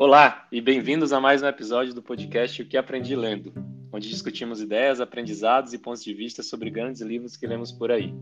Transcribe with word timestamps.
Olá 0.00 0.46
e 0.50 0.62
bem-vindos 0.62 1.12
a 1.12 1.20
mais 1.20 1.42
um 1.42 1.46
episódio 1.46 1.92
do 1.92 2.00
podcast 2.00 2.62
O 2.62 2.66
que 2.66 2.78
Aprendi 2.78 3.14
Lendo, 3.14 3.52
onde 3.92 4.08
discutimos 4.08 4.62
ideias, 4.62 4.98
aprendizados 4.98 5.74
e 5.74 5.78
pontos 5.78 6.02
de 6.02 6.14
vista 6.14 6.42
sobre 6.42 6.70
grandes 6.70 7.02
livros 7.02 7.36
que 7.36 7.46
lemos 7.46 7.70
por 7.70 7.92
aí. 7.92 8.14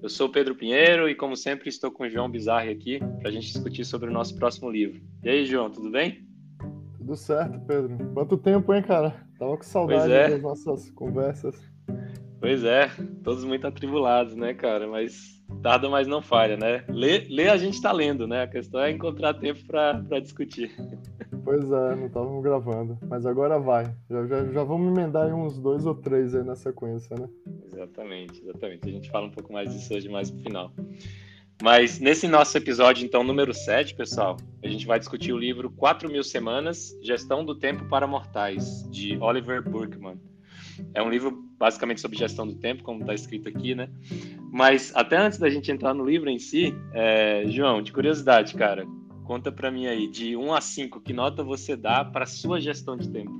Eu 0.00 0.08
sou 0.08 0.28
Pedro 0.28 0.54
Pinheiro 0.54 1.08
e, 1.08 1.16
como 1.16 1.34
sempre, 1.34 1.68
estou 1.68 1.90
com 1.90 2.04
o 2.04 2.08
João 2.08 2.30
Bizarri 2.30 2.70
aqui 2.70 3.00
para 3.18 3.28
a 3.28 3.32
gente 3.32 3.48
discutir 3.48 3.84
sobre 3.84 4.08
o 4.08 4.12
nosso 4.12 4.36
próximo 4.36 4.70
livro. 4.70 5.02
E 5.24 5.28
aí, 5.28 5.46
João, 5.46 5.68
tudo 5.68 5.90
bem? 5.90 6.24
Tudo 6.98 7.16
certo, 7.16 7.58
Pedro. 7.66 7.98
Quanto 8.14 8.36
tempo, 8.36 8.72
hein, 8.72 8.82
cara? 8.84 9.26
Tava 9.36 9.56
com 9.56 9.64
saudade 9.64 10.12
é. 10.12 10.28
das 10.28 10.42
nossas 10.42 10.92
conversas. 10.92 11.60
Pois 12.38 12.62
é, 12.62 12.88
todos 13.24 13.44
muito 13.44 13.66
atribulados, 13.66 14.36
né, 14.36 14.54
cara? 14.54 14.86
Mas 14.86 15.39
tarda, 15.60 15.88
mas 15.88 16.06
não 16.06 16.22
falha, 16.22 16.56
né? 16.56 16.84
Ler, 16.88 17.26
ler 17.28 17.50
a 17.50 17.56
gente 17.56 17.74
está 17.74 17.92
lendo, 17.92 18.26
né? 18.26 18.42
A 18.42 18.46
questão 18.46 18.80
é 18.80 18.90
encontrar 18.90 19.34
tempo 19.34 19.60
para 19.66 20.20
discutir. 20.20 20.70
Pois 21.44 21.64
é, 21.70 21.96
não 21.96 22.06
estávamos 22.06 22.42
gravando. 22.42 22.98
Mas 23.08 23.24
agora 23.24 23.58
vai. 23.58 23.94
Já, 24.10 24.26
já, 24.26 24.44
já 24.46 24.64
vamos 24.64 24.96
emendar 24.96 25.26
aí 25.26 25.32
uns 25.32 25.58
dois 25.58 25.86
ou 25.86 25.94
três 25.94 26.34
aí 26.34 26.44
na 26.44 26.54
sequência, 26.54 27.16
né? 27.16 27.28
Exatamente, 27.72 28.40
exatamente. 28.42 28.88
A 28.88 28.92
gente 28.92 29.10
fala 29.10 29.26
um 29.26 29.30
pouco 29.30 29.52
mais 29.52 29.72
disso 29.72 29.94
hoje 29.94 30.08
mais 30.08 30.30
pro 30.30 30.42
final. 30.42 30.72
Mas 31.62 31.98
nesse 31.98 32.26
nosso 32.26 32.56
episódio, 32.56 33.04
então, 33.04 33.22
número 33.22 33.52
7, 33.52 33.94
pessoal, 33.94 34.38
a 34.64 34.68
gente 34.68 34.86
vai 34.86 34.98
discutir 34.98 35.32
o 35.32 35.38
livro 35.38 35.70
4 35.70 36.10
Mil 36.10 36.24
Semanas, 36.24 36.96
Gestão 37.02 37.44
do 37.44 37.54
Tempo 37.54 37.84
para 37.86 38.06
Mortais, 38.06 38.88
de 38.90 39.18
Oliver 39.18 39.62
Burkeman. 39.62 40.18
É 40.94 41.02
um 41.02 41.10
livro 41.10 41.49
basicamente 41.60 42.00
sobre 42.00 42.16
gestão 42.16 42.46
do 42.46 42.54
tempo, 42.54 42.82
como 42.82 43.02
está 43.02 43.12
escrito 43.12 43.46
aqui, 43.46 43.74
né? 43.74 43.90
Mas 44.50 44.90
até 44.96 45.18
antes 45.18 45.38
da 45.38 45.50
gente 45.50 45.70
entrar 45.70 45.92
no 45.92 46.06
livro 46.06 46.30
em 46.30 46.38
si, 46.38 46.74
é, 46.94 47.44
João, 47.48 47.82
de 47.82 47.92
curiosidade, 47.92 48.54
cara, 48.54 48.86
conta 49.26 49.52
para 49.52 49.70
mim 49.70 49.86
aí, 49.86 50.08
de 50.08 50.34
1 50.34 50.54
a 50.54 50.60
5, 50.62 51.02
que 51.02 51.12
nota 51.12 51.44
você 51.44 51.76
dá 51.76 52.02
para 52.02 52.24
sua 52.24 52.58
gestão 52.58 52.96
de 52.96 53.10
tempo? 53.10 53.30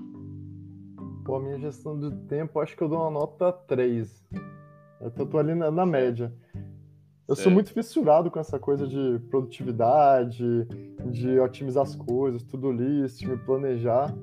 Pô, 1.25 1.37
a 1.37 1.41
minha 1.41 1.59
gestão 1.59 1.99
de 1.99 2.15
tempo, 2.27 2.61
acho 2.61 2.77
que 2.77 2.83
eu 2.83 2.89
dou 2.89 3.01
uma 3.01 3.11
nota 3.11 3.51
3. 3.53 4.23
Eu 5.01 5.11
tô, 5.11 5.25
tô 5.25 5.39
ali 5.39 5.55
na, 5.55 5.71
na, 5.71 5.87
média. 5.87 6.31
Eu 7.27 7.35
certo. 7.35 7.45
sou 7.45 7.53
muito 7.53 7.73
fissurado 7.73 8.31
com 8.31 8.39
essa 8.39 8.59
coisa 8.59 8.87
de 8.87 9.19
produtividade, 9.31 10.45
de 11.07 11.41
otimizar 11.41 11.85
as 11.85 11.97
coisas, 11.97 12.43
tudo 12.43 12.71
list, 12.71 13.23
me 13.23 13.39
planejar 13.39 14.15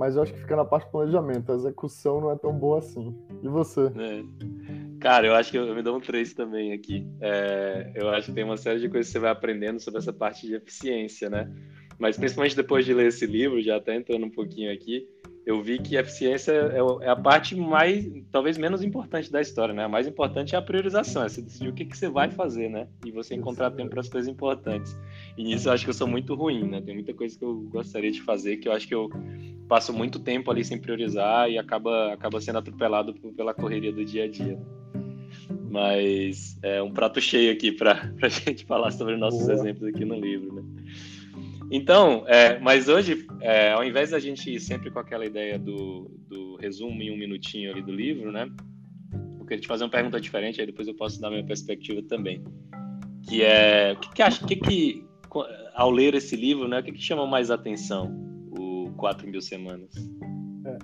mas 0.00 0.16
eu 0.16 0.22
acho 0.22 0.32
que 0.32 0.40
fica 0.40 0.56
na 0.56 0.64
parte 0.64 0.86
do 0.86 0.92
planejamento. 0.92 1.52
A 1.52 1.56
execução 1.56 2.22
não 2.22 2.30
é 2.30 2.36
tão 2.36 2.54
boa 2.54 2.78
assim. 2.78 3.14
E 3.42 3.48
você? 3.48 3.82
É. 3.82 4.24
Cara, 4.98 5.26
eu 5.26 5.34
acho 5.34 5.50
que 5.50 5.58
eu, 5.58 5.74
me 5.74 5.82
dou 5.82 5.98
um 5.98 6.00
3 6.00 6.32
também 6.32 6.72
aqui. 6.72 7.06
É, 7.20 7.92
eu 7.94 8.08
acho 8.08 8.28
que 8.28 8.32
tem 8.32 8.42
uma 8.42 8.56
série 8.56 8.80
de 8.80 8.88
coisas 8.88 9.08
que 9.08 9.12
você 9.12 9.18
vai 9.18 9.30
aprendendo 9.30 9.78
sobre 9.78 9.98
essa 10.00 10.10
parte 10.10 10.46
de 10.46 10.54
eficiência, 10.54 11.28
né? 11.28 11.52
Mas 11.98 12.16
principalmente 12.16 12.56
depois 12.56 12.86
de 12.86 12.94
ler 12.94 13.08
esse 13.08 13.26
livro, 13.26 13.60
já 13.60 13.76
até 13.76 13.94
entrando 13.94 14.24
um 14.24 14.30
pouquinho 14.30 14.72
aqui, 14.72 15.06
eu 15.50 15.60
vi 15.60 15.78
que 15.78 15.96
eficiência 15.96 16.52
é, 16.52 17.06
é 17.06 17.10
a 17.10 17.16
parte 17.16 17.56
mais, 17.56 18.06
talvez 18.30 18.56
menos 18.56 18.82
importante 18.82 19.30
da 19.30 19.40
história, 19.40 19.74
né? 19.74 19.84
A 19.84 19.88
mais 19.88 20.06
importante 20.06 20.54
é 20.54 20.58
a 20.58 20.62
priorização, 20.62 21.24
é 21.24 21.28
você 21.28 21.42
decidir 21.42 21.68
o 21.68 21.72
que, 21.72 21.84
que 21.84 21.96
você 21.96 22.08
vai 22.08 22.30
fazer, 22.30 22.70
né? 22.70 22.86
E 23.04 23.10
você 23.10 23.34
encontrar 23.34 23.72
tempo 23.72 23.90
para 23.90 24.00
as 24.00 24.08
coisas 24.08 24.30
importantes. 24.30 24.96
E 25.36 25.42
nisso 25.42 25.68
eu 25.68 25.72
acho 25.72 25.84
que 25.84 25.90
eu 25.90 25.94
sou 25.94 26.06
muito 26.06 26.34
ruim, 26.34 26.68
né? 26.68 26.80
Tem 26.80 26.94
muita 26.94 27.12
coisa 27.12 27.36
que 27.36 27.44
eu 27.44 27.62
gostaria 27.62 28.12
de 28.12 28.22
fazer 28.22 28.58
que 28.58 28.68
eu 28.68 28.72
acho 28.72 28.86
que 28.86 28.94
eu 28.94 29.10
passo 29.68 29.92
muito 29.92 30.20
tempo 30.20 30.50
ali 30.50 30.64
sem 30.64 30.78
priorizar 30.78 31.50
e 31.50 31.58
acaba, 31.58 32.12
acaba 32.12 32.40
sendo 32.40 32.58
atropelado 32.58 33.12
pela 33.36 33.52
correria 33.52 33.92
do 33.92 34.04
dia 34.04 34.24
a 34.24 34.28
dia. 34.28 34.58
Mas 35.68 36.58
é 36.62 36.80
um 36.82 36.92
prato 36.92 37.20
cheio 37.20 37.52
aqui 37.52 37.72
para 37.72 38.12
a 38.22 38.28
gente 38.28 38.64
falar 38.64 38.92
sobre 38.92 39.16
nossos 39.16 39.46
Boa. 39.46 39.54
exemplos 39.54 39.88
aqui 39.88 40.04
no 40.04 40.14
livro, 40.14 40.54
né? 40.54 40.62
Então, 41.70 42.24
é, 42.26 42.58
mas 42.58 42.88
hoje, 42.88 43.26
é, 43.40 43.70
ao 43.70 43.84
invés 43.84 44.10
da 44.10 44.18
gente 44.18 44.52
ir 44.52 44.58
sempre 44.58 44.90
com 44.90 44.98
aquela 44.98 45.24
ideia 45.24 45.56
do, 45.56 46.10
do 46.28 46.56
resumo 46.56 47.00
em 47.00 47.12
um 47.12 47.16
minutinho 47.16 47.70
ali 47.70 47.80
do 47.80 47.92
livro, 47.92 48.32
né? 48.32 48.50
Eu 49.38 49.46
queria 49.46 49.60
te 49.60 49.68
fazer 49.68 49.84
uma 49.84 49.90
pergunta 49.90 50.20
diferente, 50.20 50.60
aí 50.60 50.66
depois 50.66 50.88
eu 50.88 50.96
posso 50.96 51.20
dar 51.20 51.30
minha 51.30 51.44
perspectiva 51.44 52.02
também. 52.02 52.42
Que 53.28 53.44
é, 53.44 53.92
o 53.92 54.00
que, 54.00 54.12
que 54.14 54.22
acha, 54.22 54.44
que 54.44 54.56
que, 54.56 55.06
ao 55.74 55.90
ler 55.92 56.14
esse 56.14 56.34
livro, 56.34 56.66
né, 56.66 56.80
o 56.80 56.82
que, 56.82 56.90
que 56.90 57.02
chama 57.02 57.24
mais 57.24 57.52
atenção, 57.52 58.12
o 58.58 58.90
4 58.96 59.28
mil 59.28 59.40
semanas? 59.40 59.94
É, 60.64 60.78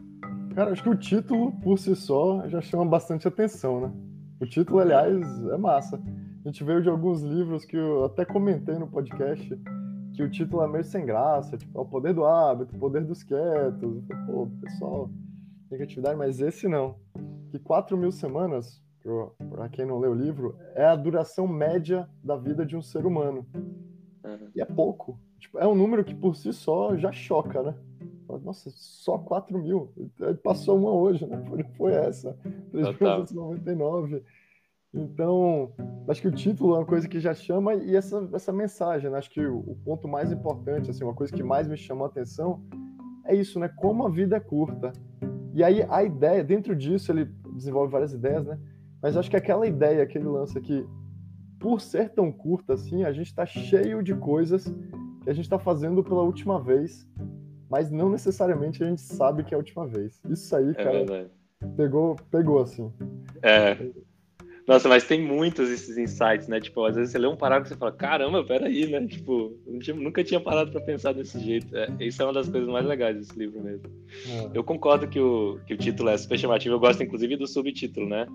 cara, 0.55 0.71
acho 0.71 0.85
que 0.85 0.89
o 0.89 0.97
título, 0.97 1.51
por 1.63 1.81
si 1.81 1.97
só, 1.97 2.49
já 2.49 2.61
chama 2.61 2.85
bastante 2.85 3.27
atenção, 3.27 3.81
né? 3.81 3.93
O 4.39 4.47
título, 4.47 4.79
aliás, 4.79 5.27
é 5.49 5.57
massa. 5.57 6.01
A 6.45 6.49
gente 6.49 6.63
veio 6.63 6.81
de 6.81 6.89
alguns 6.89 7.23
livros 7.23 7.65
que 7.65 7.77
eu 7.77 8.05
até 8.05 8.25
comentei 8.25 8.77
no 8.77 8.87
podcast, 8.87 9.59
que 10.17 10.23
o 10.23 10.31
título 10.31 10.63
é 10.63 10.67
meio 10.67 10.83
sem 10.83 11.05
graça, 11.05 11.59
tipo, 11.59 11.79
é 11.79 11.83
o 11.83 11.85
poder 11.85 12.15
do 12.15 12.25
hábito, 12.25 12.75
o 12.75 12.79
poder 12.79 13.05
dos 13.05 13.23
quietos. 13.23 14.03
Pô, 14.27 14.49
pessoal, 14.63 15.11
negatividade, 15.71 16.17
mas 16.17 16.41
esse 16.41 16.67
não. 16.67 16.97
Que 17.51 17.59
4 17.59 17.97
mil 17.99 18.11
semanas, 18.11 18.83
para 19.51 19.69
quem 19.69 19.85
não 19.85 19.99
leu 19.99 20.13
o 20.13 20.15
livro, 20.15 20.57
é 20.75 20.87
a 20.87 20.97
duração 20.97 21.47
média 21.47 22.09
da 22.25 22.35
vida 22.35 22.65
de 22.65 22.75
um 22.75 22.83
ser 22.83 23.05
humano. 23.05 23.47
Uhum. 24.25 24.49
E 24.55 24.61
é 24.63 24.65
pouco. 24.65 25.21
Tipo, 25.39 25.59
é 25.59 25.67
um 25.67 25.75
número 25.75 26.03
que 26.03 26.15
por 26.15 26.35
si 26.35 26.51
só 26.51 26.97
já 26.97 27.13
choca, 27.13 27.63
né? 27.63 27.75
Nossa, 28.43 28.71
só 28.71 29.19
4 29.19 29.59
mil. 29.59 29.93
Passou 30.43 30.79
uma 30.79 30.93
hoje, 30.93 31.27
né? 31.27 31.45
Foi, 31.47 31.63
foi 31.77 31.93
essa. 31.93 32.37
399. 32.71 34.25
Então, 34.97 35.73
acho 36.09 36.23
que 36.23 36.29
o 36.29 36.33
título 36.33 36.75
é 36.75 36.79
uma 36.79 36.87
coisa 36.87 37.07
que 37.07 37.21
já 37.21 37.35
chama 37.35 37.75
e 37.75 37.95
essa, 37.95 38.27
essa 38.33 38.51
mensagem, 38.51 39.11
né? 39.11 39.19
acho 39.19 39.31
que 39.31 39.45
o, 39.45 39.59
o, 39.59 39.77
ponto 39.85 40.09
mais 40.09 40.33
importante, 40.33 40.91
assim, 40.91 41.05
uma 41.05 41.15
coisa 41.15 41.33
que 41.33 41.43
mais 41.43 41.69
me 41.69 41.77
chamou 41.77 42.07
a 42.07 42.09
atenção 42.09 42.63
é 43.27 43.35
isso, 43.35 43.61
né? 43.61 43.69
Como 43.69 44.07
a 44.07 44.11
vida 44.11 44.37
é 44.37 44.41
curta. 44.41 44.93
E 45.53 45.63
aí 45.63 45.85
a 45.89 46.03
ideia, 46.03 46.43
dentro 46.43 46.75
disso, 46.75 47.13
ele 47.13 47.27
desenvolve 47.55 47.93
várias 47.93 48.13
ideias, 48.15 48.47
né? 48.47 48.59
Mas 49.03 49.17
acho 49.17 49.31
que 49.31 49.37
aquela 49.37 49.67
ideia, 49.67 50.03
aquele 50.03 50.25
lance 50.25 50.57
aqui, 50.57 50.87
por 51.59 51.81
ser 51.81 52.11
tão 52.11 52.33
curta 52.33 52.75
assim, 52.75 53.05
a 53.05 53.13
gente 53.13 53.27
está 53.27 53.45
cheio 53.45 54.03
de 54.03 54.15
coisas 54.15 54.65
que 55.23 55.31
a 55.31 55.35
gente 55.35 55.45
está 55.45 55.59
fazendo 55.59 56.03
pela 56.03 56.23
última 56.23 56.61
vez, 56.61 57.07
mas 57.69 57.91
não 57.91 58.09
necessariamente 58.09 58.83
a 58.83 58.87
gente 58.87 59.01
sabe 59.01 59.45
que 59.45 59.53
é 59.53 59.57
a 59.57 59.59
última 59.59 59.87
vez. 59.87 60.23
Isso 60.29 60.55
aí, 60.57 60.71
é 60.71 60.75
cara, 60.75 61.31
pegou, 61.77 62.17
pegou 62.31 62.61
assim. 62.61 62.93
É. 63.43 63.77
Nossa, 64.67 64.89
mas 64.89 65.05
tem 65.05 65.23
muitos 65.23 65.71
esses 65.71 65.97
insights, 65.97 66.49
né? 66.49 66.61
Tipo, 66.61 66.85
às 66.85 66.97
vezes 66.97 67.13
você 67.13 67.19
lê 67.19 67.29
um 67.29 67.37
parágrafo 67.37 67.73
e 67.73 67.75
você 67.75 67.79
fala, 67.79 67.93
caramba, 67.93 68.43
peraí, 68.45 68.87
né? 68.87 69.07
Tipo, 69.07 69.57
nunca 69.95 70.25
tinha 70.25 70.41
parado 70.41 70.73
para 70.73 70.81
pensar 70.81 71.13
desse 71.13 71.39
jeito. 71.39 71.77
É, 71.77 71.89
isso 72.01 72.21
é 72.21 72.25
uma 72.25 72.33
das 72.33 72.49
coisas 72.49 72.69
mais 72.69 72.85
legais 72.85 73.17
desse 73.17 73.39
livro 73.39 73.63
mesmo. 73.63 73.89
É. 74.29 74.51
Eu 74.53 74.65
concordo 74.65 75.07
que 75.07 75.21
o, 75.21 75.61
que 75.67 75.75
o 75.75 75.77
título 75.77 76.09
é 76.09 76.19
super 76.19 76.37
chamativo. 76.37 76.75
Eu 76.75 76.81
gosto, 76.81 77.01
inclusive, 77.01 77.37
do 77.37 77.47
subtítulo, 77.47 78.09
né? 78.09 78.27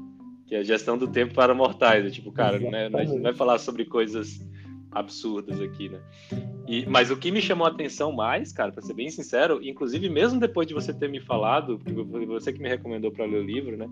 Que 0.47 0.55
é 0.55 0.63
Gestão 0.63 0.97
do 0.97 1.07
Tempo 1.07 1.33
para 1.33 1.53
Mortais. 1.53 2.05
É, 2.05 2.09
tipo, 2.09 2.31
cara, 2.31 2.57
né? 2.59 2.89
a 2.93 3.03
gente 3.03 3.21
vai 3.21 3.33
falar 3.33 3.59
sobre 3.59 3.83
coisas 3.83 4.39
absurdas 4.89 5.59
aqui, 5.59 5.89
né? 5.89 5.99
E, 6.65 6.85
mas 6.85 7.11
o 7.11 7.17
que 7.17 7.31
me 7.31 7.41
chamou 7.41 7.67
a 7.67 7.69
atenção 7.69 8.11
mais, 8.13 8.53
cara, 8.53 8.71
para 8.71 8.81
ser 8.81 8.93
bem 8.93 9.09
sincero, 9.09 9.59
inclusive 9.61 10.07
mesmo 10.09 10.39
depois 10.39 10.67
de 10.67 10.73
você 10.73 10.93
ter 10.93 11.09
me 11.09 11.19
falado, 11.19 11.79
você 12.27 12.53
que 12.53 12.61
me 12.61 12.69
recomendou 12.69 13.11
para 13.11 13.25
ler 13.25 13.41
o 13.41 13.45
livro, 13.45 13.75
né? 13.75 13.89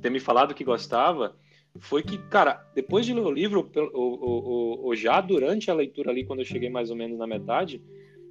Ter 0.00 0.10
me 0.10 0.20
falado 0.20 0.54
que 0.54 0.64
gostava, 0.64 1.34
foi 1.80 2.02
que, 2.02 2.18
cara, 2.18 2.64
depois 2.74 3.06
de 3.06 3.14
ler 3.14 3.20
o 3.20 3.30
livro, 3.30 3.70
ou, 3.92 4.84
ou, 4.84 4.96
já 4.96 5.20
durante 5.20 5.70
a 5.70 5.74
leitura 5.74 6.10
ali, 6.10 6.24
quando 6.24 6.40
eu 6.40 6.44
cheguei 6.44 6.70
mais 6.70 6.90
ou 6.90 6.96
menos 6.96 7.18
na 7.18 7.26
metade, 7.26 7.82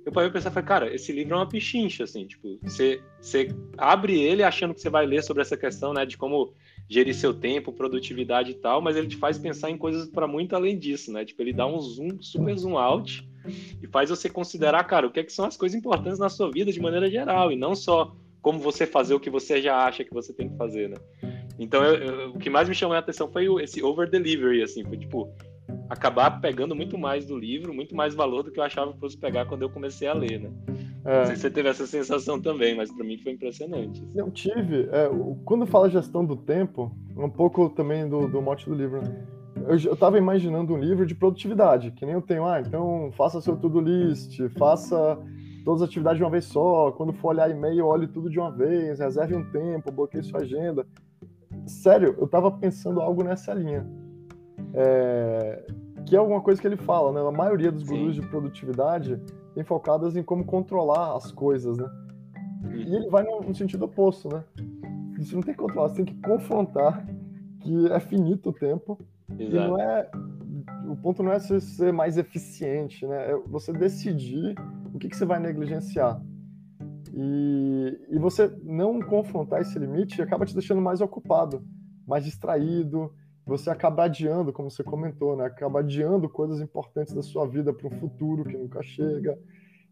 eu 0.06 0.11
parei 0.11 0.29
pensar, 0.29 0.51
falei, 0.51 0.67
cara, 0.67 0.94
esse 0.94 1.11
livro 1.11 1.33
é 1.33 1.38
uma 1.38 1.50
pichincha, 1.50 2.03
assim, 2.03 2.28
tipo, 2.28 2.59
você, 2.61 3.01
você 3.19 3.47
abre 3.75 4.19
ele 4.22 4.44
achando 4.44 4.73
que 4.73 4.79
você 4.79 4.89
vai 4.89 5.06
ler 5.06 5.23
sobre 5.23 5.41
essa 5.41 5.57
questão, 5.57 5.94
né, 5.94 6.06
de 6.06 6.16
como 6.16 6.53
gerir 6.88 7.16
seu 7.16 7.33
tempo, 7.33 7.73
produtividade 7.73 8.51
e 8.51 8.53
tal, 8.53 8.81
mas 8.81 8.95
ele 8.95 9.07
te 9.07 9.17
faz 9.17 9.39
pensar 9.39 9.72
em 9.72 9.77
coisas 9.77 10.07
para 10.07 10.27
muito 10.27 10.56
além 10.56 10.77
disso, 10.77 11.12
né, 11.12 11.25
tipo, 11.25 11.41
ele 11.41 11.53
dá 11.53 11.65
um 11.65 11.80
zoom, 11.80 12.21
super 12.21 12.56
zoom 12.56 12.77
out 12.77 13.27
e 13.81 13.88
faz 13.88 14.12
você 14.12 14.30
considerar, 14.30 14.83
cara, 14.83 15.07
o 15.07 15.12
que, 15.12 15.19
é 15.19 15.24
que 15.24 15.33
são 15.33 15.45
as 15.45 15.57
coisas 15.57 15.77
importantes 15.77 16.19
na 16.19 16.30
sua 16.30 16.51
vida 16.51 16.71
de 16.71 16.80
maneira 16.80 17.09
geral, 17.09 17.51
e 17.51 17.56
não 17.56 17.74
só 17.74 18.15
como 18.44 18.59
você 18.59 18.86
fazer 18.86 19.15
o 19.15 19.19
que 19.19 19.30
você 19.31 19.59
já 19.59 19.75
acha 19.75 20.03
que 20.03 20.13
você 20.13 20.31
tem 20.31 20.48
que 20.48 20.56
fazer, 20.56 20.88
né. 20.88 20.98
Então, 21.57 21.84
eu, 21.84 21.96
eu, 21.96 22.30
o 22.31 22.40
que 22.40 22.50
mais 22.50 22.68
me 22.68 22.75
chamou 22.75 22.96
a 22.96 23.00
atenção 23.00 23.30
foi 23.31 23.48
esse 23.63 23.81
over 23.84 24.10
delivery, 24.10 24.62
assim, 24.62 24.84
foi 24.84 24.98
tipo 24.98 25.30
acabar 25.90 26.42
pegando 26.42 26.75
muito 26.75 26.98
mais 26.98 27.25
do 27.25 27.38
livro, 27.38 27.74
muito 27.74 27.96
mais 27.96 28.13
valor 28.13 28.44
do 28.44 28.52
que 28.52 28.60
eu 28.60 28.63
achava 28.63 28.94
que 28.94 29.00
fosse 29.00 29.18
pegar 29.18 29.46
quando 29.46 29.62
eu 29.62 29.69
comecei 29.69 30.07
a 30.07 30.13
ler, 30.13 30.40
né? 30.40 30.52
É. 31.06 31.19
Não 31.19 31.25
sei 31.28 31.36
se 31.36 31.42
você 31.44 31.52
teve 31.52 31.69
essa 31.69 31.86
sensação 31.86 32.42
também, 32.42 32.75
mas 32.75 32.92
para 32.92 33.06
mim 33.06 33.18
foi 33.18 33.31
impressionante. 33.31 34.04
Assim. 34.04 34.19
Eu 34.19 34.31
tive. 34.31 34.90
É, 34.92 35.10
quando 35.44 35.66
fala 35.66 35.90
gestão 35.90 36.25
do 36.25 36.36
tempo, 36.36 36.92
um 37.16 37.30
pouco 37.30 37.69
também 37.69 38.08
do, 38.10 38.28
do 38.28 38.42
mote 38.42 38.68
do 38.68 38.75
livro, 38.75 39.01
né? 39.01 39.25
eu, 39.68 39.78
eu 39.78 39.96
tava 39.96 40.18
imaginando 40.18 40.74
um 40.74 40.78
livro 40.78 41.06
de 41.06 41.16
produtividade, 41.16 41.92
que 41.92 42.06
nem 42.06 42.16
eu 42.16 42.22
tenho. 42.22 42.46
Ah, 42.46 42.60
então 42.60 43.12
faça 43.16 43.42
seu 43.42 43.56
to-do 43.56 43.80
list, 43.80 44.40
faça 44.58 45.18
todas 45.63 45.81
as 45.81 45.90
atividades 45.90 46.18
de 46.18 46.24
uma 46.24 46.31
vez 46.31 46.46
só. 46.46 46.92
Quando 46.92 47.13
for 47.13 47.30
olhar 47.30 47.50
e-mail, 47.50 47.86
olhe 47.86 48.08
tudo 48.08 48.30
de 48.30 48.40
uma 48.40 48.51
vez, 48.51 49.00
reserve 49.00 49.36
um 49.36 49.44
tempo, 49.51 49.92
bloqueie 49.92 50.24
sua 50.24 50.42
agenda 50.42 50.86
sério, 51.65 52.15
eu 52.17 52.27
tava 52.27 52.51
pensando 52.51 53.01
algo 53.01 53.23
nessa 53.23 53.53
linha. 53.53 53.85
É, 54.73 55.65
que 56.06 56.15
é 56.15 56.19
alguma 56.19 56.41
coisa 56.41 56.62
que 56.62 56.67
ele 56.67 56.77
fala, 56.77 57.12
né? 57.12 57.27
A 57.27 57.31
maioria 57.31 57.71
dos 57.71 57.83
gurus 57.83 58.15
Sim. 58.15 58.21
de 58.21 58.27
produtividade 58.27 59.19
têm 59.53 59.63
focadas 59.63 60.15
em 60.15 60.23
como 60.23 60.45
controlar 60.45 61.15
as 61.15 61.31
coisas, 61.31 61.77
né? 61.77 61.89
E 62.73 62.95
ele 62.95 63.09
vai 63.09 63.23
no, 63.23 63.53
sentido 63.56 63.85
oposto, 63.85 64.29
né? 64.29 64.44
Você 65.17 65.35
não 65.35 65.41
tem 65.41 65.53
que 65.53 65.59
controlar, 65.59 65.89
você 65.89 66.03
tem 66.03 66.06
que 66.06 66.21
confrontar 66.21 67.06
que 67.62 67.91
é 67.91 68.00
finito 68.00 68.50
o 68.50 68.53
tempo 68.53 69.00
Exato. 69.29 69.56
e 69.56 69.67
não 69.67 69.79
é 69.79 70.09
o 70.88 70.95
ponto 70.95 71.23
não 71.23 71.31
é 71.31 71.39
você 71.39 71.59
ser 71.59 71.91
mais 71.91 72.17
eficiente, 72.17 73.07
né? 73.07 73.31
É 73.31 73.35
você 73.47 73.71
decidir 73.71 74.56
o 74.94 75.00
que, 75.00 75.09
que 75.09 75.15
você 75.15 75.25
vai 75.25 75.39
negligenciar. 75.39 76.21
E, 77.17 77.97
e 78.09 78.19
você 78.19 78.53
não 78.62 79.00
confrontar 79.00 79.62
esse 79.62 79.79
limite 79.79 80.21
acaba 80.21 80.45
te 80.45 80.53
deixando 80.53 80.81
mais 80.81 81.00
ocupado, 81.00 81.65
mais 82.06 82.25
distraído. 82.25 83.09
Você 83.45 83.69
acaba 83.69 84.03
adiando, 84.03 84.51
como 84.51 84.69
você 84.69 84.83
comentou, 84.83 85.38
né? 85.38 85.45
Acaba 85.45 85.79
adiando 85.79 86.27
coisas 86.27 86.59
importantes 86.59 87.13
da 87.13 87.21
sua 87.21 87.47
vida 87.47 87.73
para 87.73 87.88
um 87.88 88.00
futuro 88.00 88.44
que 88.44 88.57
nunca 88.57 88.83
chega. 88.83 89.39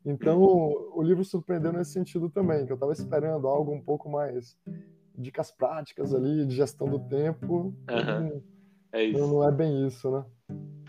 Então, 0.06 0.42
o, 0.42 1.02
livro 1.02 1.24
surpreendeu 1.24 1.72
nesse 1.72 1.94
sentido 1.94 2.30
também, 2.30 2.66
que 2.66 2.74
eu 2.74 2.76
estava 2.76 2.92
esperando 2.92 3.48
algo 3.48 3.72
um 3.72 3.82
pouco 3.82 4.10
mais 4.10 4.58
dicas 5.18 5.50
práticas 5.50 6.14
ali 6.14 6.46
de 6.46 6.54
gestão 6.54 6.90
do 6.90 7.00
tempo. 7.00 7.74
Uhum. 7.90 8.42
É 8.92 9.02
isso. 9.02 9.20
Não, 9.20 9.28
não 9.36 9.48
é 9.48 9.52
bem 9.52 9.88
isso, 9.88 10.12
né? 10.12 10.26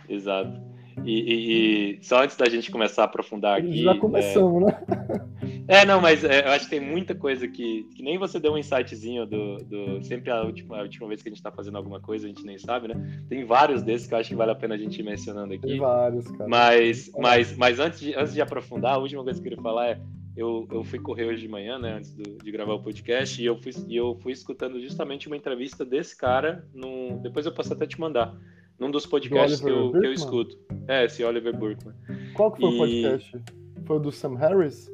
Exato. 0.08 0.73
E, 1.02 1.12
e, 1.12 1.98
e, 1.98 2.04
só 2.04 2.22
antes 2.22 2.36
da 2.36 2.48
gente 2.48 2.70
começar 2.70 3.02
a 3.02 3.04
aprofundar 3.06 3.58
aqui. 3.58 3.82
Já 3.82 3.96
começamos, 3.96 4.62
é... 4.62 4.66
né? 4.66 5.24
É, 5.66 5.84
não, 5.84 6.00
mas 6.00 6.22
é, 6.24 6.46
eu 6.46 6.50
acho 6.50 6.64
que 6.64 6.70
tem 6.70 6.80
muita 6.80 7.14
coisa 7.14 7.48
que, 7.48 7.84
que 7.94 8.02
nem 8.02 8.18
você 8.18 8.38
deu 8.38 8.52
um 8.52 8.58
insightzinho 8.58 9.26
do, 9.26 9.56
do. 9.64 10.02
Sempre 10.02 10.30
a 10.30 10.42
última, 10.42 10.78
a 10.78 10.82
última 10.82 11.08
vez 11.08 11.22
que 11.22 11.28
a 11.28 11.30
gente 11.30 11.38
está 11.38 11.50
fazendo 11.50 11.76
alguma 11.76 12.00
coisa, 12.00 12.26
a 12.26 12.28
gente 12.28 12.44
nem 12.44 12.58
sabe, 12.58 12.88
né? 12.88 13.24
Tem 13.28 13.44
vários 13.44 13.82
desses 13.82 14.06
que 14.06 14.14
eu 14.14 14.18
acho 14.18 14.28
que 14.28 14.36
vale 14.36 14.50
a 14.50 14.54
pena 14.54 14.74
a 14.74 14.78
gente 14.78 14.98
ir 14.98 15.02
mencionando 15.02 15.54
aqui. 15.54 15.66
Tem 15.66 15.78
vários, 15.78 16.30
cara. 16.32 16.48
Mas, 16.48 17.10
mas, 17.18 17.56
mas 17.56 17.80
antes, 17.80 18.00
de, 18.00 18.14
antes 18.14 18.34
de 18.34 18.42
aprofundar, 18.42 18.94
a 18.94 18.98
última 18.98 19.24
coisa 19.24 19.40
que 19.40 19.48
eu 19.48 19.50
queria 19.50 19.62
falar 19.62 19.88
é. 19.88 20.00
Eu, 20.36 20.66
eu 20.72 20.82
fui 20.82 20.98
correr 20.98 21.26
hoje 21.26 21.42
de 21.42 21.48
manhã, 21.48 21.78
né, 21.78 21.92
antes 21.92 22.12
do, 22.12 22.24
de 22.24 22.50
gravar 22.50 22.74
o 22.74 22.82
podcast, 22.82 23.40
e 23.40 23.46
eu 23.46 23.56
fui, 23.56 23.70
e 23.86 23.94
eu 23.94 24.18
fui 24.20 24.32
escutando 24.32 24.80
justamente 24.80 25.28
uma 25.28 25.36
entrevista 25.36 25.84
desse 25.84 26.16
cara. 26.16 26.66
No, 26.74 27.20
depois 27.22 27.46
eu 27.46 27.52
posso 27.52 27.72
até 27.72 27.86
te 27.86 28.00
mandar 28.00 28.36
num 28.78 28.90
dos 28.90 29.06
podcasts 29.06 29.60
que 29.60 29.68
eu, 29.68 29.92
que 29.92 30.06
eu, 30.06 30.12
escuto. 30.12 30.58
É, 30.88 31.04
esse 31.04 31.24
Oliver 31.24 31.56
Burkman. 31.56 31.94
Qual 32.34 32.52
que 32.52 32.60
foi 32.60 32.70
e... 32.70 32.74
o 32.74 32.78
podcast? 32.78 33.42
Foi 33.84 33.96
o 33.96 34.00
do 34.00 34.12
Sam 34.12 34.36
Harris? 34.36 34.90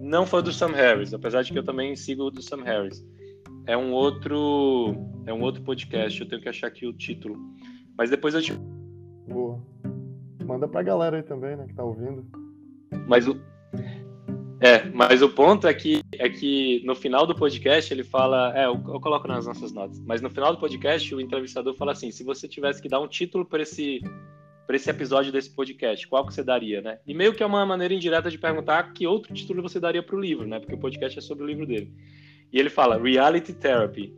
Não 0.00 0.26
foi 0.26 0.40
o 0.40 0.42
do 0.42 0.52
Sam 0.52 0.72
Harris, 0.72 1.14
apesar 1.14 1.42
de 1.42 1.52
que 1.52 1.58
eu 1.58 1.64
também 1.64 1.96
sigo 1.96 2.24
o 2.24 2.30
do 2.30 2.42
Sam 2.42 2.62
Harris. 2.62 3.04
É 3.66 3.76
um 3.76 3.92
outro, 3.92 4.94
é 5.26 5.32
um 5.32 5.42
outro 5.42 5.62
podcast, 5.62 6.20
eu 6.20 6.28
tenho 6.28 6.40
que 6.40 6.48
achar 6.48 6.68
aqui 6.68 6.86
o 6.86 6.92
título. 6.92 7.36
Mas 7.96 8.10
depois 8.10 8.34
eu 8.34 8.42
te... 8.42 8.52
Boa. 9.26 9.60
Manda 10.44 10.68
pra 10.68 10.82
galera 10.82 11.16
aí 11.16 11.22
também, 11.22 11.56
né, 11.56 11.66
que 11.66 11.74
tá 11.74 11.82
ouvindo. 11.82 12.24
Mas 13.08 13.26
o, 13.26 13.36
é, 14.60 14.88
mas 14.90 15.20
o 15.22 15.28
ponto 15.28 15.66
é 15.66 15.74
que, 15.74 16.00
é 16.18 16.28
que 16.28 16.82
no 16.84 16.94
final 16.94 17.26
do 17.26 17.34
podcast 17.34 17.92
ele 17.92 18.04
fala. 18.04 18.52
É, 18.56 18.66
eu, 18.66 18.72
eu, 18.72 19.00
coloco 19.00 19.26
nas 19.28 19.46
nossas 19.46 19.72
notas. 19.72 20.00
Mas 20.00 20.20
no 20.20 20.30
final 20.30 20.52
do 20.52 20.58
podcast 20.58 21.14
o 21.14 21.20
entrevistador 21.20 21.74
fala 21.74 21.92
assim: 21.92 22.10
se 22.10 22.24
você 22.24 22.46
tivesse 22.48 22.80
que 22.80 22.88
dar 22.88 23.00
um 23.00 23.08
título 23.08 23.44
para 23.44 23.62
esse, 23.62 24.00
para 24.66 24.76
esse 24.76 24.90
episódio 24.90 25.32
desse 25.32 25.50
podcast, 25.50 26.06
qual 26.06 26.26
que 26.26 26.34
você 26.34 26.42
daria, 26.42 26.80
né? 26.80 26.98
E 27.06 27.14
meio 27.14 27.34
que 27.34 27.42
é 27.42 27.46
uma 27.46 27.64
maneira 27.64 27.94
indireta 27.94 28.30
de 28.30 28.38
perguntar 28.38 28.92
que 28.92 29.06
outro 29.06 29.32
título 29.32 29.62
você 29.62 29.78
daria 29.78 30.02
para 30.02 30.16
o 30.16 30.20
livro, 30.20 30.46
né? 30.46 30.58
Porque 30.58 30.74
o 30.74 30.78
podcast 30.78 31.18
é 31.18 31.22
sobre 31.22 31.44
o 31.44 31.46
livro 31.46 31.66
dele. 31.66 31.92
E 32.52 32.58
ele 32.58 32.70
fala 32.70 33.00
Reality 33.00 33.52
Therapy. 33.52 34.14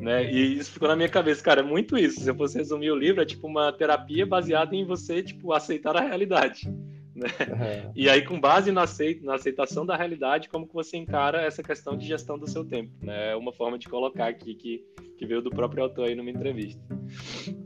Né? 0.00 0.32
E 0.32 0.56
isso 0.56 0.72
ficou 0.72 0.88
na 0.88 0.96
minha 0.96 1.08
cabeça, 1.08 1.42
cara, 1.44 1.60
é 1.60 1.64
muito 1.64 1.96
isso. 1.96 2.20
Se 2.20 2.30
eu 2.30 2.34
fosse 2.34 2.56
resumir 2.56 2.90
o 2.90 2.96
livro, 2.96 3.20
é 3.20 3.26
tipo 3.26 3.46
uma 3.46 3.70
terapia 3.70 4.24
baseada 4.24 4.74
em 4.74 4.84
você, 4.84 5.22
tipo, 5.22 5.52
aceitar 5.52 5.94
a 5.96 6.00
realidade. 6.00 6.72
Né? 7.20 7.28
É. 7.60 7.90
E 7.94 8.08
aí, 8.08 8.22
com 8.22 8.40
base 8.40 8.72
na, 8.72 8.82
aceitação 8.82 9.84
da 9.84 9.96
realidade, 9.96 10.48
como 10.48 10.66
que 10.66 10.74
você 10.74 10.96
encara 10.96 11.42
essa 11.42 11.62
questão 11.62 11.96
de 11.96 12.06
gestão 12.06 12.38
do 12.38 12.48
seu 12.48 12.64
tempo? 12.64 12.90
Né? 13.02 13.32
É 13.32 13.36
uma 13.36 13.52
forma 13.52 13.78
de 13.78 13.88
colocar 13.88 14.28
aqui 14.28 14.54
que, 14.54 14.84
que 15.18 15.26
veio 15.26 15.42
do 15.42 15.50
próprio 15.50 15.84
autor 15.84 16.08
aí 16.08 16.14
numa 16.14 16.30
entrevista. 16.30 16.80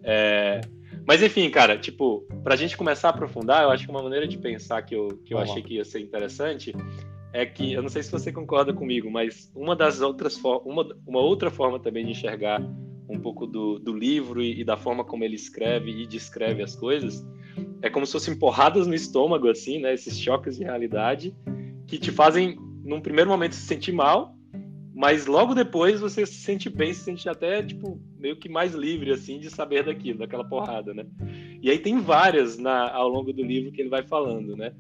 É... 0.03 0.61
Mas 1.07 1.23
enfim, 1.23 1.49
cara, 1.51 1.79
tipo, 1.79 2.27
pra 2.43 2.57
gente 2.57 2.77
começar 2.77 3.09
a 3.09 3.11
aprofundar, 3.11 3.63
eu 3.63 3.71
acho 3.71 3.85
que 3.85 3.91
uma 3.91 4.03
maneira 4.03 4.27
de 4.27 4.39
pensar 4.39 4.83
que 4.83 4.95
eu, 4.95 5.21
que 5.25 5.35
eu 5.35 5.39
achei 5.39 5.63
que 5.63 5.75
ia 5.75 5.85
ser 5.85 6.01
interessante 6.01 6.73
é 7.33 7.45
que, 7.45 7.73
eu 7.73 7.83
não 7.83 7.89
sei 7.89 8.03
se 8.03 8.11
você 8.11 8.33
concorda 8.33 8.73
comigo, 8.73 9.11
mas 9.11 9.51
uma 9.55 9.77
das 9.77 10.01
outras 10.01 10.41
uma, 10.43 10.97
uma 11.07 11.21
outra 11.21 11.51
forma 11.51 11.79
também 11.79 12.05
de 12.05 12.13
enxergar 12.13 12.63
um 13.09 13.19
pouco 13.19 13.47
do, 13.47 13.79
do 13.79 13.93
livro 13.93 14.43
e, 14.43 14.61
e 14.61 14.65
da 14.65 14.77
forma 14.77 15.05
como 15.05 15.25
ele 15.25 15.37
escreve 15.37 15.91
e 15.91 16.07
descreve 16.07 16.63
as 16.63 16.75
coisas 16.75 17.25
é 17.83 17.91
como 17.91 18.07
se 18.07 18.13
fossem 18.13 18.35
porradas 18.35 18.87
no 18.87 18.95
estômago, 18.95 19.49
assim, 19.49 19.79
né? 19.79 19.93
Esses 19.93 20.19
choques 20.19 20.57
de 20.57 20.65
realidade 20.65 21.37
que 21.87 21.99
te 21.99 22.11
fazem, 22.11 22.57
num 22.83 23.01
primeiro 23.01 23.29
momento, 23.29 23.55
se 23.55 23.67
sentir 23.67 23.93
mal, 23.93 24.35
mas 24.95 25.27
logo 25.27 25.55
depois 25.55 26.01
você 26.01 26.25
se 26.25 26.35
sente 26.35 26.71
bem, 26.71 26.95
se 26.95 27.01
sente 27.01 27.29
até, 27.29 27.61
tipo, 27.63 28.01
meio 28.17 28.37
que 28.37 28.49
mais 28.49 28.75
livre, 28.75 29.11
assim, 29.11 29.41
de 29.41 29.51
saber 29.51 29.85
daquilo, 29.85 30.21
daquela 30.21 30.45
porrada, 30.45 30.95
né? 30.95 31.05
E 31.61 31.69
aí 31.69 31.79
tem 31.81 31.99
várias 31.99 32.57
na, 32.59 32.93
ao 32.93 33.09
longo 33.09 33.33
do 33.33 33.43
livro 33.43 33.73
que 33.73 33.81
ele 33.81 33.89
vai 33.89 34.05
falando, 34.05 34.57
né? 34.57 34.73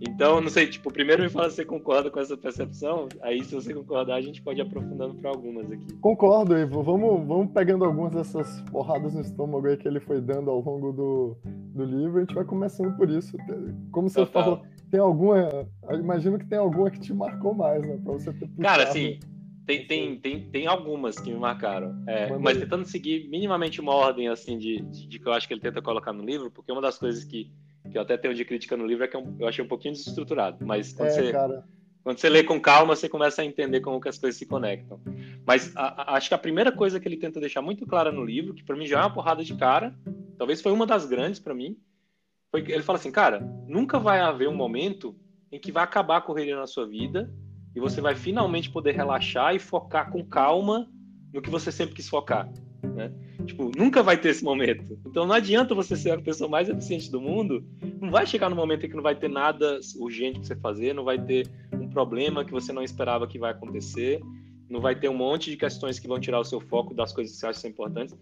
Então, 0.00 0.38
não 0.40 0.50
sei, 0.50 0.66
tipo, 0.66 0.92
primeiro 0.92 1.22
me 1.22 1.30
fala 1.30 1.48
se 1.48 1.56
você 1.56 1.64
concorda 1.64 2.10
com 2.10 2.20
essa 2.20 2.36
percepção, 2.36 3.08
aí 3.22 3.42
se 3.42 3.54
você 3.54 3.72
concordar, 3.72 4.16
a 4.16 4.20
gente 4.20 4.42
pode 4.42 4.60
ir 4.60 4.62
aprofundando 4.62 5.14
para 5.14 5.30
algumas 5.30 5.70
aqui. 5.70 5.94
Concordo, 5.94 6.58
Ivo. 6.58 6.82
Vamos, 6.82 7.26
vamos 7.26 7.50
pegando 7.52 7.86
algumas 7.86 8.12
dessas 8.12 8.60
porradas 8.70 9.14
no 9.14 9.22
estômago 9.22 9.66
aí 9.66 9.78
que 9.78 9.88
ele 9.88 10.00
foi 10.00 10.20
dando 10.20 10.50
ao 10.50 10.60
longo 10.60 10.92
do, 10.92 11.38
do 11.74 11.84
livro, 11.84 12.18
a 12.18 12.20
gente 12.20 12.34
vai 12.34 12.44
começando 12.44 12.94
por 12.98 13.08
isso. 13.08 13.34
Como 13.90 14.10
você 14.10 14.26
Total. 14.26 14.42
falou, 14.42 14.62
tem 14.90 15.00
alguma, 15.00 15.48
imagino 15.92 16.38
que 16.38 16.46
tem 16.46 16.58
alguma 16.58 16.90
que 16.90 17.00
te 17.00 17.14
marcou 17.14 17.54
mais, 17.54 17.80
né? 17.80 17.98
Pra 18.04 18.12
você 18.12 18.30
ter 18.32 18.46
puxado. 18.46 18.62
Cara, 18.62 18.82
assim, 18.82 19.18
tem, 19.66 19.86
tem, 19.86 20.16
tem, 20.18 20.50
tem 20.50 20.66
algumas 20.66 21.18
que 21.18 21.32
me 21.32 21.38
marcaram. 21.38 21.94
É, 22.06 22.36
mas 22.38 22.58
tentando 22.58 22.84
seguir 22.84 23.28
minimamente 23.28 23.80
uma 23.80 23.94
ordem 23.94 24.28
assim 24.28 24.58
de, 24.58 24.80
de, 24.82 25.06
de, 25.06 25.18
que 25.18 25.26
eu 25.26 25.32
acho 25.32 25.48
que 25.48 25.54
ele 25.54 25.60
tenta 25.60 25.80
colocar 25.80 26.12
no 26.12 26.24
livro, 26.24 26.50
porque 26.50 26.70
uma 26.70 26.82
das 26.82 26.98
coisas 26.98 27.24
que, 27.24 27.50
que 27.90 27.96
eu 27.96 28.02
até 28.02 28.16
tenho 28.16 28.34
de 28.34 28.44
crítica 28.44 28.76
no 28.76 28.86
livro 28.86 29.04
é 29.04 29.08
que 29.08 29.16
eu, 29.16 29.34
eu 29.38 29.48
achei 29.48 29.64
um 29.64 29.68
pouquinho 29.68 29.94
desestruturado. 29.94 30.64
Mas 30.64 30.92
quando, 30.92 31.08
é, 31.08 31.12
você, 31.12 31.32
cara. 31.32 31.64
quando 32.02 32.18
você 32.18 32.28
lê 32.28 32.44
com 32.44 32.60
calma, 32.60 32.94
você 32.94 33.08
começa 33.08 33.40
a 33.40 33.44
entender 33.44 33.80
como 33.80 34.00
que 34.00 34.08
as 34.08 34.18
coisas 34.18 34.38
se 34.38 34.44
conectam. 34.44 35.00
Mas 35.46 35.74
a, 35.74 36.12
a, 36.12 36.16
acho 36.16 36.28
que 36.28 36.34
a 36.34 36.38
primeira 36.38 36.70
coisa 36.70 37.00
que 37.00 37.08
ele 37.08 37.16
tenta 37.16 37.40
deixar 37.40 37.62
muito 37.62 37.86
clara 37.86 38.12
no 38.12 38.24
livro, 38.24 38.52
que 38.52 38.64
para 38.64 38.76
mim 38.76 38.86
já 38.86 38.98
é 38.98 39.02
uma 39.02 39.14
porrada 39.14 39.42
de 39.42 39.54
cara, 39.56 39.94
talvez 40.36 40.60
foi 40.60 40.72
uma 40.72 40.86
das 40.86 41.06
grandes 41.06 41.40
para 41.40 41.54
mim, 41.54 41.78
foi 42.50 42.62
que 42.62 42.70
ele 42.70 42.82
fala 42.82 42.98
assim, 42.98 43.10
cara, 43.10 43.40
nunca 43.66 43.98
vai 43.98 44.20
haver 44.20 44.48
um 44.48 44.54
momento 44.54 45.16
em 45.50 45.58
que 45.58 45.72
vai 45.72 45.82
acabar 45.82 46.18
a 46.18 46.20
correria 46.20 46.56
na 46.56 46.66
sua 46.66 46.86
vida 46.86 47.32
e 47.74 47.80
você 47.80 48.00
vai 48.00 48.14
finalmente 48.14 48.70
poder 48.70 48.92
relaxar 48.92 49.54
e 49.54 49.58
focar 49.58 50.10
com 50.10 50.24
calma 50.24 50.88
no 51.32 51.42
que 51.42 51.50
você 51.50 51.72
sempre 51.72 51.94
quis 51.94 52.08
focar. 52.08 52.48
Né? 52.82 53.12
Tipo, 53.44 53.70
nunca 53.76 54.02
vai 54.02 54.16
ter 54.16 54.28
esse 54.28 54.44
momento. 54.44 54.98
Então 55.06 55.26
não 55.26 55.34
adianta 55.34 55.74
você 55.74 55.96
ser 55.96 56.12
a 56.12 56.20
pessoa 56.20 56.48
mais 56.48 56.68
eficiente 56.68 57.10
do 57.10 57.20
mundo, 57.20 57.66
não 58.00 58.10
vai 58.10 58.26
chegar 58.26 58.48
no 58.48 58.56
momento 58.56 58.86
em 58.86 58.88
que 58.88 58.94
não 58.94 59.02
vai 59.02 59.16
ter 59.16 59.28
nada 59.28 59.80
urgente 59.96 60.38
para 60.38 60.46
você 60.46 60.56
fazer, 60.56 60.94
não 60.94 61.04
vai 61.04 61.18
ter 61.18 61.48
um 61.72 61.88
problema 61.88 62.44
que 62.44 62.52
você 62.52 62.72
não 62.72 62.82
esperava 62.82 63.26
que 63.26 63.38
vai 63.38 63.50
acontecer, 63.50 64.20
não 64.68 64.80
vai 64.80 64.94
ter 64.94 65.08
um 65.08 65.16
monte 65.16 65.50
de 65.50 65.56
questões 65.56 65.98
que 65.98 66.08
vão 66.08 66.20
tirar 66.20 66.40
o 66.40 66.44
seu 66.44 66.60
foco 66.60 66.94
das 66.94 67.12
coisas 67.12 67.34
que 67.34 67.40
você 67.40 67.46
acha 67.46 67.56
que 67.56 67.62
são 67.62 67.70
importantes. 67.70 68.16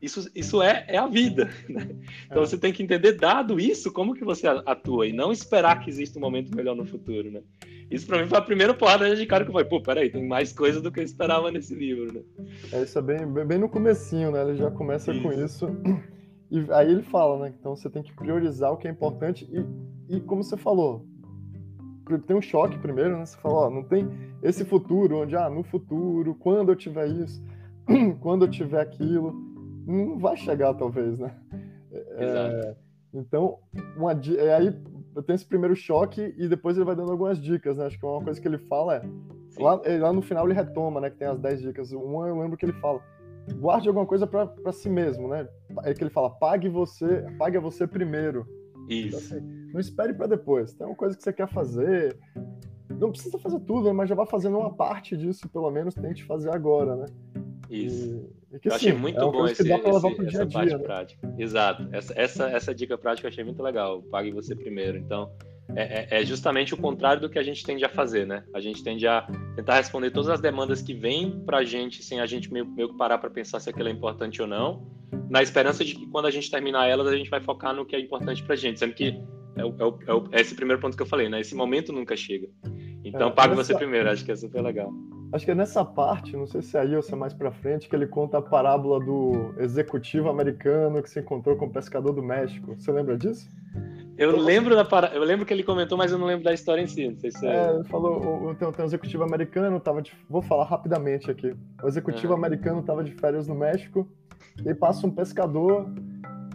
Isso, 0.00 0.28
isso 0.34 0.60
é, 0.60 0.84
é 0.88 0.98
a 0.98 1.06
vida. 1.06 1.50
Né? 1.68 1.96
Então 2.26 2.42
é. 2.42 2.46
você 2.46 2.58
tem 2.58 2.72
que 2.72 2.82
entender, 2.82 3.12
dado 3.12 3.58
isso, 3.58 3.92
como 3.92 4.14
que 4.14 4.24
você 4.24 4.46
atua 4.46 5.06
e 5.06 5.12
não 5.12 5.32
esperar 5.32 5.80
que 5.80 5.88
exista 5.88 6.18
um 6.18 6.22
momento 6.22 6.54
melhor 6.54 6.74
no 6.74 6.84
futuro. 6.84 7.30
Né? 7.30 7.42
Isso 7.92 8.06
pra 8.06 8.20
mim 8.20 8.26
foi 8.26 8.38
a 8.38 8.42
primeira 8.42 8.72
porrada 8.72 9.14
de 9.14 9.26
cara 9.26 9.44
que 9.44 9.50
eu 9.50 9.52
falei, 9.52 9.68
pô, 9.68 9.82
peraí, 9.82 10.10
tem 10.10 10.26
mais 10.26 10.52
coisa 10.52 10.80
do 10.80 10.90
que 10.90 11.00
eu 11.00 11.04
esperava 11.04 11.50
nesse 11.50 11.74
livro, 11.74 12.12
né? 12.12 12.22
É, 12.72 12.82
isso 12.82 12.98
é 12.98 13.02
bem, 13.02 13.26
bem 13.26 13.58
no 13.58 13.68
comecinho, 13.68 14.30
né? 14.30 14.40
Ele 14.42 14.56
já 14.56 14.70
começa 14.70 15.12
isso. 15.12 15.22
com 15.22 15.32
isso. 15.32 15.66
E 16.50 16.66
aí 16.70 16.90
ele 16.90 17.02
fala, 17.02 17.38
né? 17.38 17.54
Então 17.58 17.76
você 17.76 17.90
tem 17.90 18.02
que 18.02 18.12
priorizar 18.14 18.72
o 18.72 18.76
que 18.76 18.88
é 18.88 18.90
importante 18.90 19.48
e, 19.50 20.16
e 20.16 20.20
como 20.20 20.42
você 20.42 20.56
falou, 20.56 21.06
tem 22.26 22.36
um 22.36 22.42
choque 22.42 22.78
primeiro, 22.78 23.16
né? 23.16 23.26
Você 23.26 23.36
fala, 23.38 23.66
ó, 23.66 23.70
não 23.70 23.82
tem 23.82 24.08
esse 24.42 24.64
futuro 24.64 25.22
onde, 25.22 25.36
ah, 25.36 25.48
no 25.48 25.62
futuro, 25.62 26.34
quando 26.34 26.72
eu 26.72 26.76
tiver 26.76 27.08
isso, 27.08 27.42
quando 28.20 28.46
eu 28.46 28.50
tiver 28.50 28.80
aquilo, 28.80 29.34
não 29.86 30.18
vai 30.18 30.36
chegar 30.36 30.74
talvez, 30.74 31.18
né? 31.18 31.34
Exato. 32.18 32.54
É, 32.56 32.76
então, 33.14 33.58
uma, 33.96 34.12
aí 34.12 34.74
eu 35.14 35.22
tenho 35.22 35.34
esse 35.34 35.46
primeiro 35.46 35.76
choque 35.76 36.34
e 36.36 36.48
depois 36.48 36.76
ele 36.76 36.86
vai 36.86 36.96
dando 36.96 37.12
algumas 37.12 37.40
dicas, 37.40 37.76
né? 37.76 37.86
Acho 37.86 37.98
que 37.98 38.06
uma 38.06 38.22
coisa 38.22 38.40
que 38.40 38.48
ele 38.48 38.58
fala 38.58 38.96
é. 38.96 39.02
Lá, 39.58 39.80
lá, 40.00 40.12
no 40.12 40.22
final 40.22 40.46
ele 40.46 40.54
retoma, 40.54 41.00
né? 41.00 41.10
Que 41.10 41.18
tem 41.18 41.28
as 41.28 41.38
10 41.38 41.60
dicas. 41.60 41.92
Uma 41.92 42.28
eu 42.28 42.40
lembro 42.40 42.56
que 42.56 42.64
ele 42.64 42.72
fala: 42.74 43.00
guarde 43.56 43.88
alguma 43.88 44.06
coisa 44.06 44.26
para 44.26 44.72
si 44.72 44.88
mesmo, 44.88 45.28
né? 45.28 45.46
É 45.84 45.92
que 45.92 46.02
ele 46.02 46.10
fala: 46.10 46.30
pague 46.30 46.68
você, 46.68 47.26
pague 47.38 47.56
a 47.56 47.60
você 47.60 47.86
primeiro. 47.86 48.46
Isso. 48.88 49.16
Então, 49.16 49.18
assim, 49.18 49.68
não 49.72 49.80
espere 49.80 50.14
para 50.14 50.26
depois. 50.26 50.72
Tem 50.74 50.86
uma 50.86 50.96
coisa 50.96 51.16
que 51.16 51.22
você 51.22 51.32
quer 51.32 51.48
fazer. 51.48 52.16
Não 52.88 53.10
precisa 53.10 53.38
fazer 53.38 53.60
tudo, 53.60 53.86
né? 53.86 53.92
mas 53.92 54.08
já 54.08 54.14
vai 54.14 54.26
fazendo 54.26 54.58
uma 54.58 54.72
parte 54.72 55.16
disso, 55.16 55.48
pelo 55.48 55.70
menos 55.70 55.94
tente 55.94 56.24
fazer 56.24 56.50
agora, 56.50 56.94
né? 56.96 57.06
Isso. 57.70 58.16
E, 58.16 58.41
que, 58.60 58.68
eu 58.68 58.74
achei 58.74 58.92
muito 58.92 59.18
é 59.18 59.22
bom 59.22 59.46
esse, 59.46 59.62
esse, 59.62 60.26
essa 60.26 60.46
parte 60.46 60.72
né? 60.72 60.78
prática. 60.78 61.34
Exato. 61.38 61.88
Essa, 61.92 62.14
essa, 62.16 62.50
essa 62.50 62.74
dica 62.74 62.98
prática 62.98 63.26
eu 63.26 63.30
achei 63.30 63.44
muito 63.44 63.62
legal. 63.62 64.02
Pague 64.02 64.30
você 64.30 64.54
primeiro. 64.54 64.98
Então, 64.98 65.30
é, 65.74 65.82
é, 65.82 66.20
é, 66.20 66.24
justamente 66.24 66.74
o 66.74 66.76
contrário 66.76 67.20
do 67.20 67.30
que 67.30 67.38
a 67.38 67.42
gente 67.42 67.64
tende 67.64 67.84
a 67.84 67.88
fazer, 67.88 68.26
né? 68.26 68.44
A 68.54 68.60
gente 68.60 68.82
tende 68.82 69.06
a 69.06 69.26
tentar 69.56 69.76
responder 69.76 70.10
todas 70.10 70.28
as 70.28 70.40
demandas 70.40 70.82
que 70.82 70.92
vêm 70.92 71.42
para 71.46 71.58
a 71.58 71.64
gente 71.64 72.02
sem 72.02 72.20
a 72.20 72.26
gente 72.26 72.52
meio, 72.52 72.66
meio 72.66 72.90
que 72.90 72.96
parar 72.96 73.18
para 73.18 73.30
pensar 73.30 73.60
se 73.60 73.70
aquilo 73.70 73.88
é 73.88 73.92
importante 73.92 74.42
ou 74.42 74.48
não, 74.48 74.86
na 75.30 75.42
esperança 75.42 75.84
de 75.84 75.94
que 75.94 76.06
quando 76.08 76.26
a 76.26 76.30
gente 76.30 76.50
terminar 76.50 76.88
elas 76.88 77.06
a 77.06 77.16
gente 77.16 77.30
vai 77.30 77.40
focar 77.40 77.74
no 77.74 77.86
que 77.86 77.96
é 77.96 78.00
importante 78.00 78.42
para 78.42 78.54
a 78.54 78.56
gente, 78.56 78.78
sendo 78.78 78.92
que 78.92 79.18
é, 79.56 79.64
o, 79.64 79.74
é, 79.78 79.84
o, 80.12 80.28
é, 80.30 80.38
é, 80.38 80.40
esse 80.40 80.54
primeiro 80.54 80.80
ponto 80.80 80.96
que 80.96 81.02
eu 81.02 81.06
falei, 81.06 81.28
né? 81.28 81.40
Esse 81.40 81.54
momento 81.54 81.92
nunca 81.92 82.16
chega. 82.16 82.48
Então, 83.04 83.28
é, 83.28 83.32
pague 83.32 83.54
você 83.54 83.74
primeiro, 83.74 84.10
acho 84.10 84.24
que 84.24 84.32
é 84.32 84.36
super 84.36 84.62
legal. 84.62 84.92
Acho 85.32 85.46
que 85.46 85.50
é 85.50 85.54
nessa 85.54 85.82
parte, 85.82 86.36
não 86.36 86.46
sei 86.46 86.60
se 86.60 86.76
é 86.76 86.80
aí 86.80 86.94
ou 86.94 87.02
se 87.02 87.12
é 87.12 87.16
mais 87.16 87.32
para 87.32 87.50
frente, 87.50 87.88
que 87.88 87.96
ele 87.96 88.06
conta 88.06 88.36
a 88.36 88.42
parábola 88.42 89.00
do 89.00 89.54
executivo 89.58 90.28
americano 90.28 91.02
que 91.02 91.08
se 91.08 91.20
encontrou 91.20 91.56
com 91.56 91.64
o 91.64 91.70
pescador 91.70 92.12
do 92.12 92.22
México. 92.22 92.74
Você 92.78 92.92
lembra 92.92 93.16
disso? 93.16 93.48
Eu 94.18 94.36
lembro 94.36 94.76
da 94.76 94.84
para... 94.84 95.14
eu 95.14 95.24
lembro 95.24 95.46
que 95.46 95.52
ele 95.54 95.62
comentou, 95.62 95.96
mas 95.96 96.12
eu 96.12 96.18
não 96.18 96.26
lembro 96.26 96.44
da 96.44 96.52
história 96.52 96.82
em 96.82 96.86
si. 96.86 97.08
Não 97.08 97.16
sei 97.16 97.30
se 97.30 97.46
é... 97.46 97.50
é 97.50 97.74
ele 97.74 97.84
falou, 97.84 98.54
tem, 98.56 98.68
um 98.68 98.84
executivo 98.84 99.24
americano, 99.24 99.80
tava 99.80 100.02
de... 100.02 100.12
vou 100.28 100.42
falar 100.42 100.64
rapidamente 100.64 101.30
aqui. 101.30 101.56
O 101.82 101.88
executivo 101.88 102.34
americano 102.34 102.80
estava 102.80 103.02
de 103.02 103.12
férias 103.12 103.48
no 103.48 103.54
México 103.54 104.06
e 104.66 104.74
passa 104.74 105.06
um 105.06 105.10
pescador 105.10 105.88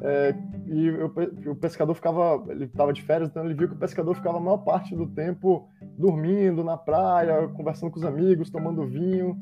é, 0.02 0.36
e 0.68 0.90
o, 0.92 1.52
o, 1.52 1.56
pescador 1.56 1.96
ficava, 1.96 2.44
ele 2.50 2.66
estava 2.66 2.94
de 2.94 3.02
férias, 3.02 3.30
então 3.30 3.44
ele 3.44 3.54
viu 3.54 3.68
que 3.68 3.74
o 3.74 3.78
pescador 3.78 4.14
ficava 4.16 4.38
a 4.38 4.42
maior 4.42 4.58
parte 4.58 4.96
do 4.96 5.08
tempo 5.08 5.68
dormindo 5.98 6.64
na 6.64 6.78
praia, 6.78 7.48
conversando 7.50 7.92
com 7.92 7.98
os 7.98 8.06
amigos, 8.06 8.50
tomando 8.50 8.86
vinho. 8.86 9.38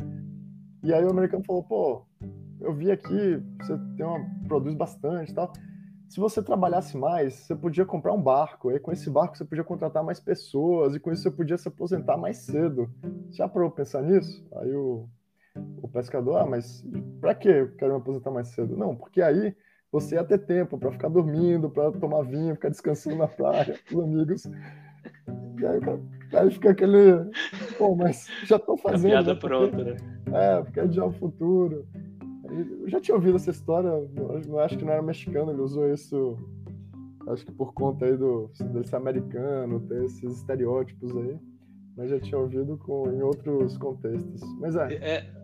E 0.83 0.93
aí 0.93 1.03
o 1.03 1.11
americano 1.11 1.43
falou: 1.45 1.63
pô, 1.63 2.05
eu 2.61 2.73
vi 2.73 2.91
aqui, 2.91 3.43
você 3.59 3.77
tem 3.97 4.05
uma, 4.05 4.25
produz 4.47 4.75
bastante, 4.75 5.33
tal 5.33 5.51
se 6.09 6.19
você 6.19 6.41
trabalhasse 6.41 6.97
mais, 6.97 7.33
você 7.33 7.55
podia 7.55 7.85
comprar 7.85 8.13
um 8.13 8.21
barco, 8.21 8.71
e 8.71 8.79
com 8.79 8.91
esse 8.91 9.09
barco 9.09 9.37
você 9.37 9.43
podia 9.43 9.63
contratar 9.63 10.03
mais 10.03 10.19
pessoas, 10.19 10.95
e 10.95 10.99
com 10.99 11.11
isso 11.11 11.23
você 11.23 11.31
podia 11.31 11.57
se 11.57 11.67
aposentar 11.67 12.17
mais 12.17 12.37
cedo. 12.37 12.89
Já 13.31 13.47
parou 13.47 13.71
pensar 13.71 14.01
nisso? 14.01 14.45
Aí 14.55 14.73
o, 14.73 15.09
o 15.81 15.87
pescador, 15.87 16.37
ah, 16.37 16.45
mas 16.45 16.85
para 17.19 17.35
que 17.35 17.49
eu 17.49 17.75
quero 17.75 17.93
me 17.93 17.97
aposentar 17.97 18.31
mais 18.31 18.49
cedo? 18.49 18.77
Não, 18.77 18.95
porque 18.95 19.21
aí 19.21 19.55
você 19.91 20.15
ia 20.15 20.23
ter 20.23 20.39
tempo 20.39 20.77
para 20.77 20.91
ficar 20.91 21.09
dormindo, 21.09 21.69
para 21.69 21.91
tomar 21.91 22.21
vinho, 22.21 22.55
ficar 22.55 22.69
descansando 22.69 23.17
na 23.17 23.27
praia 23.27 23.77
com 23.89 23.97
os 23.97 24.03
amigos. 24.03 24.45
E 25.59 25.65
aí, 25.65 25.79
aí 26.35 26.51
fica 26.51 26.71
aquele, 26.71 27.29
pô, 27.77 27.95
mas 27.95 28.27
já 28.45 28.57
estou 28.57 28.77
fazendo. 28.77 29.11
A 29.11 29.23
piada 29.23 29.33
né? 29.33 29.39
pronta, 29.39 29.83
né? 29.83 29.97
É, 30.33 30.61
porque 30.61 30.79
é 30.79 30.91
já 30.91 31.05
o 31.05 31.11
futuro. 31.11 31.85
Eu 32.81 32.89
já 32.89 33.01
tinha 33.01 33.15
ouvido 33.15 33.35
essa 33.35 33.51
história, 33.51 33.89
eu 34.47 34.59
acho 34.59 34.77
que 34.77 34.85
não 34.85 34.93
era 34.93 35.01
mexicano, 35.01 35.51
ele 35.51 35.61
usou 35.61 35.91
isso, 35.91 36.37
acho 37.27 37.45
que 37.45 37.51
por 37.51 37.73
conta 37.73 38.05
aí 38.05 38.15
do 38.15 38.51
desse 38.71 38.95
americano, 38.95 39.79
ter 39.81 40.03
esses 40.05 40.37
estereótipos 40.37 41.15
aí, 41.17 41.37
mas 41.97 42.11
já 42.11 42.19
tinha 42.19 42.39
ouvido 42.39 42.77
com, 42.77 43.09
em 43.11 43.21
outros 43.21 43.77
contextos. 43.77 44.41
Mas 44.59 44.75
é. 44.75 44.93
é. 44.93 45.35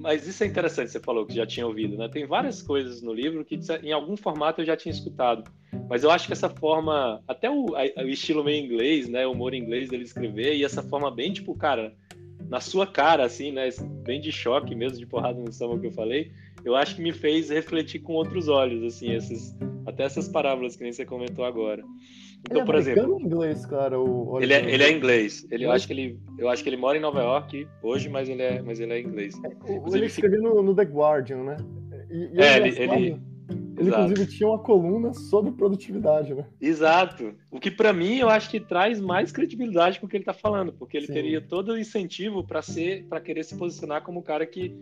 Mas 0.00 0.26
isso 0.26 0.44
é 0.44 0.46
interessante, 0.46 0.90
você 0.90 1.00
falou 1.00 1.24
que 1.24 1.34
já 1.34 1.46
tinha 1.46 1.66
ouvido, 1.66 1.96
né? 1.96 2.08
Tem 2.08 2.26
várias 2.26 2.60
coisas 2.62 3.00
no 3.00 3.12
livro 3.12 3.44
que 3.44 3.58
em 3.82 3.92
algum 3.92 4.16
formato 4.16 4.60
eu 4.60 4.66
já 4.66 4.76
tinha 4.76 4.92
escutado. 4.92 5.50
Mas 5.88 6.02
eu 6.02 6.10
acho 6.10 6.26
que 6.26 6.32
essa 6.32 6.48
forma, 6.48 7.22
até 7.28 7.50
o, 7.50 7.72
o 7.72 8.08
estilo 8.08 8.44
meio 8.44 8.64
inglês, 8.64 9.08
né? 9.08 9.26
O 9.26 9.32
humor 9.32 9.54
inglês 9.54 9.88
dele 9.88 10.04
escrever, 10.04 10.56
e 10.56 10.64
essa 10.64 10.82
forma 10.82 11.10
bem, 11.10 11.32
tipo, 11.32 11.54
cara, 11.54 11.94
na 12.48 12.60
sua 12.60 12.86
cara, 12.86 13.24
assim, 13.24 13.52
né? 13.52 13.68
Bem 14.04 14.20
de 14.20 14.32
choque 14.32 14.74
mesmo, 14.74 14.98
de 14.98 15.06
porrada 15.06 15.40
no 15.40 15.48
estômago 15.48 15.80
que 15.80 15.86
eu 15.88 15.92
falei, 15.92 16.32
eu 16.64 16.74
acho 16.74 16.96
que 16.96 17.02
me 17.02 17.12
fez 17.12 17.50
refletir 17.50 18.00
com 18.00 18.14
outros 18.14 18.48
olhos, 18.48 18.82
assim, 18.82 19.12
esses, 19.12 19.54
até 19.86 20.04
essas 20.04 20.28
parábolas 20.28 20.76
que 20.76 20.82
nem 20.82 20.92
você 20.92 21.04
comentou 21.04 21.44
agora. 21.44 21.82
Então, 22.40 22.58
ele 22.58 22.60
é 22.60 22.64
por 22.64 22.74
exemplo, 22.74 23.20
inglês, 23.20 23.64
cara, 23.64 23.98
o 23.98 24.38
ele 24.40 24.52
é, 24.52 24.70
ele 24.70 24.82
é 24.82 24.92
inglês. 24.92 25.46
Ele, 25.50 25.64
eu 25.64 25.72
acho 25.72 25.86
que 25.86 25.92
ele, 25.94 26.18
eu 26.38 26.48
acho 26.48 26.62
que 26.62 26.68
ele 26.68 26.76
mora 26.76 26.98
em 26.98 27.00
Nova 27.00 27.22
York 27.22 27.66
hoje, 27.82 28.08
mas 28.08 28.28
ele 28.28 28.42
é, 28.42 28.60
mas 28.60 28.80
ele 28.80 28.92
é 28.92 29.00
inglês. 29.00 29.34
É, 29.44 29.96
ele 29.96 30.06
escreveu 30.06 30.42
no, 30.42 30.62
no, 30.62 30.74
The 30.74 30.84
Guardian, 30.84 31.42
né? 31.42 31.56
E, 32.10 32.36
e 32.36 32.40
é, 32.40 32.56
ele, 32.58 32.78
ele, 32.78 33.20
ele, 33.76 33.88
Exato. 33.88 34.02
inclusive, 34.02 34.36
tinha 34.36 34.48
uma 34.48 34.58
coluna 34.58 35.12
sobre 35.12 35.50
produtividade, 35.52 36.34
né? 36.34 36.46
Exato. 36.60 37.34
O 37.50 37.58
que, 37.58 37.70
para 37.70 37.92
mim, 37.92 38.18
eu 38.18 38.28
acho 38.28 38.50
que 38.50 38.60
traz 38.60 39.00
mais 39.00 39.32
credibilidade 39.32 39.98
com 39.98 40.06
o 40.06 40.08
que 40.08 40.16
ele 40.16 40.22
está 40.22 40.32
falando, 40.32 40.72
porque 40.72 40.96
ele 40.96 41.06
Sim. 41.06 41.12
teria 41.12 41.40
todo 41.40 41.72
o 41.72 41.78
incentivo 41.78 42.44
para 42.44 42.62
ser, 42.62 43.04
para 43.06 43.20
querer 43.20 43.44
se 43.44 43.56
posicionar 43.56 44.02
como 44.02 44.20
o 44.20 44.22
cara 44.22 44.46
que, 44.46 44.74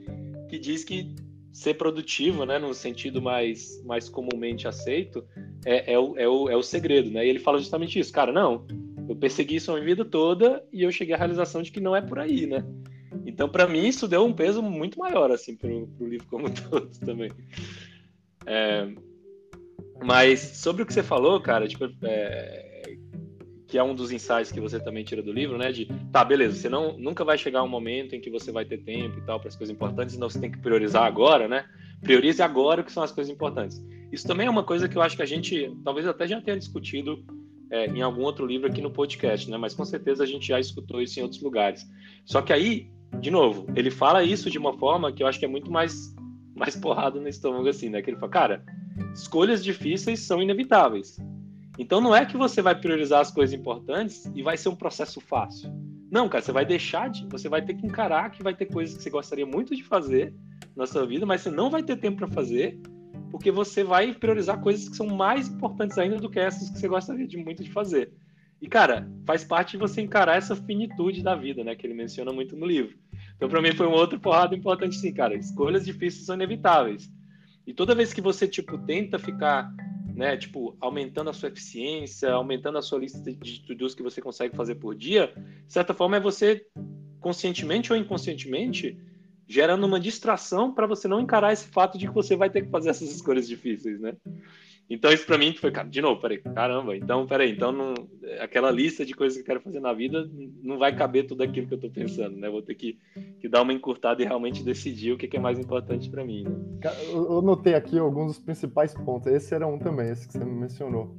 que 0.48 0.58
diz 0.58 0.84
que 0.84 1.14
ser 1.52 1.74
produtivo, 1.74 2.46
né, 2.46 2.58
no 2.58 2.72
sentido 2.72 3.20
mais, 3.20 3.82
mais 3.84 4.08
comumente 4.08 4.66
aceito, 4.66 5.24
é, 5.64 5.92
é, 5.92 5.98
o, 5.98 6.16
é, 6.16 6.26
o, 6.26 6.48
é 6.48 6.56
o 6.56 6.62
segredo, 6.62 7.10
né? 7.10 7.26
E 7.26 7.28
ele 7.28 7.38
fala 7.38 7.58
justamente 7.58 7.98
isso, 7.98 8.12
cara, 8.12 8.32
não, 8.32 8.66
eu 9.08 9.16
persegui 9.16 9.56
isso 9.56 9.70
a 9.70 9.74
minha 9.74 9.86
vida 9.86 10.04
toda 10.04 10.64
e 10.72 10.82
eu 10.82 10.90
cheguei 10.90 11.14
à 11.14 11.18
realização 11.18 11.62
de 11.62 11.70
que 11.70 11.80
não 11.80 11.94
é 11.94 12.00
por 12.00 12.18
aí, 12.18 12.46
né? 12.46 12.64
Então, 13.26 13.48
para 13.48 13.68
mim, 13.68 13.86
isso 13.86 14.08
deu 14.08 14.24
um 14.24 14.32
peso 14.32 14.62
muito 14.62 14.98
maior, 14.98 15.30
assim, 15.30 15.54
pro, 15.54 15.86
pro 15.86 16.08
livro 16.08 16.26
como 16.28 16.46
um 16.46 16.50
todo 16.70 16.88
também. 17.00 17.30
É, 18.46 18.88
mas 20.02 20.40
sobre 20.40 20.82
o 20.82 20.86
que 20.86 20.92
você 20.92 21.02
falou, 21.02 21.40
cara, 21.40 21.66
tipo, 21.68 21.88
é, 22.02 22.96
que 23.72 23.78
é 23.78 23.82
um 23.82 23.94
dos 23.94 24.12
insights 24.12 24.52
que 24.52 24.60
você 24.60 24.78
também 24.78 25.02
tira 25.02 25.22
do 25.22 25.32
livro, 25.32 25.56
né? 25.56 25.72
De 25.72 25.86
tá, 26.12 26.22
beleza, 26.22 26.56
você 26.56 26.68
não, 26.68 26.98
nunca 26.98 27.24
vai 27.24 27.38
chegar 27.38 27.62
um 27.62 27.68
momento 27.68 28.14
em 28.14 28.20
que 28.20 28.28
você 28.28 28.52
vai 28.52 28.66
ter 28.66 28.76
tempo 28.78 29.18
e 29.18 29.22
tal 29.22 29.40
para 29.40 29.48
as 29.48 29.56
coisas 29.56 29.74
importantes, 29.74 30.14
então 30.14 30.28
você 30.28 30.38
tem 30.38 30.50
que 30.50 30.58
priorizar 30.58 31.04
agora, 31.04 31.48
né? 31.48 31.64
Priorize 32.02 32.42
agora 32.42 32.82
o 32.82 32.84
que 32.84 32.92
são 32.92 33.02
as 33.02 33.12
coisas 33.12 33.32
importantes. 33.32 33.82
Isso 34.12 34.26
também 34.26 34.46
é 34.46 34.50
uma 34.50 34.62
coisa 34.62 34.86
que 34.86 34.96
eu 34.98 35.00
acho 35.00 35.16
que 35.16 35.22
a 35.22 35.26
gente, 35.26 35.74
talvez 35.82 36.06
até 36.06 36.26
já 36.26 36.38
tenha 36.42 36.58
discutido 36.58 37.24
é, 37.70 37.86
em 37.86 38.02
algum 38.02 38.20
outro 38.20 38.44
livro 38.44 38.68
aqui 38.68 38.82
no 38.82 38.90
podcast, 38.90 39.50
né? 39.50 39.56
Mas 39.56 39.72
com 39.72 39.86
certeza 39.86 40.22
a 40.22 40.26
gente 40.26 40.46
já 40.46 40.60
escutou 40.60 41.00
isso 41.00 41.18
em 41.18 41.22
outros 41.22 41.40
lugares. 41.40 41.82
Só 42.26 42.42
que 42.42 42.52
aí, 42.52 42.90
de 43.20 43.30
novo, 43.30 43.66
ele 43.74 43.90
fala 43.90 44.22
isso 44.22 44.50
de 44.50 44.58
uma 44.58 44.76
forma 44.76 45.10
que 45.10 45.22
eu 45.22 45.26
acho 45.26 45.38
que 45.38 45.46
é 45.46 45.48
muito 45.48 45.70
mais 45.70 46.14
mais 46.62 46.76
porrada 46.76 47.18
no 47.18 47.26
estômago 47.26 47.68
assim, 47.68 47.88
né? 47.88 48.00
Que 48.00 48.10
ele 48.10 48.18
fala, 48.18 48.30
cara, 48.30 48.64
escolhas 49.12 49.64
difíceis 49.64 50.20
são 50.20 50.40
inevitáveis. 50.40 51.18
Então 51.76 52.00
não 52.00 52.14
é 52.14 52.24
que 52.24 52.36
você 52.36 52.62
vai 52.62 52.78
priorizar 52.78 53.20
as 53.20 53.32
coisas 53.32 53.52
importantes 53.52 54.30
e 54.32 54.44
vai 54.44 54.56
ser 54.56 54.68
um 54.68 54.76
processo 54.76 55.20
fácil. 55.20 55.72
Não, 56.08 56.28
cara, 56.28 56.44
você 56.44 56.52
vai 56.52 56.64
deixar 56.64 57.10
de, 57.10 57.26
você 57.26 57.48
vai 57.48 57.62
ter 57.62 57.74
que 57.74 57.84
encarar 57.84 58.30
que 58.30 58.44
vai 58.44 58.54
ter 58.54 58.66
coisas 58.66 58.96
que 58.96 59.02
você 59.02 59.10
gostaria 59.10 59.44
muito 59.44 59.74
de 59.74 59.82
fazer 59.82 60.32
na 60.76 60.86
sua 60.86 61.04
vida, 61.04 61.26
mas 61.26 61.40
você 61.40 61.50
não 61.50 61.68
vai 61.68 61.82
ter 61.82 61.96
tempo 61.96 62.18
para 62.18 62.28
fazer, 62.28 62.78
porque 63.32 63.50
você 63.50 63.82
vai 63.82 64.14
priorizar 64.14 64.60
coisas 64.60 64.88
que 64.88 64.96
são 64.96 65.08
mais 65.08 65.48
importantes 65.48 65.98
ainda 65.98 66.18
do 66.18 66.30
que 66.30 66.38
essas 66.38 66.70
que 66.70 66.78
você 66.78 66.86
gostaria 66.86 67.26
de 67.26 67.38
muito 67.38 67.64
de 67.64 67.72
fazer. 67.72 68.12
E 68.60 68.68
cara, 68.68 69.10
faz 69.26 69.42
parte 69.42 69.72
de 69.72 69.78
você 69.78 70.00
encarar 70.00 70.36
essa 70.36 70.54
finitude 70.54 71.24
da 71.24 71.34
vida, 71.34 71.64
né, 71.64 71.74
que 71.74 71.84
ele 71.84 71.94
menciona 71.94 72.32
muito 72.32 72.54
no 72.54 72.66
livro. 72.66 72.96
Então, 73.42 73.50
para 73.50 73.60
mim, 73.60 73.74
foi 73.74 73.88
um 73.88 73.92
outro 73.92 74.20
porrada 74.20 74.54
importante, 74.54 74.94
sim, 74.94 75.12
cara. 75.12 75.34
Escolhas 75.34 75.84
difíceis 75.84 76.26
são 76.26 76.36
inevitáveis. 76.36 77.10
E 77.66 77.74
toda 77.74 77.92
vez 77.92 78.12
que 78.12 78.20
você, 78.20 78.46
tipo, 78.46 78.78
tenta 78.78 79.18
ficar, 79.18 79.68
né, 80.14 80.36
tipo, 80.36 80.76
aumentando 80.80 81.28
a 81.28 81.32
sua 81.32 81.48
eficiência, 81.48 82.30
aumentando 82.30 82.78
a 82.78 82.82
sua 82.82 83.00
lista 83.00 83.20
de 83.20 83.66
to-dos 83.66 83.96
que 83.96 84.02
você 84.02 84.22
consegue 84.22 84.54
fazer 84.54 84.76
por 84.76 84.94
dia, 84.94 85.32
de 85.66 85.72
certa 85.72 85.92
forma 85.92 86.18
é 86.18 86.20
você, 86.20 86.64
conscientemente 87.18 87.92
ou 87.92 87.98
inconscientemente, 87.98 88.96
gerando 89.48 89.88
uma 89.88 89.98
distração 89.98 90.72
para 90.72 90.86
você 90.86 91.08
não 91.08 91.20
encarar 91.20 91.52
esse 91.52 91.66
fato 91.66 91.98
de 91.98 92.06
que 92.06 92.14
você 92.14 92.36
vai 92.36 92.48
ter 92.48 92.62
que 92.62 92.70
fazer 92.70 92.90
essas 92.90 93.12
escolhas 93.12 93.48
difíceis, 93.48 94.00
né? 94.00 94.14
Então 94.88 95.10
isso 95.10 95.24
para 95.24 95.38
mim 95.38 95.54
foi, 95.54 95.70
cara, 95.70 95.88
de 95.88 96.02
novo, 96.02 96.20
peraí, 96.20 96.38
caramba, 96.38 96.96
então 96.96 97.26
peraí, 97.26 97.52
então 97.52 97.72
não, 97.72 97.94
aquela 98.40 98.70
lista 98.70 99.06
de 99.06 99.14
coisas 99.14 99.36
que 99.36 99.42
eu 99.42 99.46
quero 99.46 99.60
fazer 99.60 99.80
na 99.80 99.92
vida 99.92 100.28
não 100.62 100.78
vai 100.78 100.94
caber 100.94 101.26
tudo 101.26 101.42
aquilo 101.42 101.66
que 101.66 101.74
eu 101.74 101.80
tô 101.80 101.88
pensando, 101.88 102.36
né? 102.36 102.50
Vou 102.50 102.60
ter 102.60 102.74
que, 102.74 102.98
que 103.40 103.48
dar 103.48 103.62
uma 103.62 103.72
encurtada 103.72 104.22
e 104.22 104.26
realmente 104.26 104.62
decidir 104.62 105.12
o 105.12 105.16
que, 105.16 105.28
que 105.28 105.36
é 105.36 105.40
mais 105.40 105.58
importante 105.58 106.10
para 106.10 106.24
mim. 106.24 106.44
Né? 106.44 106.90
Eu 107.10 107.40
notei 107.40 107.74
aqui 107.74 107.98
alguns 107.98 108.36
dos 108.36 108.38
principais 108.38 108.92
pontos. 108.92 109.28
Esse 109.28 109.54
era 109.54 109.66
um 109.66 109.78
também, 109.78 110.10
esse 110.10 110.26
que 110.26 110.34
você 110.34 110.44
me 110.44 110.60
mencionou. 110.60 111.16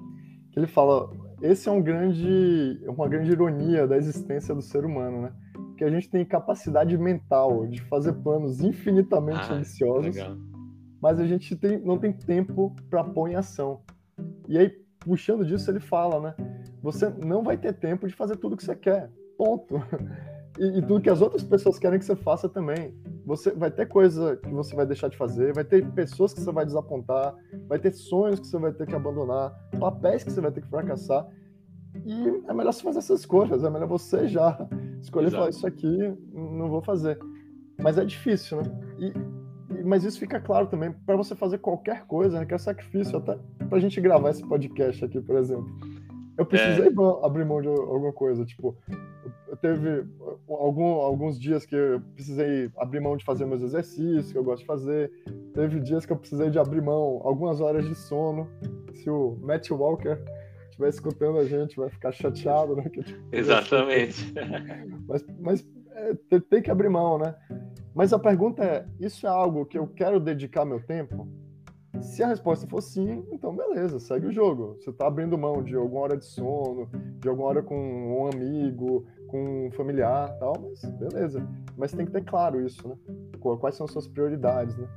Que 0.52 0.60
ele 0.60 0.68
fala, 0.68 1.10
esse 1.42 1.68
é 1.68 1.72
um 1.72 1.82
grande, 1.82 2.80
uma 2.86 3.08
grande 3.08 3.32
ironia 3.32 3.88
da 3.88 3.98
existência 3.98 4.54
do 4.54 4.62
ser 4.62 4.86
humano, 4.86 5.24
né? 5.24 5.34
Que 5.78 5.84
a 5.84 5.90
gente 5.90 6.10
tem 6.10 6.24
capacidade 6.24 6.96
mental 6.96 7.66
de 7.66 7.82
fazer 7.82 8.14
planos 8.14 8.62
infinitamente 8.62 9.48
ah, 9.50 9.56
ambiciosos. 9.56 10.16
Legal 10.16 10.53
mas 11.04 11.20
a 11.20 11.28
gente 11.28 11.54
tem, 11.58 11.82
não 11.82 11.98
tem 11.98 12.14
tempo 12.14 12.74
para 12.90 13.04
pôr 13.04 13.28
em 13.28 13.36
ação. 13.36 13.82
E 14.48 14.58
aí, 14.58 14.70
puxando 15.02 15.46
disso, 15.46 15.70
ele 15.70 15.82
fala, 15.82 16.18
né? 16.22 16.36
Você 16.82 17.10
não 17.26 17.44
vai 17.44 17.58
ter 17.58 17.74
tempo 17.74 18.08
de 18.08 18.16
fazer 18.16 18.38
tudo 18.38 18.56
que 18.56 18.64
você 18.64 18.74
quer. 18.74 19.12
Ponto. 19.38 19.76
E, 20.60 20.78
e, 20.78 20.82
tudo 20.84 21.02
que 21.02 21.10
as 21.10 21.20
outras 21.20 21.42
pessoas 21.42 21.80
querem 21.80 21.98
que 21.98 22.06
você 22.06 22.16
faça 22.16 22.48
também. 22.48 22.94
Você 23.26 23.50
vai 23.50 23.72
ter 23.72 23.88
coisa 23.88 24.38
que 24.38 24.52
você 24.52 24.76
vai 24.76 24.86
deixar 24.86 25.08
de 25.08 25.18
fazer, 25.18 25.52
vai 25.52 25.64
ter 25.64 25.84
pessoas 25.94 26.32
que 26.32 26.42
você 26.42 26.52
vai 26.52 26.64
desapontar, 26.64 27.34
vai 27.68 27.80
ter 27.80 27.92
sonhos 27.92 28.40
que 28.40 28.46
você 28.46 28.60
vai 28.60 28.72
ter 28.72 28.86
que 28.86 28.94
abandonar, 28.94 29.52
papéis 29.80 30.24
que 30.24 30.32
você 30.32 30.40
vai 30.40 30.52
ter 30.52 30.62
que 30.62 30.68
fracassar. 30.68 31.28
E 32.06 32.44
é 32.48 32.54
melhor 32.54 32.72
você 32.72 32.84
fazer 32.84 33.00
essas 33.00 33.22
escolhas, 33.22 33.64
é 33.64 33.70
melhor 33.72 33.88
você 33.88 34.28
já 34.28 34.56
escolher 35.02 35.30
Exato. 35.30 35.38
falar 35.40 35.50
isso 35.50 35.66
aqui, 35.66 36.16
não 36.32 36.70
vou 36.70 36.84
fazer. 36.84 37.18
Mas 37.82 37.98
é 37.98 38.06
difícil, 38.06 38.62
né? 38.62 38.64
E 39.00 39.33
mas 39.84 40.04
isso 40.04 40.20
fica 40.20 40.40
claro 40.40 40.68
também 40.68 40.92
para 41.06 41.16
você 41.16 41.36
fazer 41.36 41.58
qualquer 41.60 42.06
coisa, 42.06 42.40
né, 42.40 42.46
que 42.46 42.54
é 42.54 42.58
sacrifício, 42.58 43.18
até 43.18 43.38
para 43.68 43.78
a 43.78 43.82
gente 43.82 44.00
gravar 44.00 44.30
esse 44.30 44.46
podcast 44.48 45.04
aqui, 45.04 45.22
por 45.22 45.38
exemplo. 45.38 45.68
Eu 46.38 46.46
precisei 46.46 46.88
é. 46.88 47.26
abrir 47.26 47.46
mão 47.46 47.62
de 47.62 47.68
alguma 47.68 48.12
coisa. 48.12 48.44
Tipo, 48.44 48.76
teve 49.62 50.06
algum, 50.50 50.94
alguns 50.96 51.40
dias 51.40 51.66
que 51.66 51.76
eu 51.76 52.02
precisei 52.16 52.72
abrir 52.78 53.00
mão 53.00 53.16
de 53.16 53.24
fazer 53.24 53.46
meus 53.46 53.62
exercícios, 53.62 54.32
que 54.32 54.38
eu 54.38 54.44
gosto 54.44 54.62
de 54.62 54.66
fazer. 54.66 55.12
Teve 55.54 55.80
dias 55.80 56.06
que 56.06 56.12
eu 56.12 56.18
precisei 56.18 56.50
de 56.50 56.58
abrir 56.58 56.82
mão 56.82 57.22
algumas 57.24 57.62
horas 57.62 57.86
de 57.88 57.94
sono. 57.94 58.50
Se 58.94 59.10
o 59.10 59.38
Matt 59.42 59.70
Walker 59.70 60.18
estiver 60.70 60.90
escutando 60.90 61.38
a 61.38 61.46
gente, 61.46 61.76
vai 61.76 61.90
ficar 61.90 62.12
chateado, 62.12 62.76
né? 62.76 62.90
Que, 62.90 63.04
Exatamente. 63.32 64.34
Mas, 65.08 65.26
mas 65.40 65.68
é, 65.96 66.40
tem 66.50 66.62
que 66.62 66.72
abrir 66.72 66.90
mão, 66.90 67.18
né? 67.18 67.36
Mas 67.94 68.14
a 68.14 68.20
pergunta 68.20 68.64
é: 68.64 68.86
isso 69.00 69.26
é 69.28 69.30
algo 69.30 69.66
que 69.66 69.78
eu 69.78 69.88
quero 69.88 70.20
dedicar 70.20 70.66
meu 70.66 70.82
tempo? 70.82 71.28
Se 72.02 72.24
a 72.24 72.28
resposta 72.28 72.68
for 72.68 72.82
sim, 72.82 73.24
então 73.32 73.56
beleza, 73.56 74.00
segue 74.00 74.28
o 74.28 74.32
jogo. 74.32 74.76
Você 74.80 74.90
está 74.90 75.08
abrindo 75.08 75.38
mão 75.38 75.62
de 75.62 75.76
alguma 75.76 76.02
hora 76.02 76.18
de 76.18 76.26
sono, 76.26 76.90
de 77.20 77.30
alguma 77.30 77.48
hora 77.48 77.62
com 77.62 77.78
um 77.78 78.28
amigo, 78.28 79.06
com 79.28 79.68
um 79.68 79.72
familiar 79.72 80.36
tal, 80.40 80.54
mas 80.60 80.84
beleza. 80.84 81.48
Mas 81.78 81.92
tem 81.92 82.06
que 82.06 82.12
ter 82.12 82.24
claro 82.24 82.66
isso, 82.66 82.88
né? 82.88 82.96
Quais 83.40 83.76
são 83.76 83.86
as 83.86 83.92
suas 83.92 84.08
prioridades, 84.08 84.76
né? 84.76 84.88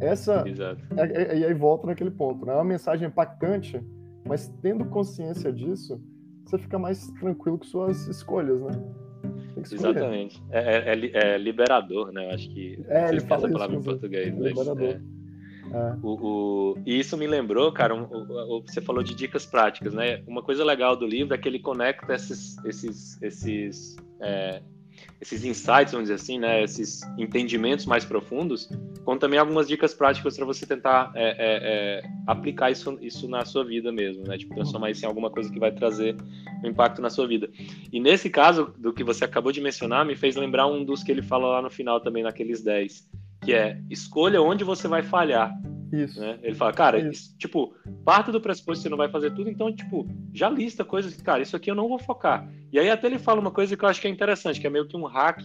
Essa. 0.00 0.48
Exato. 0.48 0.80
É, 0.96 1.22
é, 1.22 1.38
e 1.38 1.44
aí 1.44 1.54
volta 1.54 1.86
naquele 1.86 2.10
ponto, 2.10 2.46
né? 2.46 2.52
É 2.52 2.56
uma 2.56 2.64
mensagem 2.64 3.08
impactante, 3.08 3.84
mas 4.24 4.48
tendo 4.62 4.84
consciência 4.86 5.52
disso, 5.52 6.00
você 6.44 6.58
fica 6.58 6.78
mais 6.78 7.08
tranquilo 7.12 7.58
com 7.58 7.64
suas 7.64 8.06
escolhas, 8.06 8.62
né? 8.62 8.70
Exatamente. 9.56 10.42
É, 10.50 10.92
é, 10.92 11.10
é, 11.14 11.38
liberador, 11.38 12.12
né? 12.12 12.26
Eu 12.26 12.34
acho 12.34 12.48
que. 12.50 12.78
É, 12.88 13.08
ele 13.08 13.20
fala 13.20 13.44
essa 13.44 13.52
palavra 13.52 13.76
em 13.76 13.82
português, 13.82 14.34
mas. 14.34 14.48
Liberador. 14.48 15.00
É. 15.72 15.96
O, 16.02 16.74
o, 16.74 16.78
e 16.86 16.98
isso 16.98 17.16
me 17.16 17.26
lembrou, 17.26 17.72
cara, 17.72 17.94
um, 17.94 18.04
o, 18.04 18.62
você 18.62 18.80
falou 18.80 19.02
de 19.02 19.14
dicas 19.14 19.44
práticas, 19.44 19.92
né? 19.92 20.22
Uma 20.26 20.42
coisa 20.42 20.64
legal 20.64 20.96
do 20.96 21.06
livro 21.06 21.34
é 21.34 21.38
que 21.38 21.48
ele 21.48 21.58
conecta 21.58 22.14
esses, 22.14 22.56
esses, 22.64 23.20
esses, 23.20 23.96
é, 24.20 24.62
esses 25.20 25.44
insights, 25.44 25.92
vamos 25.92 26.08
dizer 26.08 26.14
assim, 26.14 26.38
né? 26.38 26.62
Esses 26.62 27.00
entendimentos 27.18 27.86
mais 27.86 28.04
profundos, 28.04 28.68
com 29.04 29.16
também 29.16 29.38
algumas 29.38 29.68
dicas 29.68 29.94
práticas 29.94 30.36
para 30.36 30.44
você 30.44 30.66
tentar 30.66 31.12
é, 31.14 31.24
é, 31.24 31.34
é, 31.38 32.10
aplicar 32.26 32.70
isso, 32.70 32.98
isso 33.00 33.28
na 33.28 33.44
sua 33.44 33.64
vida 33.64 33.90
mesmo, 33.92 34.24
né? 34.24 34.36
Tipo, 34.38 34.54
transformar 34.54 34.90
isso 34.90 35.04
em 35.04 35.08
alguma 35.08 35.30
coisa 35.30 35.52
que 35.52 35.58
vai 35.58 35.72
trazer 35.72 36.16
um 36.64 36.68
impacto 36.68 37.00
na 37.00 37.10
sua 37.10 37.26
vida. 37.26 37.48
E 37.92 38.00
nesse 38.00 38.30
caso, 38.30 38.74
do 38.78 38.92
que 38.92 39.04
você 39.04 39.24
acabou 39.24 39.52
de 39.52 39.60
mencionar, 39.60 40.04
me 40.04 40.16
fez 40.16 40.36
lembrar 40.36 40.66
um 40.66 40.84
dos 40.84 41.02
que 41.02 41.12
ele 41.12 41.22
fala 41.22 41.46
lá 41.48 41.62
no 41.62 41.70
final 41.70 42.00
também, 42.00 42.22
naqueles 42.22 42.62
10 42.62 43.26
que 43.46 43.52
é 43.52 43.80
escolha 43.88 44.42
onde 44.42 44.64
você 44.64 44.88
vai 44.88 45.04
falhar. 45.04 45.52
Isso. 46.04 46.20
Né? 46.20 46.38
Ele 46.42 46.54
fala, 46.54 46.72
cara, 46.72 46.98
isso. 46.98 47.36
tipo, 47.38 47.74
parte 48.04 48.30
do 48.30 48.40
pressuposto 48.40 48.80
que 48.80 48.82
você 48.82 48.88
não 48.88 48.96
vai 48.96 49.08
fazer 49.08 49.32
tudo, 49.34 49.50
então, 49.50 49.74
tipo, 49.74 50.06
já 50.32 50.48
lista 50.48 50.84
coisas 50.84 51.14
que, 51.14 51.22
cara, 51.22 51.42
isso 51.42 51.56
aqui 51.56 51.70
eu 51.70 51.74
não 51.74 51.88
vou 51.88 51.98
focar. 51.98 52.48
E 52.72 52.78
aí 52.78 52.90
até 52.90 53.06
ele 53.06 53.18
fala 53.18 53.40
uma 53.40 53.50
coisa 53.50 53.76
que 53.76 53.84
eu 53.84 53.88
acho 53.88 54.00
que 54.00 54.06
é 54.06 54.10
interessante, 54.10 54.60
que 54.60 54.66
é 54.66 54.70
meio 54.70 54.86
que 54.86 54.96
um 54.96 55.04
hack 55.04 55.42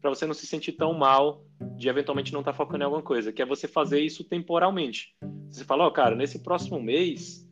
para 0.00 0.10
você 0.10 0.26
não 0.26 0.34
se 0.34 0.46
sentir 0.46 0.72
tão 0.72 0.94
mal 0.94 1.42
de 1.76 1.88
eventualmente 1.88 2.32
não 2.32 2.40
estar 2.40 2.52
tá 2.52 2.56
focando 2.56 2.82
em 2.82 2.84
alguma 2.84 3.02
coisa, 3.02 3.32
que 3.32 3.42
é 3.42 3.46
você 3.46 3.66
fazer 3.66 4.00
isso 4.00 4.24
temporalmente. 4.24 5.14
Você 5.50 5.64
fala, 5.64 5.84
ó, 5.84 5.88
oh, 5.88 5.92
cara, 5.92 6.14
nesse 6.14 6.38
próximo 6.40 6.80
mês, 6.80 7.46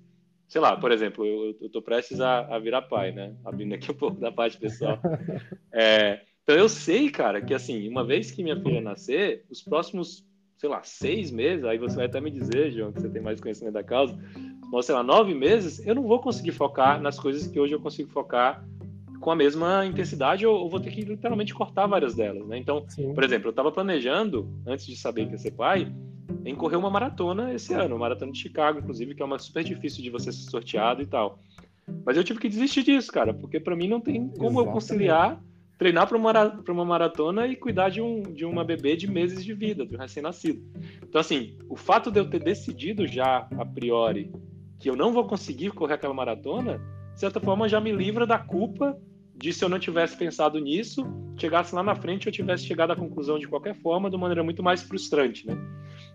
sei 0.46 0.60
lá, 0.60 0.76
por 0.76 0.92
exemplo, 0.92 1.24
eu, 1.24 1.56
eu 1.60 1.68
tô 1.70 1.82
prestes 1.82 2.20
a, 2.20 2.40
a 2.54 2.58
virar 2.58 2.82
pai, 2.82 3.12
né? 3.12 3.34
Abrindo 3.44 3.74
aqui 3.74 3.90
um 3.90 3.94
pouco 3.94 4.20
da 4.20 4.30
parte 4.30 4.58
pessoal. 4.58 4.98
É, 5.78 6.22
então 6.42 6.56
eu 6.56 6.70
sei, 6.70 7.10
cara, 7.10 7.42
que 7.42 7.52
assim, 7.52 7.86
uma 7.86 8.02
vez 8.02 8.30
que 8.30 8.42
minha 8.42 8.58
filha 8.58 8.80
nascer, 8.80 9.44
os 9.50 9.60
próximos, 9.60 10.24
sei 10.56 10.68
lá, 10.68 10.82
seis 10.82 11.30
meses, 11.30 11.64
aí 11.64 11.78
você 11.78 11.96
vai 11.96 12.06
até 12.06 12.20
me 12.20 12.30
dizer, 12.30 12.72
João, 12.72 12.92
que 12.92 13.00
você 13.00 13.08
tem 13.08 13.22
mais 13.22 13.40
conhecimento 13.40 13.74
da 13.74 13.82
causa, 13.82 14.16
mas 14.72 14.86
sei 14.86 14.94
lá, 14.94 15.02
nove 15.02 15.34
meses, 15.34 15.84
eu 15.86 15.94
não 15.94 16.02
vou 16.02 16.18
conseguir 16.18 16.52
focar 16.52 17.00
nas 17.00 17.18
coisas 17.18 17.46
que 17.46 17.60
hoje 17.60 17.74
eu 17.74 17.80
consigo 17.80 18.10
focar 18.10 18.64
com 19.20 19.30
a 19.30 19.36
mesma 19.36 19.84
intensidade 19.84 20.46
ou, 20.46 20.68
vou 20.68 20.80
ter 20.80 20.90
que 20.90 21.02
literalmente 21.02 21.54
cortar 21.54 21.86
várias 21.86 22.14
delas, 22.14 22.46
né? 22.46 22.58
Então, 22.58 22.84
Sim. 22.88 23.14
por 23.14 23.24
exemplo, 23.24 23.48
eu 23.48 23.50
estava 23.50 23.72
planejando, 23.72 24.48
antes 24.66 24.86
de 24.86 24.96
saber 24.96 25.26
que 25.26 25.32
ia 25.32 25.38
ser 25.38 25.52
pai, 25.52 25.92
em 26.44 26.54
correr 26.54 26.76
uma 26.76 26.90
maratona 26.90 27.52
esse 27.52 27.74
ano, 27.74 27.94
uma 27.94 28.00
maratona 28.00 28.32
de 28.32 28.38
Chicago, 28.38 28.78
inclusive, 28.78 29.14
que 29.14 29.22
é 29.22 29.24
uma 29.24 29.38
super 29.38 29.64
difícil 29.64 30.02
de 30.02 30.10
você 30.10 30.30
ser 30.30 30.48
sorteado 30.50 31.02
e 31.02 31.06
tal. 31.06 31.38
Mas 32.04 32.16
eu 32.16 32.24
tive 32.24 32.38
que 32.38 32.48
desistir 32.48 32.82
disso, 32.82 33.12
cara, 33.12 33.34
porque 33.34 33.60
para 33.60 33.76
mim 33.76 33.88
não 33.88 34.00
tem 34.00 34.28
como 34.28 34.30
Exatamente. 34.30 34.66
eu 34.66 34.72
conciliar 34.72 35.42
treinar 35.78 36.06
para 36.06 36.16
uma, 36.16 36.62
uma 36.68 36.84
maratona 36.84 37.46
e 37.46 37.56
cuidar 37.56 37.90
de, 37.90 38.00
um, 38.00 38.22
de 38.22 38.44
uma 38.44 38.64
bebê 38.64 38.96
de 38.96 39.10
meses 39.10 39.44
de 39.44 39.52
vida, 39.52 39.84
do 39.84 39.96
recém-nascido. 39.96 40.62
Então, 41.02 41.20
assim, 41.20 41.56
o 41.68 41.76
fato 41.76 42.10
de 42.10 42.18
eu 42.18 42.28
ter 42.28 42.42
decidido 42.42 43.06
já, 43.06 43.46
a 43.58 43.64
priori, 43.64 44.32
que 44.78 44.88
eu 44.88 44.96
não 44.96 45.12
vou 45.12 45.26
conseguir 45.26 45.70
correr 45.70 45.94
aquela 45.94 46.14
maratona, 46.14 46.80
de 47.12 47.20
certa 47.20 47.40
forma 47.40 47.68
já 47.68 47.80
me 47.80 47.92
livra 47.92 48.26
da 48.26 48.38
culpa 48.38 48.98
de 49.34 49.52
se 49.52 49.62
eu 49.62 49.68
não 49.68 49.78
tivesse 49.78 50.16
pensado 50.16 50.58
nisso, 50.58 51.06
chegasse 51.36 51.74
lá 51.74 51.82
na 51.82 51.94
frente 51.94 52.26
eu 52.26 52.32
tivesse 52.32 52.64
chegado 52.64 52.92
à 52.92 52.96
conclusão 52.96 53.38
de 53.38 53.46
qualquer 53.46 53.74
forma, 53.74 54.08
de 54.08 54.16
uma 54.16 54.22
maneira 54.22 54.42
muito 54.42 54.62
mais 54.62 54.82
frustrante, 54.82 55.46
né? 55.46 55.56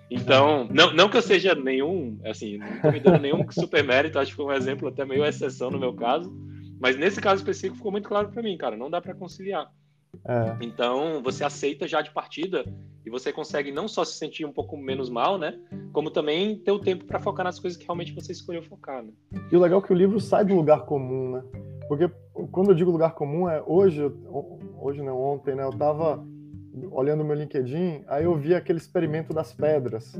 Então, 0.09 0.67
não, 0.71 0.91
não 0.93 1.07
que 1.07 1.17
eu 1.17 1.21
seja 1.21 1.55
nenhum, 1.55 2.19
assim, 2.25 2.57
não 2.83 2.91
me 2.91 2.99
dando 2.99 3.21
nenhum 3.21 3.49
super 3.51 3.83
mérito, 3.83 4.19
acho 4.19 4.31
que 4.31 4.37
foi 4.37 4.45
um 4.45 4.51
exemplo 4.51 4.87
até 4.87 5.05
meio 5.05 5.23
exceção 5.23 5.69
no 5.69 5.79
meu 5.79 5.93
caso, 5.93 6.35
mas 6.81 6.97
nesse 6.97 7.21
caso 7.21 7.41
específico 7.41 7.77
ficou 7.77 7.91
muito 7.91 8.09
claro 8.09 8.29
para 8.29 8.41
mim, 8.41 8.57
cara, 8.57 8.75
não 8.75 8.89
dá 8.89 8.99
para 8.99 9.13
conciliar. 9.13 9.71
É. 10.25 10.57
Então, 10.65 11.21
você 11.23 11.43
aceita 11.43 11.87
já 11.87 12.01
de 12.01 12.11
partida 12.11 12.65
e 13.05 13.09
você 13.09 13.31
consegue 13.31 13.71
não 13.71 13.87
só 13.87 14.03
se 14.03 14.17
sentir 14.17 14.45
um 14.45 14.51
pouco 14.51 14.75
menos 14.75 15.09
mal, 15.09 15.37
né? 15.37 15.59
Como 15.93 16.09
também 16.09 16.57
ter 16.57 16.71
o 16.71 16.79
tempo 16.79 17.05
para 17.05 17.19
focar 17.19 17.45
nas 17.45 17.59
coisas 17.59 17.77
que 17.77 17.85
realmente 17.85 18.13
você 18.13 18.31
escolheu 18.31 18.63
focar, 18.63 19.03
né? 19.03 19.11
E 19.51 19.55
o 19.55 19.59
legal 19.59 19.79
é 19.79 19.83
que 19.83 19.93
o 19.93 19.95
livro 19.95 20.19
sai 20.19 20.43
do 20.43 20.55
lugar 20.55 20.85
comum, 20.85 21.33
né? 21.33 21.43
Porque 21.87 22.09
quando 22.51 22.71
eu 22.71 22.75
digo 22.75 22.91
lugar 22.91 23.13
comum 23.13 23.47
é 23.47 23.63
hoje, 23.65 24.01
hoje 24.79 25.03
não, 25.03 25.17
ontem, 25.17 25.55
né? 25.55 25.63
Eu 25.63 25.71
tava 25.71 26.25
olhando 26.89 27.23
meu 27.23 27.35
LinkedIn, 27.35 28.03
aí 28.07 28.23
eu 28.23 28.35
vi 28.35 28.55
aquele 28.55 28.79
experimento 28.79 29.33
das 29.33 29.53
pedras. 29.53 30.19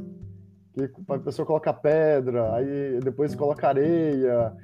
Que 0.74 0.90
a 1.10 1.20
pessoa 1.20 1.46
coloca 1.46 1.74
pedra, 1.74 2.54
aí 2.56 3.00
depois 3.04 3.36
coloca 3.36 3.68
areia, 3.68 4.56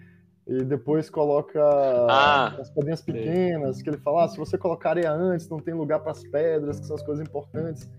e 0.47 0.63
depois 0.63 1.09
coloca 1.09 1.61
ah, 2.09 2.55
as 2.59 2.69
pedrinhas 2.69 3.01
pequenas, 3.01 3.81
que 3.81 3.89
ele 3.89 3.97
fala, 3.97 4.23
ah, 4.23 4.27
se 4.29 4.37
você 4.37 4.57
colocar 4.57 4.91
areia 4.91 5.11
antes, 5.11 5.49
não 5.49 5.59
tem 5.59 5.73
lugar 5.73 5.99
para 5.99 6.11
as 6.11 6.23
pedras, 6.23 6.79
que 6.79 6.85
são 6.85 6.95
as 6.95 7.03
coisas 7.03 7.27
importantes. 7.27 7.89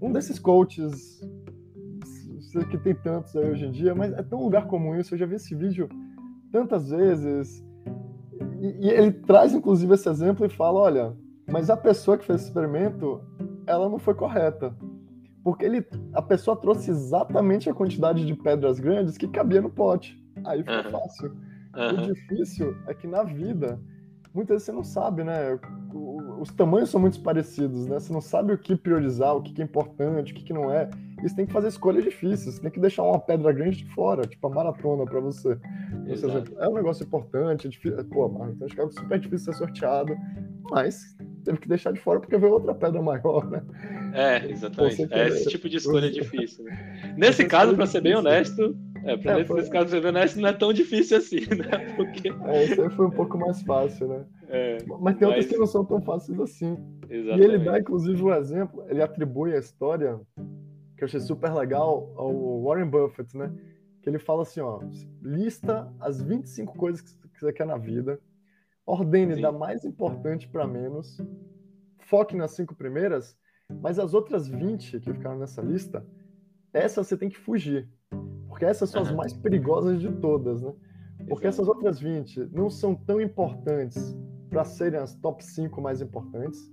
Um 0.00 0.12
desses 0.12 0.38
coaches, 0.38 1.20
que 2.70 2.78
tem 2.78 2.94
tantos 2.94 3.34
aí 3.36 3.50
hoje 3.50 3.66
em 3.66 3.72
dia, 3.72 3.94
mas 3.94 4.12
é 4.12 4.22
tão 4.22 4.40
lugar 4.42 4.66
comum 4.68 4.96
isso, 4.96 5.14
eu 5.14 5.18
já 5.18 5.26
vi 5.26 5.34
esse 5.34 5.54
vídeo 5.54 5.88
tantas 6.52 6.90
vezes, 6.90 7.64
e, 8.60 8.86
e 8.86 8.90
ele 8.90 9.12
traz 9.12 9.52
inclusive 9.52 9.92
esse 9.94 10.08
exemplo 10.08 10.46
e 10.46 10.48
fala, 10.48 10.80
olha, 10.80 11.16
mas 11.50 11.70
a 11.70 11.76
pessoa 11.76 12.16
que 12.16 12.24
fez 12.24 12.40
esse 12.40 12.48
experimento, 12.48 13.20
ela 13.66 13.88
não 13.88 13.98
foi 13.98 14.14
correta. 14.14 14.74
Porque 15.42 15.64
ele, 15.64 15.84
a 16.12 16.22
pessoa 16.22 16.56
trouxe 16.56 16.90
exatamente 16.90 17.68
a 17.68 17.74
quantidade 17.74 18.24
de 18.24 18.34
pedras 18.34 18.78
grandes 18.78 19.16
que 19.16 19.26
cabia 19.26 19.60
no 19.60 19.70
pote. 19.70 20.22
Aí 20.44 20.62
ficou 20.62 20.90
fácil. 20.90 21.34
Uhum. 21.76 22.04
O 22.04 22.14
difícil 22.14 22.76
é 22.86 22.94
que 22.94 23.06
na 23.06 23.22
vida, 23.22 23.80
muitas 24.34 24.54
vezes 24.54 24.66
você 24.66 24.72
não 24.72 24.84
sabe, 24.84 25.24
né? 25.24 25.58
Os 26.40 26.50
tamanhos 26.52 26.90
são 26.90 27.00
muito 27.00 27.20
parecidos, 27.20 27.86
né? 27.86 27.98
Você 27.98 28.12
não 28.12 28.20
sabe 28.20 28.52
o 28.52 28.58
que 28.58 28.74
priorizar, 28.74 29.36
o 29.36 29.42
que 29.42 29.60
é 29.60 29.64
importante, 29.64 30.32
o 30.32 30.36
que 30.36 30.52
não 30.52 30.72
é. 30.72 30.88
E 31.22 31.28
você 31.28 31.36
tem 31.36 31.46
que 31.46 31.52
fazer 31.52 31.68
escolhas 31.68 32.02
difíceis. 32.02 32.54
Você 32.54 32.62
tem 32.62 32.70
que 32.70 32.80
deixar 32.80 33.02
uma 33.02 33.18
pedra 33.18 33.52
grande 33.52 33.84
de 33.84 33.94
fora, 33.94 34.26
tipo 34.26 34.46
a 34.46 34.50
maratona 34.50 35.04
para 35.04 35.20
você. 35.20 35.58
Seja, 36.16 36.44
é 36.58 36.68
um 36.68 36.74
negócio 36.74 37.04
importante, 37.04 37.66
é 37.66 37.70
difícil. 37.70 38.04
Pô, 38.06 38.26
então 38.26 38.66
acho 38.66 38.74
que 38.74 38.80
é 38.80 38.88
super 38.88 39.18
difícil 39.18 39.52
ser 39.52 39.58
sorteado, 39.58 40.16
mas 40.70 41.16
teve 41.44 41.58
que 41.58 41.68
deixar 41.68 41.92
de 41.92 42.00
fora 42.00 42.20
porque 42.20 42.36
veio 42.38 42.52
outra 42.52 42.74
pedra 42.74 43.02
maior, 43.02 43.48
né? 43.50 43.62
É, 44.14 44.50
exatamente. 44.50 45.06
É 45.10 45.28
esse 45.28 45.48
tipo 45.48 45.68
de 45.68 45.76
escolha 45.76 46.10
difícil. 46.10 46.64
Né? 46.64 47.14
Nesse 47.16 47.44
caso, 47.44 47.74
para 47.74 47.86
ser 47.86 48.00
bem 48.00 48.14
honesto, 48.14 48.76
é, 49.04 49.16
pra 49.16 49.40
é, 49.40 49.44
foi... 49.44 49.68
caso 49.68 49.90
você 49.90 50.06
honesto, 50.06 50.40
não 50.40 50.48
é 50.48 50.52
tão 50.52 50.72
difícil 50.72 51.18
assim, 51.18 51.40
né? 51.40 51.94
Porque... 51.96 52.28
É, 52.28 52.64
esse 52.64 52.80
aí 52.80 52.90
foi 52.90 53.06
um 53.06 53.10
pouco 53.10 53.38
mais 53.38 53.62
fácil, 53.62 54.08
né? 54.08 54.24
É, 54.48 54.78
mas 55.00 55.16
tem 55.16 55.26
outras 55.26 55.46
que 55.46 55.56
não 55.56 55.66
são 55.66 55.84
tão 55.84 56.00
fáceis 56.00 56.38
assim. 56.40 56.76
Exatamente. 57.08 57.40
E 57.40 57.44
ele 57.44 57.58
dá, 57.58 57.78
inclusive, 57.78 58.22
um 58.22 58.34
exemplo, 58.34 58.84
ele 58.88 59.02
atribui 59.02 59.54
a 59.54 59.58
história, 59.58 60.20
que 60.96 61.04
eu 61.04 61.06
achei 61.06 61.20
super 61.20 61.52
legal, 61.52 62.12
ao 62.16 62.62
Warren 62.62 62.88
Buffett, 62.88 63.36
né? 63.36 63.52
Que 64.02 64.08
ele 64.08 64.18
fala 64.18 64.42
assim, 64.42 64.60
ó, 64.60 64.80
lista 65.22 65.92
as 66.00 66.20
25 66.20 66.76
coisas 66.76 67.00
que 67.00 67.40
você 67.40 67.52
quer 67.52 67.66
na 67.66 67.76
vida, 67.76 68.18
ordene 68.84 69.36
Sim. 69.36 69.42
da 69.42 69.52
mais 69.52 69.84
importante 69.84 70.48
para 70.48 70.66
menos, 70.66 71.20
foque 71.98 72.36
nas 72.36 72.52
cinco 72.52 72.74
primeiras, 72.74 73.36
mas 73.80 73.98
as 73.98 74.14
outras 74.14 74.48
20 74.48 75.00
que 75.00 75.12
ficaram 75.12 75.38
nessa 75.38 75.62
lista, 75.62 76.04
essa 76.72 77.04
você 77.04 77.16
tem 77.16 77.28
que 77.28 77.38
fugir 77.38 77.88
porque 78.60 78.66
essas 78.66 78.90
são 78.90 79.00
as 79.00 79.10
mais 79.10 79.32
perigosas 79.32 79.98
de 79.98 80.12
todas, 80.12 80.60
né? 80.60 80.70
Porque 81.26 81.46
essas 81.46 81.66
outras 81.66 81.98
20 81.98 82.50
não 82.52 82.68
são 82.68 82.94
tão 82.94 83.18
importantes 83.18 84.14
para 84.50 84.66
serem 84.66 85.00
as 85.00 85.14
top 85.14 85.42
5 85.42 85.80
mais 85.80 86.02
importantes, 86.02 86.70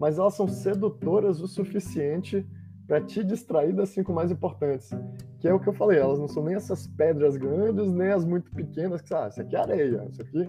mas 0.00 0.18
elas 0.18 0.34
são 0.34 0.48
sedutoras 0.48 1.40
o 1.40 1.46
suficiente 1.46 2.44
para 2.88 3.00
te 3.00 3.22
distrair 3.22 3.72
das 3.72 3.90
cinco 3.90 4.12
mais 4.12 4.32
importantes. 4.32 4.90
Que 5.38 5.46
é 5.46 5.54
o 5.54 5.60
que 5.60 5.68
eu 5.68 5.72
falei, 5.72 6.00
elas 6.00 6.18
não 6.18 6.26
são 6.26 6.42
nem 6.42 6.56
essas 6.56 6.88
pedras 6.88 7.36
grandes, 7.36 7.92
nem 7.92 8.08
as 8.08 8.24
muito 8.24 8.50
pequenas, 8.50 9.00
que, 9.00 9.14
ah, 9.14 9.28
isso 9.28 9.40
aqui 9.40 9.54
é 9.54 9.60
areia, 9.60 10.08
isso 10.10 10.22
aqui 10.22 10.48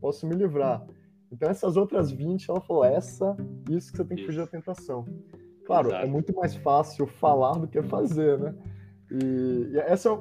posso 0.00 0.26
me 0.26 0.34
livrar. 0.34 0.86
Então, 1.30 1.50
essas 1.50 1.76
outras 1.76 2.10
20, 2.10 2.48
ela 2.48 2.62
falou, 2.62 2.82
essa, 2.82 3.36
isso 3.68 3.92
que 3.92 3.98
você 3.98 4.04
tem 4.06 4.16
que 4.16 4.24
fugir 4.24 4.38
da 4.38 4.46
tentação. 4.46 5.04
Claro, 5.66 5.88
é 5.88 5.90
Exato. 5.90 6.06
é 6.06 6.10
muito 6.10 6.34
mais 6.34 6.54
fácil 6.56 7.06
falar 7.06 7.58
do 7.58 7.68
que 7.68 7.82
fazer, 7.82 8.38
né? 8.38 8.54
E, 9.22 9.70
e, 9.72 9.78
essa 9.78 10.08
é 10.08 10.12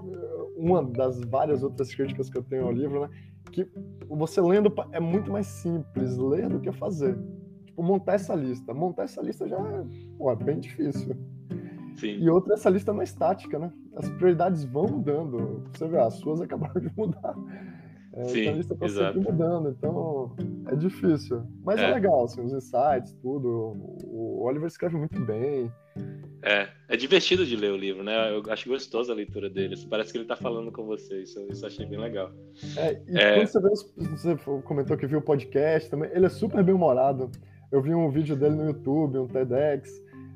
uma 0.55 0.83
das 0.83 1.19
várias 1.21 1.63
outras 1.63 1.93
críticas 1.93 2.29
que 2.29 2.37
eu 2.37 2.43
tenho 2.43 2.65
ao 2.65 2.71
livro, 2.71 3.01
né? 3.01 3.09
Que 3.51 3.67
você 4.07 4.41
lendo 4.41 4.73
é 4.91 4.99
muito 4.99 5.31
mais 5.31 5.47
simples 5.47 6.17
ler 6.17 6.49
do 6.49 6.59
que 6.59 6.71
fazer. 6.71 7.17
Tipo, 7.65 7.83
montar 7.83 8.13
essa 8.13 8.35
lista. 8.35 8.73
Montar 8.73 9.03
essa 9.03 9.21
lista 9.21 9.47
já 9.47 9.57
é, 9.57 9.85
pô, 10.17 10.31
é 10.31 10.35
bem 10.35 10.59
difícil. 10.59 11.15
Sim. 11.95 12.17
E 12.19 12.29
outra, 12.29 12.53
essa 12.55 12.69
lista 12.69 12.91
é 12.91 12.93
mais 12.93 13.13
tática, 13.13 13.59
né? 13.59 13.71
As 13.95 14.09
prioridades 14.09 14.63
vão 14.63 14.87
mudando. 14.87 15.63
Você 15.73 15.87
vê, 15.87 15.99
as 15.99 16.15
suas 16.15 16.41
acabaram 16.41 16.81
de 16.81 16.91
mudar. 16.95 17.35
É, 18.15 18.23
Sim, 18.25 18.41
então 18.41 18.53
a 18.53 18.57
lista 18.57 18.73
está 18.73 18.87
sempre 18.89 19.19
mudando, 19.19 19.69
então 19.69 20.35
é 20.67 20.75
difícil. 20.75 21.43
Mas 21.63 21.79
é, 21.79 21.89
é 21.89 21.93
legal, 21.93 22.25
assim, 22.25 22.41
os 22.41 22.53
insights, 22.53 23.13
tudo. 23.21 23.75
O 24.05 24.43
Oliver 24.43 24.67
escreve 24.67 24.97
muito 24.97 25.19
bem. 25.25 25.71
É, 26.43 26.67
é 26.89 26.97
divertido 26.97 27.45
de 27.45 27.55
ler 27.55 27.71
o 27.71 27.77
livro, 27.77 28.03
né? 28.03 28.31
Eu 28.31 28.43
acho 28.51 28.69
gostoso 28.69 29.11
a 29.11 29.15
leitura 29.15 29.49
dele. 29.49 29.75
Parece 29.89 30.11
que 30.11 30.17
ele 30.17 30.25
tá 30.25 30.35
falando 30.35 30.71
com 30.71 30.85
você. 30.85 31.23
Isso, 31.23 31.39
isso 31.49 31.63
eu 31.63 31.67
achei 31.67 31.85
bem 31.85 31.99
legal. 31.99 32.31
É, 32.77 33.01
e 33.07 33.17
é... 33.17 33.35
quando 33.35 33.47
você, 33.47 33.59
vê, 33.61 34.07
você 34.09 34.35
comentou 34.63 34.97
que 34.97 35.07
viu 35.07 35.19
o 35.19 35.21
podcast 35.21 35.89
também, 35.89 36.11
ele 36.13 36.25
é 36.25 36.29
super 36.29 36.63
bem 36.63 36.75
humorado. 36.75 37.31
Eu 37.71 37.81
vi 37.81 37.95
um 37.95 38.11
vídeo 38.11 38.35
dele 38.35 38.55
no 38.55 38.65
YouTube, 38.65 39.17
um 39.17 39.27
TEDx. 39.27 39.89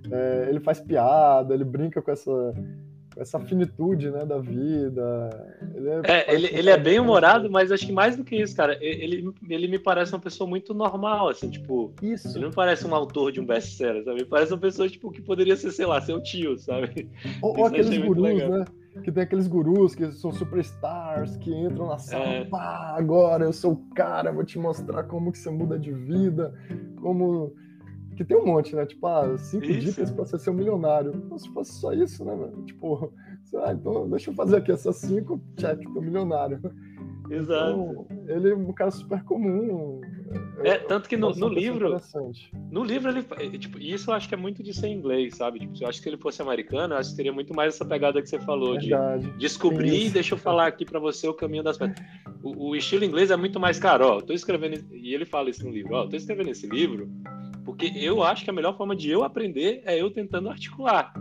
É, 0.10 0.48
ele 0.50 0.60
faz 0.62 0.80
piada, 0.80 1.54
ele 1.54 1.66
brinca 1.66 2.02
com 2.02 2.10
essa 2.10 2.32
essa 3.20 3.40
finitude, 3.40 4.10
né, 4.10 4.26
da 4.26 4.38
vida. 4.38 5.56
Ele 5.76 5.90
é, 5.90 6.02
é 6.06 6.34
ele, 6.34 6.48
ele 6.52 6.70
é 6.70 6.78
bem 6.78 7.00
humorado, 7.00 7.50
mas 7.50 7.72
acho 7.72 7.86
que 7.86 7.92
mais 7.92 8.16
do 8.16 8.24
que 8.24 8.36
isso, 8.36 8.56
cara, 8.56 8.78
ele, 8.82 9.34
ele 9.50 9.68
me 9.68 9.80
parece 9.80 10.14
uma 10.14 10.20
pessoa 10.20 10.50
muito 10.50 10.74
normal, 10.74 11.30
assim, 11.30 11.50
tipo. 11.50 11.92
Isso. 12.02 12.38
Ele 12.38 12.46
não 12.46 12.52
parece 12.52 12.86
um 12.86 12.94
autor 12.94 13.32
de 13.32 13.40
um 13.40 13.46
best-seller, 13.46 14.04
sabe? 14.04 14.20
Ele 14.20 14.30
parece 14.30 14.54
uma 14.54 14.60
pessoa, 14.60 14.88
tipo, 14.88 15.12
que 15.12 15.22
poderia 15.22 15.56
ser, 15.56 15.72
sei 15.72 15.86
lá, 15.86 16.00
seu 16.02 16.22
tio, 16.22 16.58
sabe? 16.58 17.10
Ou, 17.42 17.58
ou 17.58 17.66
aqueles 17.66 17.98
gurus, 17.98 18.24
né? 18.24 18.66
Que 19.04 19.12
tem 19.12 19.24
aqueles 19.24 19.48
gurus 19.48 19.94
que 19.94 20.12
são 20.12 20.32
superstars, 20.32 21.38
que 21.38 21.54
entram 21.54 21.88
na 21.88 22.00
sala, 22.00 22.26
é. 22.26 22.46
pá, 22.46 22.96
agora 22.98 23.46
eu 23.46 23.54
sou 23.54 23.74
o 23.74 23.94
cara, 23.94 24.32
vou 24.32 24.44
te 24.44 24.58
mostrar 24.58 25.04
como 25.04 25.32
que 25.32 25.38
você 25.38 25.52
muda 25.52 25.78
de 25.78 25.92
vida, 25.92 26.52
como 27.00 27.54
que 28.18 28.26
tem 28.26 28.36
um 28.36 28.46
monte, 28.46 28.76
né? 28.76 28.86
Tipo, 28.86 29.06
ah, 29.06 29.38
cinco 29.38 29.66
isso. 29.66 29.80
dicas 29.80 30.12
para 30.12 30.26
você 30.26 30.40
ser 30.40 30.50
um 30.50 30.56
milionário. 30.56 31.12
Então, 31.16 31.38
se 31.38 31.48
fosse 31.50 31.74
só 31.74 31.94
isso, 31.94 32.26
né, 32.26 32.34
mano? 32.34 32.64
Tipo, 32.66 33.14
ah, 33.64 33.72
então 33.72 34.10
deixa 34.10 34.32
eu 34.32 34.34
fazer 34.34 34.58
aqui 34.58 34.72
essas 34.72 34.96
cinco, 34.98 35.40
check, 35.56 35.80
tô 35.94 36.02
milionário. 36.02 36.60
Exato. 37.30 37.72
Então, 37.72 38.08
ele 38.28 38.52
é 38.52 38.56
um 38.56 38.74
cara 38.74 38.90
super 38.90 39.22
comum. 39.24 40.02
É, 40.64 40.70
é 40.70 40.78
tanto 40.80 41.08
que 41.08 41.16
no, 41.16 41.30
no 41.32 41.48
livro. 41.48 41.96
No 42.72 42.84
livro, 42.84 43.12
ele. 43.12 43.26
É, 43.38 43.58
tipo, 43.58 43.78
isso 43.78 44.10
eu 44.10 44.16
acho 44.16 44.28
que 44.28 44.34
é 44.34 44.38
muito 44.38 44.64
de 44.64 44.74
ser 44.74 44.88
inglês, 44.88 45.36
sabe? 45.36 45.60
Tipo, 45.60 45.74
eu 45.80 45.88
acho 45.90 46.00
que 46.00 46.04
se 46.04 46.10
ele 46.10 46.18
fosse 46.18 46.42
americano, 46.42 46.96
eu 46.96 46.98
acho 46.98 47.12
que 47.12 47.18
teria 47.18 47.34
muito 47.34 47.54
mais 47.54 47.76
essa 47.76 47.86
pegada 47.86 48.22
que 48.22 48.30
você 48.30 48.40
falou, 48.40 48.80
Verdade. 48.80 49.30
de 49.30 49.38
descobrir, 49.38 50.10
deixa 50.10 50.34
eu 50.34 50.40
falar 50.40 50.68
aqui 50.68 50.86
para 50.86 51.00
você 51.00 51.28
o 51.28 51.34
caminho 51.34 51.64
das. 51.64 51.78
O, 52.42 52.70
o, 52.70 52.76
estilo 52.76 53.04
inglês 53.04 53.30
é 53.30 53.36
muito 53.36 53.60
mais 53.60 53.78
caro, 53.78 54.08
ó. 54.08 54.22
Tô 54.22 54.34
escrevendo. 54.34 54.84
E 54.96 55.14
ele 55.14 55.26
fala 55.26 55.50
isso 55.50 55.66
no 55.66 55.72
livro, 55.72 55.94
ó, 55.94 56.08
tô 56.08 56.16
escrevendo 56.16 56.50
esse 56.50 56.66
livro 56.66 57.10
porque 57.68 57.92
eu 57.98 58.24
acho 58.24 58.46
que 58.46 58.50
a 58.50 58.54
melhor 58.54 58.78
forma 58.78 58.96
de 58.96 59.10
eu 59.10 59.26
aprender 59.26 59.82
é 59.86 60.02
eu 60.02 60.10
tentando 60.10 60.50
articular. 60.50 61.14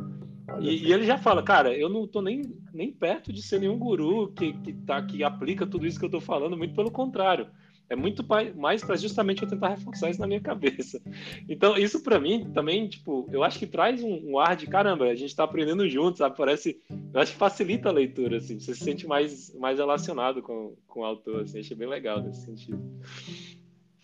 E, 0.60 0.86
e, 0.86 0.92
ele 0.92 1.04
já 1.04 1.18
fala, 1.18 1.42
cara, 1.42 1.76
eu 1.76 1.88
não 1.88 2.06
tô 2.06 2.22
nem, 2.22 2.40
nem 2.72 2.92
perto 2.92 3.32
de 3.32 3.42
ser 3.42 3.58
nenhum 3.58 3.76
guru 3.76 4.28
que, 4.28 4.52
que, 4.52 4.72
tá, 4.72 5.02
que 5.02 5.24
aplica 5.24 5.66
tudo 5.66 5.84
isso 5.84 5.98
que 5.98 6.04
eu 6.04 6.10
tô 6.10 6.20
falando, 6.20 6.56
muito 6.56 6.72
pelo 6.72 6.88
contrário. 6.88 7.48
É 7.90 7.96
muito 7.96 8.24
mais 8.54 8.84
para 8.84 8.94
justamente 8.94 9.42
eu 9.42 9.48
tentar 9.48 9.70
reforçar 9.70 10.08
isso 10.08 10.20
na 10.20 10.26
minha 10.28 10.38
cabeça. 10.40 11.02
Então, 11.48 11.76
isso 11.76 12.00
para 12.00 12.20
mim 12.20 12.48
também, 12.54 12.86
tipo, 12.86 13.28
eu 13.32 13.42
acho 13.42 13.58
que 13.58 13.66
traz 13.66 14.00
um, 14.00 14.30
um, 14.30 14.38
ar 14.38 14.54
de 14.54 14.68
caramba, 14.68 15.06
a 15.06 15.16
gente 15.16 15.34
tá 15.34 15.42
aprendendo 15.42 15.88
junto, 15.88 16.18
sabe? 16.18 16.36
Parece. 16.36 16.80
Eu 17.12 17.20
acho 17.20 17.32
que 17.32 17.38
facilita 17.38 17.88
a 17.88 17.92
leitura, 17.92 18.36
assim, 18.36 18.60
você 18.60 18.72
se 18.72 18.84
sente 18.84 19.04
mais, 19.04 19.52
mais 19.56 19.78
relacionado 19.78 20.40
com, 20.42 20.76
com 20.86 21.00
o 21.00 21.04
autor, 21.04 21.42
assim, 21.42 21.58
achei 21.58 21.76
bem 21.76 21.88
legal 21.88 22.22
nesse 22.22 22.44
sentido. 22.44 22.80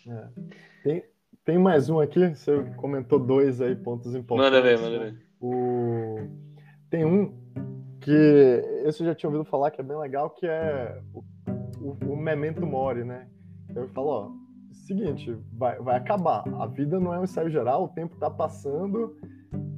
É. 0.05 0.27
Tem, 0.83 1.03
tem 1.45 1.57
mais 1.57 1.89
um 1.89 1.99
aqui, 1.99 2.29
você 2.29 2.63
comentou 2.77 3.19
dois 3.19 3.61
aí, 3.61 3.75
pontos 3.75 4.15
importantes. 4.15 4.51
Manda 4.51 4.61
ver, 4.61 4.79
manda 4.79 4.99
ver. 4.99 5.15
O... 5.41 6.15
Tem 6.89 7.05
um 7.05 7.33
que 7.99 8.11
esse 8.85 9.01
eu 9.01 9.07
já 9.07 9.15
tinha 9.15 9.29
ouvido 9.29 9.45
falar 9.45 9.71
que 9.71 9.81
é 9.81 9.83
bem 9.83 9.97
legal, 9.97 10.29
que 10.29 10.45
é 10.45 11.01
o, 11.13 11.23
o, 11.79 12.13
o 12.13 12.17
Memento 12.17 12.65
Mori, 12.65 13.03
né? 13.03 13.27
Eu 13.75 13.87
falo, 13.89 14.07
ó, 14.07 14.31
seguinte, 14.73 15.37
vai, 15.53 15.77
vai 15.79 15.97
acabar. 15.97 16.43
A 16.59 16.67
vida 16.67 16.99
não 16.99 17.13
é 17.13 17.19
um 17.19 17.23
ensaio 17.23 17.49
geral, 17.49 17.85
o 17.85 17.89
tempo 17.89 18.17
tá 18.17 18.29
passando 18.29 19.15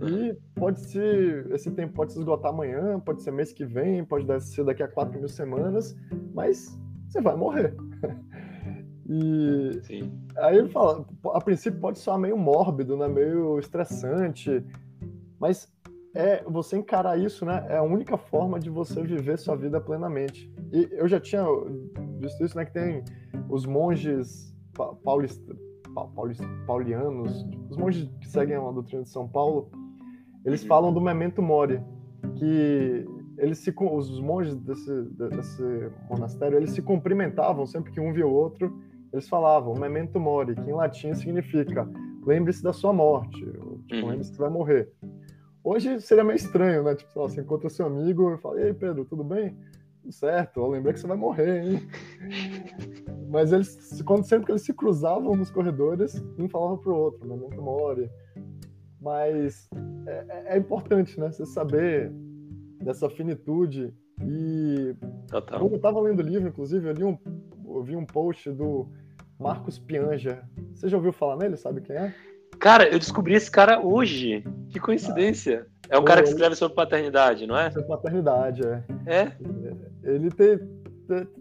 e 0.02 0.36
pode 0.56 0.80
ser, 0.82 1.52
esse 1.52 1.72
tempo 1.72 1.94
pode 1.94 2.14
se 2.14 2.20
esgotar 2.20 2.52
amanhã, 2.52 3.00
pode 3.00 3.22
ser 3.22 3.32
mês 3.32 3.54
que 3.54 3.66
vem, 3.66 4.04
pode 4.04 4.26
ser 4.42 4.64
daqui 4.66 4.84
a 4.84 4.88
quatro 4.88 5.18
mil 5.18 5.30
semanas, 5.30 5.96
mas 6.34 6.78
você 7.08 7.22
vai 7.22 7.36
morrer. 7.36 7.76
E 9.08 9.80
Sim. 9.84 10.12
aí 10.38 10.58
ele 10.58 10.70
fala, 10.70 11.06
a 11.34 11.40
princípio 11.40 11.80
pode 11.80 12.00
soar 12.00 12.18
meio 12.18 12.38
mórbido, 12.38 12.98
né? 12.98 13.08
meio 13.08 13.60
estressante, 13.60 14.66
mas 15.40 15.72
é 16.16 16.44
você 16.44 16.78
encarar 16.78 17.20
isso, 17.20 17.46
né? 17.46 17.66
É 17.70 17.78
a 17.78 17.84
única 17.84 18.18
forma 18.18 18.60
de 18.60 18.70
você 18.70 19.04
viver 19.04 19.38
sua 19.38 19.56
vida 19.56 19.82
plenamente. 19.82 20.52
E 20.72 20.88
eu 20.94 21.08
já 21.08 21.20
tinha 21.20 21.44
visto 22.20 22.44
isso, 22.44 22.58
né? 22.58 22.66
Que 22.66 22.72
tem 22.72 23.04
os 23.50 23.66
monges 23.66 24.56
paulist, 25.04 25.42
paulist, 26.16 26.42
paulianos, 26.66 27.46
os 27.70 27.78
monges 27.78 28.10
que 28.20 28.30
seguem 28.30 28.56
a 28.56 28.72
doutrina 28.72 29.04
de 29.04 29.10
São 29.10 29.28
Paulo, 29.28 29.70
eles 30.46 30.62
uhum. 30.62 30.68
falam 30.68 30.94
do 30.94 31.02
memento 31.02 31.42
mori, 31.42 31.82
que 32.38 33.06
eles 33.38 33.60
se, 33.60 33.74
os 33.78 34.20
monges 34.22 34.56
desse, 34.56 35.02
desse 35.12 35.92
monastério, 36.10 36.58
eles 36.58 36.72
se 36.72 36.82
cumprimentavam 36.82 37.66
sempre 37.66 37.92
que 37.92 38.00
um 38.00 38.14
via 38.14 38.26
o 38.26 38.34
outro 38.34 38.74
eles 39.16 39.30
falavam 39.30 39.74
memento 39.74 40.20
mori, 40.20 40.56
que 40.56 40.70
em 40.70 40.74
latim 40.74 41.14
significa 41.14 41.88
lembre-se 42.26 42.62
da 42.62 42.74
sua 42.74 42.92
morte, 42.92 43.46
ou, 43.46 43.78
tipo, 43.88 44.02
uhum. 44.02 44.10
lembre-se 44.10 44.32
que 44.32 44.38
vai 44.38 44.50
morrer. 44.50 44.92
Hoje 45.64 46.02
seria 46.02 46.24
meio 46.24 46.36
estranho, 46.36 46.84
né? 46.84 46.96
Tipo, 46.96 47.14
você 47.14 47.42
encontra 47.42 47.70
seu 47.70 47.86
amigo 47.86 48.34
e 48.34 48.38
fala, 48.38 48.62
ei 48.62 48.74
Pedro, 48.74 49.06
tudo 49.06 49.24
bem? 49.24 49.56
Tudo 50.02 50.12
certo, 50.12 50.60
eu 50.60 50.68
lembrei 50.68 50.94
que 50.94 51.00
você 51.00 51.08
vai 51.08 51.18
morrer, 51.18 51.64
hein? 51.64 51.88
Mas 53.30 53.52
eles, 53.52 54.02
quando 54.04 54.26
sempre 54.26 54.46
que 54.46 54.52
eles 54.52 54.64
se 54.64 54.74
cruzavam 54.74 55.36
nos 55.36 55.50
corredores, 55.50 56.24
um 56.38 56.50
falava 56.50 56.78
pro 56.78 56.96
outro, 56.96 57.28
memento 57.28 57.62
mori. 57.62 58.10
Mas 59.02 59.70
é, 60.08 60.26
é, 60.30 60.56
é 60.56 60.58
importante, 60.58 61.20
né? 61.20 61.32
Você 61.32 61.46
saber 61.46 62.12
dessa 62.84 63.10
finitude 63.10 63.94
e 64.22 64.96
Total. 65.28 65.60
quando 65.60 65.74
eu 65.74 65.78
estava 65.78 66.00
lendo 66.02 66.20
o 66.20 66.24
livro, 66.24 66.48
inclusive, 66.48 66.88
eu 66.88 66.94
li 66.94 67.04
um, 67.04 67.18
eu 67.68 67.84
vi 67.84 67.96
um 67.96 68.06
post 68.06 68.52
do 68.52 68.88
Marcos 69.40 69.78
Pianja. 69.78 70.44
Você 70.74 70.88
já 70.88 70.98
ouviu 70.98 71.12
falar 71.12 71.38
nele? 71.38 71.58
Sabe 71.58 71.82
quem 71.82 71.96
é? 71.96 72.14
Cara, 72.60 72.88
eu 72.88 73.00
descobri 73.00 73.34
esse 73.34 73.52
cara 73.52 73.80
hoje. 73.80 74.44
Que 74.70 74.80
coincidência. 74.80 75.68
Ah. 75.68 75.76
É 75.90 75.98
um 75.98 76.02
Pô, 76.02 76.08
cara 76.08 76.24
que 76.24 76.30
escreve 76.30 76.56
sobre 76.56 76.76
paternidade, 76.76 77.46
não 77.46 77.58
é? 77.58 77.70
Sobre 77.70 77.88
paternidade, 77.88 78.64
é. 78.66 78.84
É? 79.06 79.32
Ele 80.04 80.32
tem, 80.32 80.58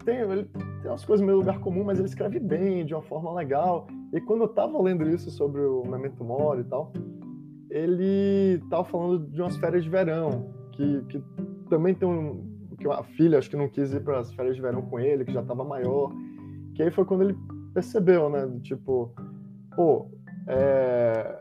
tem, 0.03 0.19
ele 0.19 0.43
tem 0.43 0.91
umas 0.91 1.03
coisas 1.03 1.25
meio 1.25 1.39
lugar 1.39 1.59
comum, 1.59 1.83
mas 1.83 1.97
ele 1.97 2.07
escreve 2.07 2.39
bem, 2.39 2.85
de 2.85 2.93
uma 2.93 3.01
forma 3.01 3.33
legal. 3.33 3.87
E 4.13 4.21
quando 4.21 4.41
eu 4.41 4.47
tava 4.47 4.79
lendo 4.81 5.09
isso 5.09 5.31
sobre 5.31 5.61
o 5.61 5.83
Memento 5.85 6.23
Mori 6.23 6.61
e 6.61 6.65
tal, 6.65 6.93
ele 7.69 8.61
tava 8.69 8.83
falando 8.85 9.27
de 9.27 9.41
umas 9.41 9.57
férias 9.57 9.83
de 9.83 9.89
verão, 9.89 10.53
que, 10.73 11.01
que 11.09 11.23
também 11.69 11.95
tem 11.95 12.07
um. 12.07 12.67
que 12.79 12.87
a 12.87 13.03
filha 13.03 13.39
acho 13.39 13.49
que 13.49 13.57
não 13.57 13.67
quis 13.67 13.93
ir 13.93 14.01
para 14.01 14.19
as 14.19 14.31
férias 14.33 14.55
de 14.55 14.61
verão 14.61 14.83
com 14.83 14.99
ele, 14.99 15.25
que 15.25 15.33
já 15.33 15.41
tava 15.41 15.63
maior. 15.63 16.11
Que 16.75 16.83
aí 16.83 16.91
foi 16.91 17.05
quando 17.05 17.23
ele 17.23 17.37
percebeu, 17.75 18.29
né? 18.29 18.49
Tipo, 18.63 19.13
pô, 19.75 20.07
é, 20.47 21.37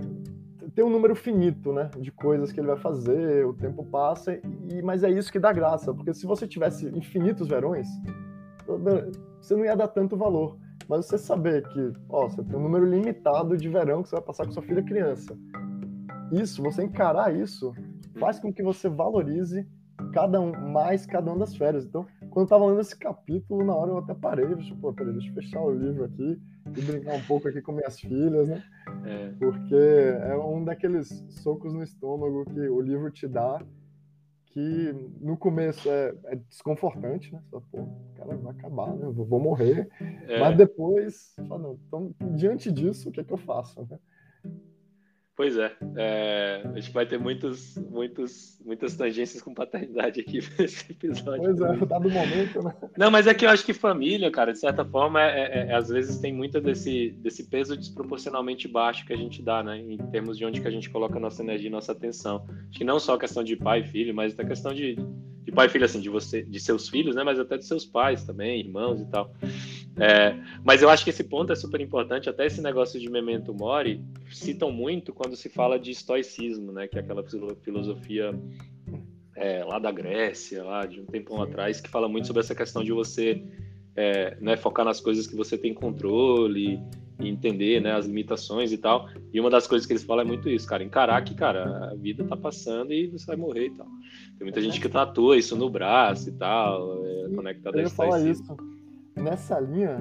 tem 0.74 0.84
um 0.84 0.90
número 0.90 1.14
finito, 1.14 1.72
né? 1.72 1.88
De 2.00 2.10
coisas 2.10 2.50
que 2.50 2.58
ele 2.58 2.66
vai 2.66 2.76
fazer, 2.76 3.46
o 3.46 3.54
tempo 3.54 3.84
passa, 3.84 4.34
e, 4.34 4.82
mas 4.82 5.04
é 5.04 5.10
isso 5.10 5.30
que 5.30 5.38
dá 5.38 5.52
graça, 5.52 5.94
porque 5.94 6.12
se 6.12 6.26
você 6.26 6.48
tivesse 6.48 6.88
infinitos 6.88 7.46
verões, 7.46 7.86
você 9.40 9.54
não 9.54 9.64
ia 9.64 9.76
dar 9.76 9.88
tanto 9.88 10.16
valor. 10.16 10.58
Mas 10.88 11.06
você 11.06 11.16
saber 11.16 11.66
que, 11.68 11.92
ó, 12.08 12.28
você 12.28 12.42
tem 12.42 12.56
um 12.56 12.62
número 12.62 12.84
limitado 12.84 13.56
de 13.56 13.68
verão 13.68 14.02
que 14.02 14.08
você 14.08 14.16
vai 14.16 14.24
passar 14.24 14.44
com 14.44 14.52
sua 14.52 14.62
filha 14.62 14.82
criança. 14.82 15.38
Isso, 16.32 16.62
você 16.62 16.82
encarar 16.82 17.34
isso, 17.34 17.72
faz 18.18 18.40
com 18.40 18.52
que 18.52 18.62
você 18.62 18.88
valorize 18.88 19.66
cada 20.12 20.40
um, 20.40 20.52
mais 20.72 21.06
cada 21.06 21.30
uma 21.30 21.38
das 21.38 21.56
férias. 21.56 21.86
Então, 21.86 22.04
quando 22.34 22.46
eu 22.46 22.50
tava 22.50 22.66
lendo 22.66 22.80
esse 22.80 22.98
capítulo, 22.98 23.64
na 23.64 23.74
hora 23.74 23.92
eu 23.92 23.98
até 23.98 24.12
parei, 24.12 24.44
tipo, 24.56 24.80
pô, 24.80 24.92
peraí, 24.92 25.12
deixa 25.12 25.28
eu 25.28 25.34
fechar 25.34 25.62
o 25.62 25.70
livro 25.70 26.04
aqui 26.04 26.36
e 26.66 26.82
brincar 26.82 27.14
um 27.14 27.22
pouco 27.22 27.46
aqui 27.46 27.62
com 27.62 27.70
minhas 27.70 27.98
filhas, 27.98 28.48
né? 28.48 28.62
É. 29.06 29.32
Porque 29.38 29.74
é 29.74 30.36
um 30.36 30.64
daqueles 30.64 31.24
socos 31.28 31.72
no 31.72 31.82
estômago 31.82 32.44
que 32.46 32.68
o 32.68 32.80
livro 32.80 33.08
te 33.12 33.28
dá 33.28 33.62
que 34.46 34.92
no 35.20 35.36
começo 35.36 35.88
é, 35.88 36.14
é 36.26 36.36
desconfortante, 36.36 37.32
né? 37.32 37.40
Só, 37.50 37.60
pô, 37.60 37.88
cara, 38.16 38.36
vai 38.36 38.52
acabar, 38.52 38.94
né? 38.94 39.06
Eu 39.06 39.12
vou 39.12 39.40
morrer. 39.40 39.88
É. 40.26 40.40
Mas 40.40 40.56
depois, 40.56 41.34
fala, 41.48 41.62
não, 41.62 41.78
então, 41.86 42.14
diante 42.36 42.70
disso, 42.72 43.08
o 43.08 43.12
que 43.12 43.20
é 43.20 43.24
que 43.24 43.32
eu 43.32 43.38
faço? 43.38 43.80
Né? 43.88 43.98
Pois 45.36 45.56
é, 45.56 45.72
é, 45.96 46.62
a 46.64 46.78
gente 46.78 46.92
vai 46.92 47.04
ter 47.04 47.18
muitos, 47.18 47.76
muitos, 47.90 48.56
muitas 48.64 48.94
tangências 48.94 49.42
com 49.42 49.52
paternidade 49.52 50.20
aqui 50.20 50.38
nesse 50.56 50.92
episódio. 50.92 51.42
Pois 51.42 51.60
é, 51.60 51.86
tá 51.86 51.98
do 51.98 52.08
momento, 52.08 52.62
né? 52.62 52.72
Não, 52.96 53.10
mas 53.10 53.26
é 53.26 53.34
que 53.34 53.44
eu 53.44 53.50
acho 53.50 53.64
que 53.64 53.74
família, 53.74 54.30
cara, 54.30 54.52
de 54.52 54.60
certa 54.60 54.84
forma, 54.84 55.20
é, 55.20 55.40
é, 55.40 55.66
é, 55.70 55.74
às 55.74 55.88
vezes 55.88 56.20
tem 56.20 56.32
muito 56.32 56.60
desse, 56.60 57.10
desse 57.18 57.50
peso 57.50 57.76
desproporcionalmente 57.76 58.68
baixo 58.68 59.04
que 59.04 59.12
a 59.12 59.16
gente 59.16 59.42
dá, 59.42 59.60
né? 59.60 59.76
Em 59.78 59.98
termos 60.12 60.38
de 60.38 60.44
onde 60.44 60.60
que 60.60 60.68
a 60.68 60.70
gente 60.70 60.88
coloca 60.88 61.18
nossa 61.18 61.42
energia 61.42 61.66
e 61.66 61.72
nossa 61.72 61.90
atenção. 61.90 62.46
Acho 62.68 62.78
que 62.78 62.84
não 62.84 63.00
só 63.00 63.14
a 63.14 63.18
questão 63.18 63.42
de 63.42 63.56
pai 63.56 63.80
e 63.80 63.84
filho, 63.84 64.14
mas 64.14 64.38
a 64.38 64.44
questão 64.44 64.72
de, 64.72 64.96
de 65.44 65.52
pai 65.52 65.66
e 65.66 65.68
filho, 65.68 65.84
assim, 65.84 66.00
de 66.00 66.08
você, 66.08 66.42
de 66.42 66.58
seus 66.58 66.88
filhos, 66.88 67.14
né? 67.14 67.22
Mas 67.22 67.38
até 67.38 67.58
de 67.58 67.66
seus 67.66 67.84
pais 67.84 68.24
também, 68.24 68.60
irmãos 68.60 69.00
e 69.00 69.06
tal. 69.06 69.30
É, 69.96 70.36
mas 70.64 70.82
eu 70.82 70.88
acho 70.88 71.04
que 71.04 71.10
esse 71.10 71.22
ponto 71.22 71.52
é 71.52 71.56
super 71.56 71.80
importante, 71.80 72.28
até 72.28 72.46
esse 72.46 72.60
negócio 72.60 72.98
de 72.98 73.08
memento 73.08 73.54
mori 73.54 74.02
citam 74.32 74.72
muito 74.72 75.12
quando 75.12 75.36
se 75.36 75.48
fala 75.48 75.78
de 75.78 75.90
estoicismo, 75.90 76.72
né, 76.72 76.88
que 76.88 76.96
é 76.96 77.00
aquela 77.00 77.22
filosofia 77.62 78.34
é, 79.36 79.62
lá 79.62 79.78
da 79.78 79.92
Grécia, 79.92 80.64
lá 80.64 80.86
de 80.86 81.00
um 81.00 81.06
tempo 81.06 81.40
atrás, 81.40 81.80
que 81.80 81.88
fala 81.88 82.08
muito 82.08 82.26
sobre 82.26 82.40
essa 82.40 82.54
questão 82.54 82.82
de 82.82 82.92
você 82.92 83.44
é, 83.94 84.36
né, 84.40 84.56
focar 84.56 84.84
nas 84.84 85.00
coisas 85.00 85.26
que 85.26 85.36
você 85.36 85.56
tem 85.56 85.72
controle 85.72 86.80
e 87.20 87.28
entender 87.28 87.80
né, 87.80 87.92
as 87.92 88.06
limitações 88.06 88.72
e 88.72 88.78
tal. 88.78 89.08
E 89.32 89.40
uma 89.40 89.50
das 89.50 89.66
coisas 89.66 89.86
que 89.86 89.92
eles 89.92 90.04
falam 90.04 90.24
é 90.24 90.26
muito 90.26 90.48
isso, 90.48 90.66
cara, 90.66 90.82
encarar 90.82 91.22
que, 91.22 91.34
cara, 91.34 91.90
a 91.90 91.94
vida 91.94 92.24
tá 92.24 92.36
passando 92.36 92.92
e 92.92 93.08
você 93.08 93.26
vai 93.26 93.36
morrer 93.36 93.66
e 93.66 93.70
tal. 93.70 93.86
Tem 94.38 94.44
muita 94.44 94.60
gente 94.60 94.80
que 94.80 94.88
tatua 94.88 95.36
isso 95.36 95.56
no 95.56 95.70
braço 95.70 96.28
e 96.28 96.32
tal, 96.32 97.04
é, 97.06 97.34
conectado 97.34 97.78
a 97.78 97.82
estoicismo. 97.82 98.54
Isso 98.54 98.74
nessa 99.16 99.60
linha, 99.60 99.98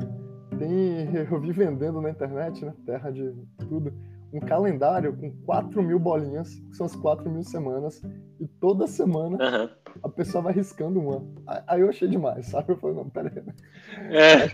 tem, 0.58 1.15
eu 1.32 1.39
vi 1.39 1.52
vendendo 1.52 2.02
na 2.02 2.10
internet, 2.10 2.65
né? 2.65 2.73
Terra 2.86 3.12
de 3.12 3.34
tudo, 3.69 3.93
um 4.34 4.39
calendário 4.39 5.15
com 5.15 5.32
4 5.46 5.82
mil 5.84 6.00
bolinhas, 6.00 6.56
que 6.56 6.76
são 6.76 6.86
as 6.86 6.96
4 6.96 7.30
mil 7.30 7.43
semanas, 7.43 8.02
e 8.39 8.48
toda 8.48 8.88
semana 8.88 9.38
uhum. 9.38 9.69
a 10.04 10.10
pessoa 10.10 10.46
vai 10.46 10.54
riscando 10.54 11.00
uma. 11.00 11.24
Aí 11.67 11.82
eu 11.82 11.89
achei 11.89 12.08
demais, 12.08 12.48
sabe? 12.48 12.74
Eu 12.74 12.78
falei, 12.78 12.96
não, 12.96 13.10
pera 13.10 13.32
aí. 13.36 14.15
É. 14.15 14.48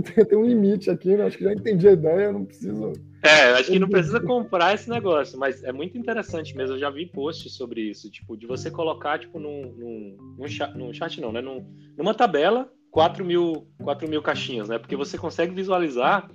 Tem, 0.00 0.24
tem, 0.24 0.38
um 0.38 0.44
limite 0.44 0.90
aqui, 0.90 1.16
né? 1.16 1.24
Acho 1.24 1.38
que 1.38 1.44
já 1.44 1.52
entendi 1.52 1.88
a 1.88 1.92
ideia, 1.92 2.26
eu 2.26 2.32
não 2.34 2.44
preciso. 2.44 2.92
É, 3.22 3.52
acho 3.54 3.72
que 3.72 3.78
não 3.78 3.88
precisa 3.88 4.20
comprar 4.20 4.74
esse 4.74 4.88
negócio, 4.88 5.36
mas 5.38 5.64
é 5.64 5.72
muito 5.72 5.98
interessante 5.98 6.56
mesmo. 6.56 6.76
Eu 6.76 6.80
já 6.80 6.90
vi 6.90 7.06
posts 7.06 7.56
sobre 7.56 7.80
isso, 7.80 8.08
tipo, 8.10 8.36
de 8.36 8.46
você 8.46 8.70
colocar, 8.70 9.18
tipo, 9.18 9.40
num, 9.40 9.74
num, 9.76 10.36
num, 10.38 10.48
chat, 10.48 10.76
num 10.76 10.92
chat 10.92 11.20
não, 11.20 11.32
né? 11.32 11.40
Num, 11.40 11.66
numa 11.98 12.14
tabela 12.14 12.70
4 12.92 13.24
mil, 13.24 13.66
4 13.82 14.08
mil 14.08 14.22
caixinhas, 14.22 14.68
né? 14.68 14.78
Porque 14.78 14.96
você 14.96 15.18
consegue 15.18 15.54
visualizar 15.54 16.30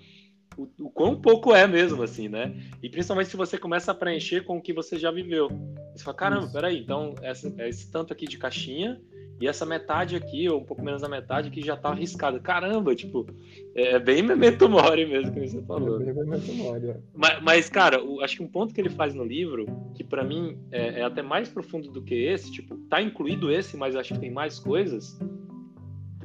o, 0.57 0.67
o 0.79 0.89
quão 0.89 1.19
pouco 1.19 1.53
é 1.53 1.67
mesmo, 1.67 2.03
assim, 2.03 2.27
né? 2.27 2.53
E 2.81 2.89
principalmente 2.89 3.29
se 3.29 3.37
você 3.37 3.57
começa 3.57 3.91
a 3.91 3.95
preencher 3.95 4.41
com 4.41 4.57
o 4.57 4.61
que 4.61 4.73
você 4.73 4.97
já 4.97 5.11
viveu. 5.11 5.49
Você 5.95 6.03
fala, 6.03 6.17
caramba, 6.17 6.47
peraí, 6.47 6.79
então 6.79 7.15
essa, 7.21 7.53
é 7.57 7.69
esse 7.69 7.91
tanto 7.91 8.13
aqui 8.13 8.25
de 8.25 8.37
caixinha 8.37 8.99
e 9.41 9.47
essa 9.47 9.65
metade 9.65 10.15
aqui, 10.15 10.47
ou 10.47 10.59
um 10.59 10.63
pouco 10.63 10.83
menos 10.83 11.01
da 11.01 11.09
metade, 11.09 11.49
que 11.49 11.65
já 11.65 11.75
tá 11.75 11.89
arriscada. 11.89 12.39
Caramba, 12.39 12.93
tipo, 12.93 13.25
é 13.73 13.97
bem 13.97 14.21
memento 14.21 14.69
mori 14.69 15.03
mesmo, 15.03 15.33
que 15.33 15.39
você 15.39 15.59
falou. 15.63 15.99
É 15.99 16.05
bem 16.05 16.13
memento 16.13 16.53
mori, 16.53 16.89
é. 16.91 16.97
mas, 17.15 17.41
mas, 17.41 17.69
cara, 17.69 18.03
o, 18.03 18.21
acho 18.21 18.37
que 18.37 18.43
um 18.43 18.47
ponto 18.47 18.71
que 18.71 18.79
ele 18.79 18.91
faz 18.91 19.15
no 19.15 19.23
livro, 19.23 19.65
que 19.95 20.03
para 20.03 20.23
mim 20.23 20.59
é, 20.71 20.99
é, 20.99 21.03
até 21.03 21.23
mais 21.23 21.49
profundo 21.49 21.89
do 21.89 22.03
que 22.03 22.13
esse, 22.13 22.51
tipo, 22.51 22.77
tá 22.87 23.01
incluído 23.01 23.51
esse, 23.51 23.75
mas 23.75 23.95
acho 23.95 24.13
que 24.13 24.19
tem 24.19 24.29
mais 24.29 24.59
coisas, 24.59 25.19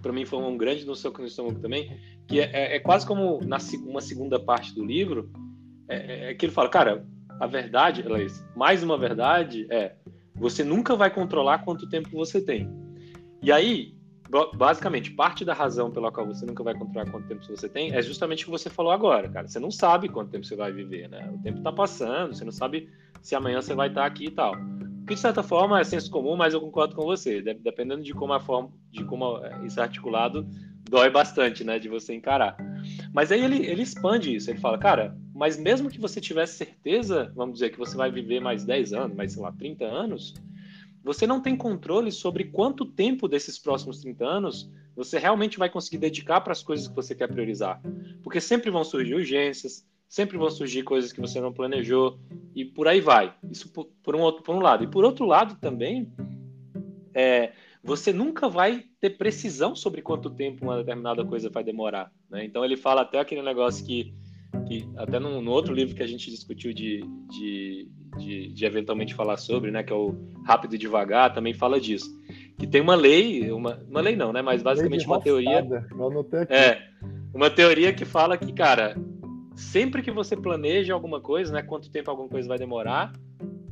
para 0.07 0.13
mim 0.13 0.25
foi 0.25 0.39
um 0.39 0.57
grande 0.57 0.87
no 0.87 0.95
soco 0.95 1.21
no 1.21 1.27
estômago 1.27 1.59
também, 1.59 1.99
que 2.29 2.39
é, 2.39 2.45
é, 2.53 2.77
é 2.77 2.81
quase 2.81 3.05
como 3.05 3.41
na 3.45 3.59
uma 3.85 4.01
segunda 4.01 4.39
parte 4.39 4.73
do 4.73 4.85
livro, 4.85 5.29
é, 5.89 5.97
é, 5.97 6.31
é 6.31 6.35
que 6.35 6.47
ele 6.47 6.53
fala, 6.53 6.69
cara, 6.69 7.05
a 7.41 7.47
verdade, 7.49 8.05
mais 8.55 8.85
uma 8.85 8.97
verdade 8.97 9.67
é, 9.69 9.97
você 10.37 10.63
nunca 10.63 10.95
vai 10.95 11.11
controlar 11.11 11.65
quanto 11.65 11.89
tempo 11.89 12.09
você 12.13 12.41
tem. 12.41 12.71
E 13.43 13.51
aí, 13.51 13.97
basicamente, 14.55 15.11
parte 15.11 15.45
da 15.45 15.53
razão 15.53 15.91
pela 15.91 16.13
qual 16.13 16.25
você 16.25 16.47
nunca 16.47 16.63
vai 16.63 16.75
controlar 16.75 17.11
quanto 17.11 17.27
tempo 17.27 17.45
você 17.45 17.69
tem 17.69 17.93
é 17.93 18.01
justamente 18.01 18.43
o 18.43 18.47
que 18.47 18.53
você 18.53 18.71
falou 18.71 18.93
agora, 18.93 19.29
cara. 19.29 19.49
Você 19.49 19.59
não 19.59 19.73
sabe 19.73 20.09
quanto 20.09 20.31
tempo 20.31 20.47
você 20.47 20.55
vai 20.55 20.73
viver, 20.73 21.09
né? 21.09 21.33
O 21.35 21.43
tempo 21.43 21.61
tá 21.63 21.73
passando, 21.73 22.33
você 22.33 22.45
não 22.45 22.53
sabe 22.53 22.89
se 23.21 23.35
amanhã 23.35 23.61
você 23.61 23.75
vai 23.75 23.89
estar 23.89 24.07
aqui 24.07 24.27
e 24.27 24.31
tal 24.31 24.55
que 25.07 25.15
de 25.15 25.21
certa 25.21 25.43
forma 25.43 25.81
é 25.81 25.85
senso 25.85 26.11
comum, 26.11 26.37
mas 26.37 26.53
eu 26.53 26.61
concordo 26.61 26.95
com 26.95 27.05
você. 27.05 27.41
Dependendo 27.41 28.03
de 28.03 28.13
como 28.13 28.33
a 28.33 28.41
forma, 28.41 28.73
de 28.91 29.05
como 29.05 29.39
é, 29.39 29.65
isso 29.65 29.79
é 29.79 29.83
articulado, 29.83 30.47
dói 30.89 31.11
bastante, 31.11 31.63
né, 31.63 31.79
de 31.79 31.89
você 31.89 32.15
encarar. 32.15 32.57
Mas 33.13 33.31
aí 33.31 33.43
ele, 33.43 33.65
ele 33.67 33.83
expande 33.83 34.35
isso. 34.35 34.51
Ele 34.51 34.59
fala, 34.59 34.77
cara, 34.79 35.17
mas 35.35 35.57
mesmo 35.57 35.89
que 35.89 36.01
você 36.01 36.21
tivesse 36.21 36.57
certeza, 36.57 37.33
vamos 37.37 37.55
dizer, 37.55 37.71
que 37.71 37.79
você 37.79 37.97
vai 37.97 38.11
viver 38.11 38.41
mais 38.41 38.65
10 38.65 38.93
anos, 38.93 39.17
mais, 39.17 39.33
sei 39.33 39.43
lá, 39.43 39.53
30 39.53 39.85
anos, 39.85 40.35
você 41.05 41.25
não 41.25 41.41
tem 41.41 41.57
controle 41.57 42.11
sobre 42.11 42.45
quanto 42.45 42.85
tempo 42.85 43.29
desses 43.29 43.59
próximos 43.59 44.01
30 44.01 44.25
anos 44.25 44.71
você 44.97 45.19
realmente 45.19 45.59
vai 45.59 45.69
conseguir 45.69 45.99
dedicar 45.99 46.41
para 46.41 46.53
as 46.53 46.63
coisas 46.63 46.89
que 46.89 46.97
você 46.97 47.15
quer 47.15 47.29
priorizar. 47.29 47.81
Porque 48.25 48.41
sempre 48.41 48.71
vão 48.71 48.83
surgir 48.83 49.15
urgências, 49.15 49.87
sempre 50.09 50.39
vão 50.39 50.51
surgir 50.51 50.83
coisas 50.83 51.13
que 51.13 51.21
você 51.21 51.41
não 51.41 51.53
planejou 51.53 52.19
e 52.55 52.65
por 52.65 52.89
aí 52.89 53.01
vai. 53.01 53.35
Isso 53.51 53.73
por, 53.73 53.87
por 54.03 54.15
um 54.17 54.21
outro 54.21 54.43
por 54.43 54.55
um 54.55 54.61
lado 54.61 54.85
e 54.85 54.87
por 54.89 55.05
outro 55.05 55.25
lado 55.25 55.57
também 55.61 56.13
é, 57.15 57.53
você 57.83 58.13
nunca 58.13 58.49
vai 58.49 58.85
ter 59.01 59.11
precisão 59.11 59.75
sobre 59.75 60.03
quanto 60.03 60.29
tempo 60.29 60.65
uma 60.65 60.77
determinada 60.77 61.25
coisa 61.25 61.49
vai 61.49 61.63
demorar. 61.63 62.13
Né? 62.29 62.45
Então 62.45 62.65
ele 62.65 62.77
fala 62.77 63.03
até 63.03 63.21
aquele 63.21 63.43
negócio 63.43 63.87
que, 63.87 64.13
que 64.67 64.87
até 64.97 65.19
no, 65.19 65.41
no 65.41 65.51
outro 65.53 65.73
livro 65.73 65.95
que 65.95 66.03
a 66.03 66.07
gente 66.07 66.31
discutiu 66.31 66.75
de, 66.75 67.01
de, 67.31 67.89
de, 68.19 68.49
de, 68.53 68.65
eventualmente 68.67 69.15
falar 69.15 69.37
sobre, 69.37 69.71
né, 69.71 69.85
que 69.85 69.93
é 69.93 69.97
o 69.97 70.15
Rápido 70.45 70.75
e 70.75 70.79
Devagar, 70.79 71.33
também 71.33 71.55
fala 71.55 71.81
disso. 71.81 72.11
Que 72.59 72.67
tem 72.67 72.81
uma 72.81 72.97
lei, 72.97 73.51
uma, 73.53 73.81
uma 73.89 74.01
lei 74.01 74.17
não, 74.17 74.33
né, 74.33 74.43
mas 74.43 74.63
basicamente 74.63 75.07
uma 75.07 75.21
teoria. 75.21 75.65
É, 76.51 76.83
uma 77.33 77.49
teoria 77.49 77.93
que 77.95 78.05
fala 78.05 78.37
que, 78.37 78.53
cara, 78.53 78.97
sempre 79.57 80.03
que 80.03 80.11
você 80.11 80.37
planeja 80.37 80.95
alguma 80.95 81.21
coisa, 81.21 81.53
né, 81.53 81.63
quanto 81.63 81.91
tempo 81.91 82.11
alguma 82.11 82.29
coisa 82.29 82.49
vai 82.49 82.59
demorar, 82.59 83.13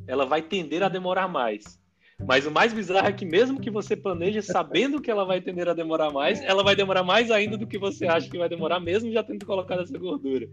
ela 0.06 0.24
vai 0.24 0.42
tender 0.42 0.82
a 0.82 0.88
demorar 0.88 1.28
mais. 1.28 1.78
Mas 2.26 2.46
o 2.46 2.50
mais 2.50 2.72
bizarro 2.72 3.08
é 3.08 3.12
que 3.12 3.24
mesmo 3.24 3.60
que 3.60 3.70
você 3.70 3.96
planeje 3.96 4.40
sabendo 4.40 5.00
que 5.00 5.10
ela 5.10 5.24
vai 5.24 5.40
tender 5.40 5.68
a 5.68 5.74
demorar 5.74 6.10
mais, 6.12 6.40
ela 6.42 6.62
vai 6.62 6.76
demorar 6.76 7.02
mais 7.02 7.30
ainda 7.30 7.58
do 7.58 7.66
que 7.66 7.76
você 7.76 8.06
acha 8.06 8.30
que 8.30 8.38
vai 8.38 8.48
demorar, 8.48 8.78
mesmo 8.80 9.12
já 9.12 9.22
tendo 9.22 9.44
colocado 9.44 9.82
essa 9.82 9.98
gordura. 9.98 10.48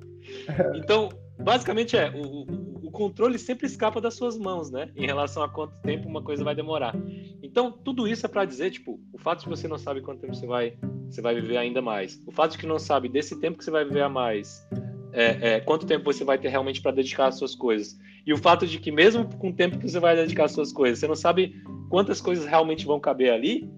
Então, 0.76 1.10
basicamente 1.40 1.96
é, 1.96 2.10
o, 2.10 2.46
o 2.88 2.92
controle 2.92 3.38
sempre 3.38 3.68
escapa 3.68 4.02
das 4.02 4.16
suas 4.16 4.38
mãos, 4.38 4.72
né? 4.72 4.90
Em 4.96 5.06
relação 5.06 5.44
a 5.44 5.50
quanto 5.50 5.74
tempo 5.82 6.10
uma 6.10 6.22
coisa 6.22 6.44
vai 6.44 6.56
demorar. 6.56 6.96
Então, 7.44 7.72
tudo 7.72 8.08
isso 8.08 8.26
é 8.26 8.30
para 8.30 8.44
dizer, 8.44 8.72
tipo, 8.72 9.00
o 9.14 9.20
fato 9.20 9.44
de 9.44 9.50
você 9.50 9.68
não 9.68 9.78
sabe 9.78 10.02
quanto 10.02 10.22
tempo 10.22 10.36
você 10.36 10.48
vai, 10.48 10.78
você 11.10 11.22
vai 11.22 11.36
viver 11.36 11.58
ainda 11.58 11.82
mais, 11.82 12.20
o 12.26 12.32
fato 12.32 12.54
de 12.54 12.58
que 12.58 12.68
não 12.68 12.80
sabe 12.80 13.08
desse 13.08 13.40
tempo 13.40 13.58
que 13.58 13.64
você 13.64 13.72
vai 13.72 13.86
viver 13.86 14.02
a 14.02 14.10
mais, 14.10 14.68
é, 15.14 15.56
é, 15.56 15.60
quanto 15.60 15.86
tempo 15.86 16.06
você 16.06 16.24
vai 16.24 16.38
ter 16.38 16.50
realmente 16.50 16.82
para 16.82 16.92
dedicar 16.92 17.28
às 17.28 17.38
suas 17.38 17.56
coisas. 17.56 17.98
E 18.26 18.34
o 18.34 18.38
fato 18.38 18.66
de 18.68 18.80
que, 18.80 18.92
mesmo 18.92 19.26
com 19.38 19.50
o 19.50 19.54
tempo 19.54 19.78
que 19.78 19.90
você 19.90 20.00
vai 20.00 20.16
dedicar 20.16 20.46
às 20.46 20.52
suas 20.52 20.72
coisas, 20.72 21.00
você 21.00 21.08
não 21.08 21.16
sabe 21.16 21.62
quantas 21.90 22.22
coisas 22.22 22.46
realmente 22.46 22.86
vão 22.86 23.00
caber 23.00 23.32
ali, 23.32 23.70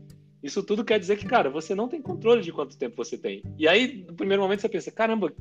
isso 0.43 0.61
tudo 0.61 0.83
quer 0.83 0.99
dizer 0.99 1.17
que, 1.17 1.25
cara, 1.25 1.49
você 1.49 1.73
não 1.73 1.87
tem 1.87 2.01
controle 2.01 2.41
de 2.41 2.51
quanto 2.51 2.77
tempo 2.77 2.97
você 2.97 3.17
tem. 3.17 3.41
E 3.57 3.67
aí, 3.67 4.03
no 4.07 4.13
primeiro 4.13 4.43
momento, 4.43 4.59
você 4.59 4.69
pensa: 4.69 4.91
caramba, 4.91 5.33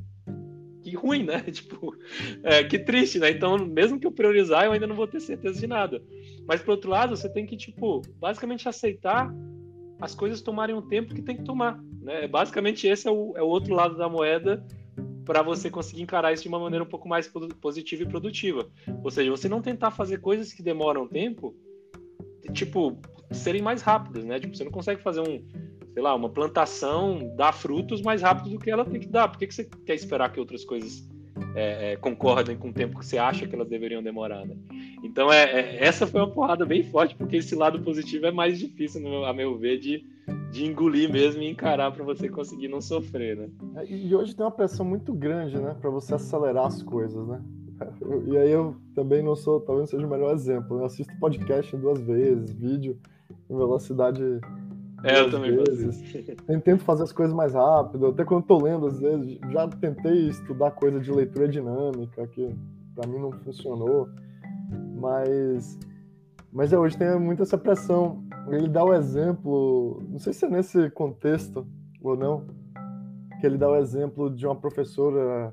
que 0.81 0.95
ruim, 0.95 1.23
né? 1.23 1.41
Tipo, 1.51 1.93
é, 2.41 2.63
que 2.63 2.79
triste, 2.79 3.19
né? 3.19 3.29
Então, 3.29 3.57
mesmo 3.57 3.99
que 3.99 4.07
eu 4.07 4.11
priorizar, 4.11 4.65
eu 4.65 4.71
ainda 4.71 4.87
não 4.87 4.95
vou 4.95 5.07
ter 5.07 5.19
certeza 5.19 5.59
de 5.59 5.67
nada. 5.67 6.01
Mas, 6.47 6.61
por 6.61 6.71
outro 6.71 6.89
lado, 6.89 7.15
você 7.15 7.29
tem 7.29 7.45
que, 7.45 7.57
tipo, 7.57 8.01
basicamente 8.17 8.67
aceitar 8.67 9.33
as 9.99 10.15
coisas 10.15 10.41
tomarem 10.41 10.75
o 10.75 10.81
tempo 10.81 11.13
que 11.13 11.21
tem 11.21 11.35
que 11.35 11.43
tomar. 11.43 11.77
Né? 12.01 12.27
Basicamente, 12.27 12.87
esse 12.87 13.07
é 13.07 13.11
o, 13.11 13.33
é 13.35 13.41
o 13.41 13.47
outro 13.47 13.73
lado 13.73 13.97
da 13.97 14.07
moeda 14.07 14.65
para 15.25 15.41
você 15.41 15.69
conseguir 15.69 16.01
encarar 16.01 16.33
isso 16.33 16.43
de 16.43 16.49
uma 16.49 16.59
maneira 16.59 16.83
um 16.83 16.87
pouco 16.87 17.07
mais 17.07 17.31
positiva 17.61 18.03
e 18.03 18.07
produtiva. 18.07 18.67
Ou 19.03 19.11
seja, 19.11 19.31
você 19.31 19.47
não 19.47 19.61
tentar 19.61 19.91
fazer 19.91 20.19
coisas 20.19 20.53
que 20.53 20.61
demoram 20.61 21.07
tempo, 21.07 21.55
tipo, 22.53 22.97
serem 23.31 23.61
mais 23.61 23.81
rápidas, 23.81 24.25
né? 24.25 24.39
Tipo, 24.39 24.55
você 24.55 24.63
não 24.63 24.71
consegue 24.71 25.01
fazer 25.01 25.21
um, 25.21 25.41
sei 25.93 26.01
lá, 26.01 26.13
uma 26.15 26.29
plantação 26.29 27.33
dar 27.35 27.53
frutos 27.53 28.01
mais 28.01 28.21
rápido 28.21 28.49
do 28.49 28.59
que 28.59 28.69
ela 28.69 28.85
tem 28.85 28.99
que 28.99 29.07
dar. 29.07 29.27
Por 29.27 29.37
que, 29.37 29.47
que 29.47 29.55
você 29.55 29.63
quer 29.85 29.95
esperar 29.95 30.31
que 30.31 30.39
outras 30.39 30.65
coisas 30.65 31.07
é, 31.55 31.93
é, 31.93 31.95
concordem 31.95 32.57
com 32.57 32.69
o 32.69 32.73
tempo 32.73 32.99
que 32.99 33.05
você 33.05 33.17
acha 33.17 33.47
que 33.47 33.55
elas 33.55 33.69
deveriam 33.69 34.03
demorar, 34.03 34.45
né? 34.45 34.55
Então, 35.03 35.31
é, 35.31 35.43
é, 35.43 35.83
essa 35.83 36.07
foi 36.07 36.21
uma 36.21 36.31
porrada 36.31 36.65
bem 36.65 36.83
forte, 36.83 37.15
porque 37.15 37.37
esse 37.37 37.55
lado 37.55 37.81
positivo 37.81 38.25
é 38.25 38.31
mais 38.31 38.59
difícil, 38.59 39.25
a 39.25 39.33
meu 39.33 39.57
ver, 39.57 39.79
de, 39.79 40.05
de 40.53 40.65
engolir 40.65 41.11
mesmo 41.11 41.41
e 41.41 41.49
encarar 41.49 41.91
para 41.91 42.03
você 42.03 42.29
conseguir 42.29 42.67
não 42.67 42.79
sofrer, 42.79 43.35
né? 43.35 43.49
É, 43.77 43.91
e 43.91 44.15
hoje 44.15 44.35
tem 44.35 44.45
uma 44.45 44.51
pressão 44.51 44.85
muito 44.85 45.11
grande, 45.11 45.57
né, 45.57 45.75
para 45.81 45.89
você 45.89 46.13
acelerar 46.13 46.67
as 46.67 46.83
coisas, 46.83 47.27
né? 47.27 47.41
E 48.27 48.37
aí 48.37 48.51
eu 48.51 48.75
também 48.95 49.23
não 49.23 49.35
sou, 49.35 49.59
talvez 49.59 49.91
não 49.91 49.97
seja 49.97 50.07
o 50.07 50.09
melhor 50.09 50.33
exemplo. 50.33 50.77
Né? 50.77 50.83
Eu 50.83 50.85
assisto 50.85 51.11
podcast 51.19 51.75
duas 51.75 51.99
vezes, 51.99 52.53
vídeo 52.53 52.97
em 53.49 53.57
velocidade. 53.57 54.21
É, 55.03 55.19
eu 55.19 55.31
também 55.31 55.57
vezes. 55.57 56.15
Eu 56.47 56.61
tento 56.61 56.83
fazer 56.83 57.03
as 57.03 57.11
coisas 57.11 57.35
mais 57.35 57.53
rápido. 57.53 58.07
Até 58.07 58.23
quando 58.23 58.43
estou 58.43 58.61
lendo, 58.61 58.85
às 58.85 58.99
vezes, 58.99 59.39
já 59.51 59.67
tentei 59.67 60.29
estudar 60.29 60.71
coisa 60.71 60.99
de 60.99 61.11
leitura 61.11 61.47
dinâmica, 61.47 62.25
que 62.27 62.55
para 62.95 63.07
mim 63.07 63.19
não 63.19 63.31
funcionou. 63.31 64.07
Mas, 65.01 65.77
mas 66.53 66.71
é, 66.71 66.77
hoje 66.77 66.95
tem 66.95 67.19
muita 67.19 67.41
essa 67.41 67.57
pressão. 67.57 68.23
Ele 68.49 68.67
dá 68.67 68.83
o 68.83 68.93
exemplo, 68.93 70.01
não 70.07 70.19
sei 70.19 70.33
se 70.33 70.45
é 70.45 70.49
nesse 70.49 70.89
contexto 70.91 71.65
ou 72.01 72.15
não, 72.15 72.45
que 73.39 73.45
ele 73.45 73.57
dá 73.57 73.69
o 73.69 73.75
exemplo 73.75 74.29
de 74.29 74.45
uma 74.45 74.55
professora 74.55 75.51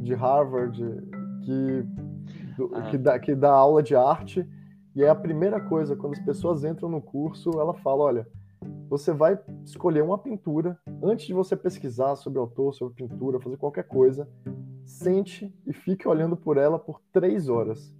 de 0.00 0.14
Harvard 0.14 0.80
que, 1.42 1.86
ah. 2.74 2.82
que, 2.82 2.98
dá, 2.98 3.18
que 3.18 3.34
dá 3.34 3.50
aula 3.50 3.82
de 3.82 3.96
arte. 3.96 4.48
E 4.94 5.02
é 5.02 5.08
a 5.08 5.14
primeira 5.14 5.60
coisa, 5.60 5.96
quando 5.96 6.12
as 6.12 6.20
pessoas 6.20 6.64
entram 6.64 6.88
no 6.88 7.02
curso, 7.02 7.50
ela 7.58 7.74
fala: 7.74 8.04
olha, 8.04 8.26
você 8.88 9.12
vai 9.12 9.38
escolher 9.64 10.02
uma 10.02 10.16
pintura, 10.16 10.78
antes 11.02 11.26
de 11.26 11.34
você 11.34 11.56
pesquisar 11.56 12.14
sobre 12.14 12.38
o 12.38 12.42
autor, 12.42 12.72
sobre 12.72 12.94
pintura, 12.94 13.40
fazer 13.40 13.56
qualquer 13.56 13.84
coisa, 13.84 14.28
sente 14.84 15.52
e 15.66 15.72
fique 15.72 16.06
olhando 16.06 16.36
por 16.36 16.56
ela 16.56 16.78
por 16.78 17.00
três 17.12 17.48
horas. 17.48 17.92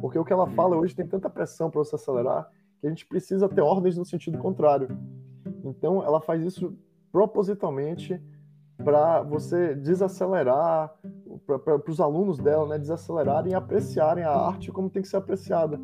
Porque 0.00 0.18
o 0.18 0.24
que 0.24 0.32
ela 0.32 0.46
fala 0.48 0.76
hoje 0.76 0.94
tem 0.94 1.06
tanta 1.06 1.30
pressão 1.30 1.70
para 1.70 1.78
você 1.82 1.94
acelerar 1.94 2.48
que 2.80 2.86
a 2.86 2.90
gente 2.90 3.06
precisa 3.06 3.48
ter 3.48 3.60
ordens 3.60 3.96
no 3.96 4.04
sentido 4.04 4.38
contrário. 4.38 4.88
Então, 5.64 6.02
ela 6.02 6.20
faz 6.20 6.42
isso 6.42 6.74
propositalmente 7.12 8.20
para 8.82 9.22
você 9.22 9.74
desacelerar, 9.74 10.94
para 11.46 11.90
os 11.90 12.00
alunos 12.00 12.38
dela, 12.38 12.66
né, 12.66 12.78
desacelerarem 12.78 13.52
e 13.52 13.54
apreciarem 13.54 14.24
a 14.24 14.32
arte 14.32 14.72
como 14.72 14.88
tem 14.88 15.02
que 15.02 15.08
ser 15.08 15.16
apreciada. 15.16 15.78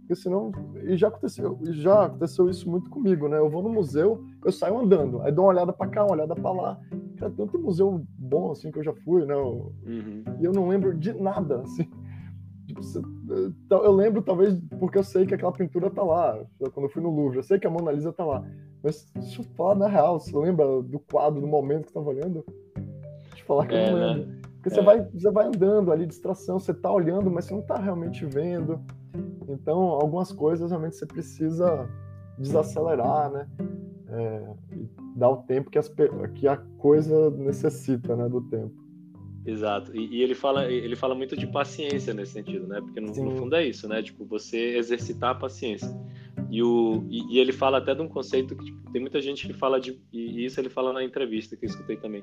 Porque 0.00 0.16
senão, 0.16 0.50
e 0.82 0.96
já 0.96 1.06
aconteceu, 1.06 1.56
já 1.62 2.06
aconteceu 2.06 2.50
isso 2.50 2.68
muito 2.68 2.90
comigo, 2.90 3.28
né? 3.28 3.38
Eu 3.38 3.48
vou 3.48 3.62
no 3.62 3.68
museu, 3.68 4.24
eu 4.44 4.50
saio 4.50 4.76
andando, 4.76 5.22
aí 5.22 5.30
dou 5.30 5.44
uma 5.44 5.52
olhada 5.52 5.72
para 5.72 5.86
cá, 5.86 6.02
uma 6.02 6.14
olhada 6.14 6.34
para 6.34 6.50
lá. 6.50 6.80
Cara, 7.16 7.30
tanto 7.30 7.56
museu 7.60 8.04
bom 8.18 8.50
assim 8.50 8.72
que 8.72 8.80
eu 8.80 8.82
já 8.82 8.92
fui, 8.92 9.24
né? 9.24 9.34
Eu, 9.34 9.72
uhum. 9.86 10.24
E 10.40 10.44
eu 10.44 10.50
não 10.50 10.66
lembro 10.66 10.92
de 10.98 11.12
nada, 11.12 11.60
assim. 11.60 11.88
Tipo, 12.74 12.80
então, 13.64 13.82
eu 13.82 13.92
lembro, 13.92 14.22
talvez, 14.22 14.56
porque 14.78 14.98
eu 14.98 15.04
sei 15.04 15.26
que 15.26 15.34
aquela 15.34 15.52
pintura 15.52 15.90
tá 15.90 16.02
lá. 16.02 16.38
Quando 16.72 16.86
eu 16.86 16.88
fui 16.88 17.02
no 17.02 17.10
Louvre, 17.10 17.38
eu 17.38 17.42
sei 17.42 17.58
que 17.58 17.66
a 17.66 17.70
Mona 17.70 17.90
Lisa 17.90 18.12
tá 18.12 18.24
lá. 18.24 18.44
Mas 18.82 19.10
deixa 19.14 19.42
eu 19.42 19.44
falar 19.56 19.74
na 19.74 19.88
real, 19.88 20.18
você 20.18 20.36
lembra 20.36 20.82
do 20.82 20.98
quadro, 20.98 21.40
do 21.40 21.46
momento 21.46 21.84
que 21.84 21.90
eu 21.90 22.02
tava 22.02 22.08
olhando? 22.08 22.44
Deixa 22.74 23.42
eu 23.42 23.46
falar 23.46 23.66
que 23.66 23.74
é, 23.74 23.88
eu 23.88 23.92
não 23.92 23.98
lembro. 23.98 24.26
Né? 24.26 24.40
Porque 24.54 24.68
é. 24.68 24.72
você, 24.72 24.82
vai, 24.82 25.02
você 25.02 25.30
vai 25.30 25.46
andando 25.46 25.90
ali, 25.90 26.06
distração, 26.06 26.58
você 26.58 26.72
tá 26.72 26.92
olhando, 26.92 27.30
mas 27.30 27.46
você 27.46 27.54
não 27.54 27.62
tá 27.62 27.76
realmente 27.76 28.24
vendo. 28.24 28.80
Então, 29.48 29.78
algumas 29.78 30.30
coisas 30.32 30.70
realmente 30.70 30.96
você 30.96 31.06
precisa 31.06 31.88
desacelerar, 32.38 33.30
né? 33.30 33.48
É, 34.08 34.54
dar 35.16 35.30
o 35.30 35.38
tempo 35.38 35.70
que, 35.70 35.78
as, 35.78 35.90
que 36.34 36.48
a 36.48 36.56
coisa 36.78 37.30
necessita, 37.30 38.16
né, 38.16 38.28
do 38.28 38.40
tempo. 38.42 38.74
Exato. 39.44 39.96
E, 39.96 40.18
e, 40.18 40.22
ele 40.22 40.34
fala 40.34 40.70
ele 40.70 40.94
fala 40.94 41.14
muito 41.14 41.36
de 41.36 41.46
paciência 41.46 42.12
nesse 42.12 42.32
sentido, 42.32 42.66
né? 42.66 42.80
Porque 42.80 43.00
no, 43.00 43.08
no, 43.08 43.36
fundo 43.36 43.56
é 43.56 43.66
isso, 43.66 43.88
né? 43.88 44.02
Tipo, 44.02 44.24
você 44.24 44.76
exercitar 44.76 45.30
a 45.30 45.34
paciência. 45.34 45.88
E, 46.50 46.62
o, 46.62 47.06
e, 47.08 47.36
e, 47.36 47.38
ele 47.38 47.52
fala 47.52 47.78
até 47.78 47.94
de 47.94 48.02
um 48.02 48.08
conceito 48.08 48.54
que 48.54 48.64
tipo, 48.66 48.90
tem 48.90 49.00
muita 49.00 49.20
gente 49.20 49.46
que 49.46 49.52
fala 49.54 49.80
de. 49.80 49.98
E 50.12 50.44
isso 50.44 50.60
ele 50.60 50.68
fala 50.68 50.92
na 50.92 51.02
entrevista 51.02 51.56
que 51.56 51.64
eu 51.64 51.70
escutei 51.70 51.96
também. 51.96 52.22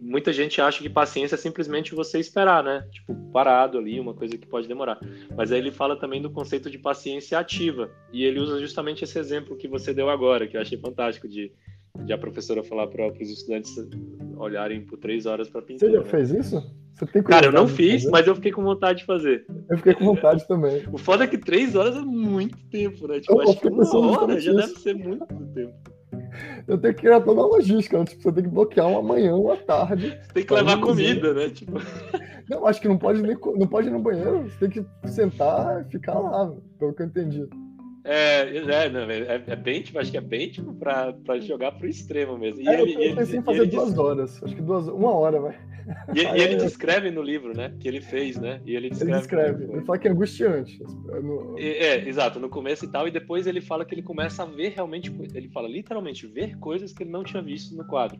Muita 0.00 0.32
gente 0.32 0.60
acha 0.60 0.80
que 0.80 0.88
paciência 0.88 1.34
é 1.34 1.38
simplesmente 1.38 1.94
você 1.94 2.20
esperar, 2.20 2.62
né? 2.62 2.86
Tipo, 2.92 3.14
parado 3.32 3.78
ali, 3.78 3.98
uma 3.98 4.14
coisa 4.14 4.38
que 4.38 4.46
pode 4.46 4.68
demorar. 4.68 5.00
Mas 5.36 5.50
aí 5.50 5.58
ele 5.58 5.72
fala 5.72 5.96
também 5.96 6.22
do 6.22 6.30
conceito 6.30 6.70
de 6.70 6.78
paciência 6.78 7.38
ativa. 7.38 7.90
E 8.12 8.22
ele 8.22 8.38
usa 8.38 8.60
justamente 8.60 9.02
esse 9.02 9.18
exemplo 9.18 9.56
que 9.56 9.66
você 9.66 9.92
deu 9.92 10.08
agora, 10.08 10.46
que 10.46 10.56
eu 10.56 10.60
achei 10.60 10.78
fantástico, 10.78 11.26
de 11.28 11.50
de 12.04 12.12
a 12.12 12.18
professora 12.18 12.62
falar 12.62 12.86
para 12.86 13.08
os 13.08 13.30
estudantes 13.30 13.74
olharem 14.38 14.84
por 14.84 14.98
três 14.98 15.26
horas 15.26 15.48
para 15.48 15.62
pintura. 15.62 15.90
Você 15.90 15.96
já 15.98 16.04
fez 16.04 16.30
isso? 16.30 16.78
Você 16.94 17.06
tem 17.06 17.22
Cara, 17.22 17.46
eu 17.46 17.52
não 17.52 17.68
fiz, 17.68 18.04
mas 18.06 18.26
eu 18.26 18.34
fiquei 18.34 18.50
com 18.50 18.62
vontade 18.62 19.00
de 19.00 19.04
fazer. 19.04 19.46
Eu 19.70 19.76
fiquei 19.76 19.94
com 19.94 20.04
vontade 20.04 20.46
também. 20.48 20.82
O 20.92 20.98
foda 20.98 21.24
é 21.24 21.26
que 21.26 21.38
três 21.38 21.76
horas 21.76 21.96
é 21.96 22.00
muito 22.00 22.58
tempo, 22.70 23.06
né? 23.06 23.20
Tipo, 23.20 23.40
eu 23.40 23.50
acho 23.50 23.60
que 23.60 23.68
uma 23.68 24.20
hora 24.20 24.40
já 24.40 24.52
deve 24.52 24.74
ser 24.78 24.94
muito 24.94 25.26
tempo. 25.54 25.74
Eu 26.66 26.78
tenho 26.78 26.94
que 26.94 27.00
criar 27.00 27.20
toda 27.20 27.40
a 27.40 27.46
logística, 27.46 27.98
né? 27.98 28.04
tipo, 28.04 28.22
você 28.22 28.32
tem 28.32 28.44
que 28.44 28.50
bloquear 28.50 28.88
uma 28.88 29.02
manhã, 29.02 29.34
uma 29.34 29.56
tarde. 29.56 30.18
Você 30.22 30.32
tem 30.34 30.44
que 30.44 30.54
levar 30.54 30.80
comida, 30.80 31.32
né? 31.32 31.48
Tipo... 31.50 31.72
Não, 32.48 32.66
acho 32.66 32.80
que 32.80 32.88
não 32.88 32.96
pode 32.96 33.20
nem 33.20 33.36
não 33.58 33.66
pode 33.66 33.88
ir 33.88 33.90
no 33.90 34.00
banheiro, 34.00 34.44
você 34.44 34.66
tem 34.66 34.70
que 34.70 35.10
sentar 35.10 35.82
e 35.82 35.90
ficar 35.90 36.18
lá, 36.18 36.50
pelo 36.78 36.94
que 36.94 37.02
eu 37.02 37.06
entendi. 37.06 37.46
É, 38.04 38.56
é, 38.56 38.88
não, 38.88 39.10
é, 39.10 39.42
é, 39.46 39.56
bem, 39.56 39.82
tipo, 39.82 39.98
acho 39.98 40.10
que 40.10 40.16
é 40.16 40.20
bem, 40.20 40.50
tipo, 40.50 40.72
pra, 40.74 41.12
pra 41.12 41.38
jogar 41.40 41.72
pro 41.72 41.88
extremo 41.88 42.38
mesmo. 42.38 42.62
E 42.62 42.68
é, 42.68 42.80
ele, 42.80 42.92
eu 42.92 43.16
pensei 43.16 43.34
ele, 43.34 43.38
em 43.38 43.42
fazer 43.42 43.66
duas 43.66 43.88
diz... 43.88 43.98
horas, 43.98 44.42
acho 44.42 44.54
que 44.54 44.62
duas, 44.62 44.88
uma 44.88 45.12
hora, 45.12 45.40
vai. 45.40 45.58
E, 46.14 46.20
e, 46.20 46.42
ele 46.42 46.56
descreve 46.62 47.10
no 47.10 47.22
livro, 47.22 47.56
né, 47.56 47.74
que 47.80 47.88
ele 47.88 48.00
fez, 48.00 48.38
né, 48.38 48.60
e 48.64 48.74
ele 48.74 48.90
descreve. 48.90 49.12
Ele 49.12 49.20
descreve, 49.20 49.64
ele 49.64 49.84
fala 49.84 49.98
que 49.98 50.08
é 50.08 50.10
angustiante. 50.10 50.80
É, 51.58 52.08
exato, 52.08 52.38
no 52.38 52.48
começo 52.48 52.84
e 52.84 52.88
tal, 52.88 53.08
e 53.08 53.10
depois 53.10 53.46
ele 53.46 53.60
fala 53.60 53.84
que 53.84 53.94
ele 53.94 54.02
começa 54.02 54.42
a 54.42 54.46
ver 54.46 54.72
realmente, 54.74 55.12
ele 55.34 55.48
fala 55.48 55.68
literalmente, 55.68 56.26
ver 56.26 56.56
coisas 56.58 56.92
que 56.92 57.02
ele 57.02 57.10
não 57.10 57.24
tinha 57.24 57.42
visto 57.42 57.76
no 57.76 57.86
quadro. 57.86 58.18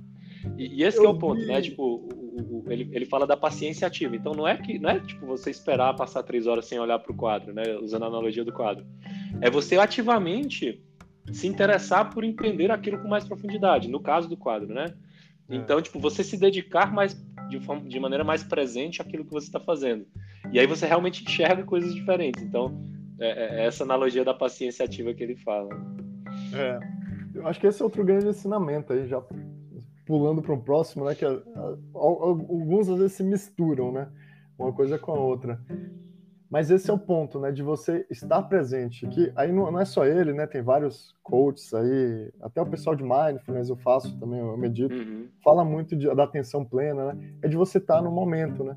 E, 0.57 0.81
e 0.81 0.85
esse 0.85 0.99
é 0.99 1.09
o 1.09 1.19
ponto, 1.19 1.45
né, 1.47 1.61
tipo, 1.61 1.83
o, 1.83 2.64
o, 2.64 2.73
ele, 2.73 2.88
ele 2.93 3.07
fala 3.07 3.27
da 3.27 3.37
paciência 3.37 3.87
ativa, 3.87 4.17
então 4.17 4.33
não 4.33 4.47
é 4.47 4.57
que, 4.57 4.79
não 4.79 4.91
é, 4.91 5.01
tipo, 5.01 5.25
você 5.27 5.51
esperar 5.51 5.95
passar 5.95 6.23
três 6.23 6.47
horas 6.47 6.67
sem 6.67 6.79
olhar 6.79 6.99
pro 6.99 7.14
quadro, 7.14 7.53
né, 7.55 7.62
usando 7.81 8.05
a 8.05 8.07
analogia 8.07 8.45
do 8.45 8.53
quadro 8.53 8.85
é 9.41 9.51
você 9.51 9.77
ativamente 9.77 10.83
se 11.33 11.47
interessar 11.47 12.11
por 12.11 12.25
entender 12.25 12.71
aquilo 12.71 12.99
com 12.99 13.09
mais 13.09 13.25
profundidade, 13.25 13.88
no 13.88 14.01
caso 14.01 14.29
do 14.29 14.37
quadro, 14.37 14.73
né? 14.73 14.95
É. 15.49 15.57
Então, 15.57 15.81
tipo, 15.81 15.99
você 15.99 16.23
se 16.23 16.37
dedicar 16.37 16.93
mais 16.93 17.14
de, 17.49 17.61
forma, 17.61 17.88
de 17.88 17.99
maneira 17.99 18.25
mais 18.25 18.43
presente 18.43 19.01
àquilo 19.01 19.25
que 19.25 19.33
você 19.33 19.47
está 19.47 19.61
fazendo. 19.61 20.07
E 20.53 20.59
aí 20.59 20.67
você 20.67 20.87
realmente 20.87 21.25
enxerga 21.25 21.62
coisas 21.64 21.95
diferentes. 21.95 22.43
Então, 22.43 22.79
é, 23.19 23.62
é 23.62 23.67
essa 23.67 23.85
analogia 23.85 24.25
da 24.25 24.35
paciência 24.35 24.85
ativa 24.85 25.14
que 25.14 25.23
ele 25.23 25.37
fala. 25.37 25.71
É. 26.55 26.79
Eu 27.35 27.47
acho 27.47 27.61
que 27.61 27.67
esse 27.67 27.81
é 27.81 27.85
outro 27.85 28.05
grande 28.05 28.29
ensinamento 28.29 28.93
aí, 28.93 29.07
já 29.07 29.23
pulando 30.07 30.41
para 30.41 30.55
o 30.55 30.62
próximo, 30.62 31.05
né? 31.05 31.14
Que 31.14 31.25
a, 31.25 31.31
a, 31.31 31.77
alguns 31.95 32.88
às 32.88 32.99
vezes 32.99 33.12
se 33.12 33.23
misturam, 33.23 33.93
né? 33.93 34.09
Uma 34.59 34.73
coisa 34.73 34.99
com 34.99 35.12
a 35.12 35.21
outra. 35.21 35.61
Mas 36.51 36.71
esse 36.71 36.91
é 36.91 36.93
o 36.95 36.99
ponto, 36.99 37.39
né? 37.39 37.53
De 37.53 37.63
você 37.63 38.07
estar 38.11 38.43
presente. 38.43 39.07
Que 39.07 39.31
aí 39.37 39.53
não, 39.53 39.71
não, 39.71 39.81
é 39.81 39.85
só 39.85 40.07
ele, 40.07 40.33
né? 40.33 40.47
Tem 40.47 40.63
vários 40.63 41.15
coaches 41.23 41.75
aí, 41.75 42.33
até 42.41 42.61
o 42.63 42.67
pessoal 42.67 42.97
de 42.97 43.03
mindfulness 43.03 43.69
eu 43.69 43.77
faço 43.77 44.19
também, 44.19 44.41
eu 44.41 44.57
medito. 44.57 44.95
Uhum. 44.95 45.29
Fala 45.45 45.65
muito 45.65 45.95
de, 45.95 46.13
da 46.15 46.25
atenção 46.25 46.65
plena, 46.65 47.13
né? 47.13 47.33
É 47.43 47.49
de 47.49 47.57
você 47.57 47.79
estar 47.79 48.01
no 48.01 48.11
momento, 48.11 48.65
né? 48.65 48.77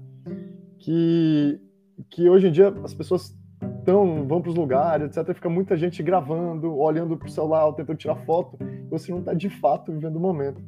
Que, 0.79 1.61
que 2.09 2.29
hoje 2.29 2.47
em 2.47 2.51
dia 2.51 2.73
as 2.83 2.93
pessoas 2.93 3.37
estão, 3.79 4.27
vão 4.27 4.41
para 4.41 4.49
os 4.49 4.55
lugares, 4.55 5.15
etc. 5.17 5.33
Fica 5.33 5.49
muita 5.49 5.77
gente 5.77 6.03
gravando, 6.03 6.77
olhando 6.77 7.15
para 7.15 7.27
o 7.27 7.31
celular, 7.31 7.71
tentando 7.73 7.97
tirar 7.97 8.15
foto. 8.15 8.57
Você 8.89 9.11
não 9.11 9.19
está 9.19 9.33
de 9.33 9.49
fato 9.49 9.93
vivendo 9.93 10.17
o 10.17 10.19
momento. 10.19 10.61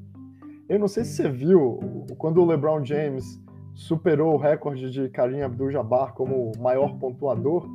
Eu 0.70 0.80
não 0.80 0.88
sei 0.88 1.04
se 1.04 1.16
você 1.16 1.30
viu 1.30 1.80
quando 2.18 2.42
o 2.42 2.46
LeBron 2.46 2.84
James 2.86 3.42
superou 3.74 4.34
o 4.34 4.38
recorde 4.38 4.90
de 4.92 5.10
Karim 5.10 5.42
Abdul-Jabbar 5.42 6.14
como 6.14 6.52
maior 6.60 6.98
pontuador, 6.98 7.68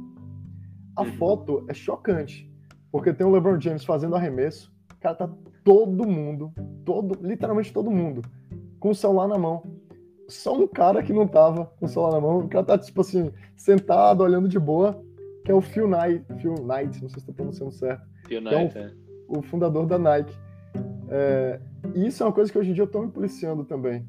a 0.97 1.03
uhum. 1.03 1.13
foto 1.13 1.65
é 1.69 1.75
chocante, 1.75 2.51
porque 2.91 3.13
tem 3.13 3.27
o 3.27 3.31
LeBron 3.31 3.61
James 3.61 3.85
fazendo 3.85 4.17
arremesso, 4.17 4.73
cara, 5.01 5.15
tá 5.15 5.31
todo 5.65 6.07
mundo, 6.07 6.53
todo, 6.85 7.19
literalmente 7.27 7.73
todo 7.73 7.91
mundo, 7.91 8.23
com 8.81 8.91
o 8.91 8.95
celular 8.95 9.29
na 9.29 9.39
mão. 9.39 9.63
Só 10.29 10.55
um 10.55 10.67
cara 10.67 11.03
que 11.03 11.13
não 11.13 11.27
tava 11.27 11.67
com 11.79 11.87
o 11.87 11.89
celular 11.89 12.13
na 12.13 12.21
mão, 12.21 12.39
o 12.41 12.49
cara 12.49 12.65
tá, 12.65 12.79
tipo 12.79 13.01
assim, 13.01 13.33
sentado, 13.57 14.23
olhando 14.23 14.49
de 14.49 14.59
boa, 14.59 15.03
que 15.45 15.51
é 15.51 15.55
o 15.55 15.61
Phil 15.61 15.89
Knight, 15.89 16.25
Phil 16.41 16.55
Knight 16.55 17.01
não 17.03 17.09
sei 17.09 17.11
se 17.11 17.19
estou 17.19 17.35
pronunciando 17.35 17.73
certo. 17.73 18.07
Phil 18.27 18.41
Knight, 18.41 18.77
é, 18.77 18.83
o, 19.29 19.37
é. 19.37 19.39
o 19.39 19.43
fundador 19.43 19.87
da 19.87 19.99
Nike. 19.99 20.35
É, 21.11 21.61
e 21.95 22.07
isso 22.07 22.23
é 22.23 22.27
uma 22.27 22.33
coisa 22.33 22.53
que 22.53 22.59
hoje 22.59 22.71
em 22.71 22.75
dia 22.75 22.83
eu 22.83 22.89
tô 22.89 23.01
me 23.01 23.11
policiando 23.11 23.65
também. 23.65 24.07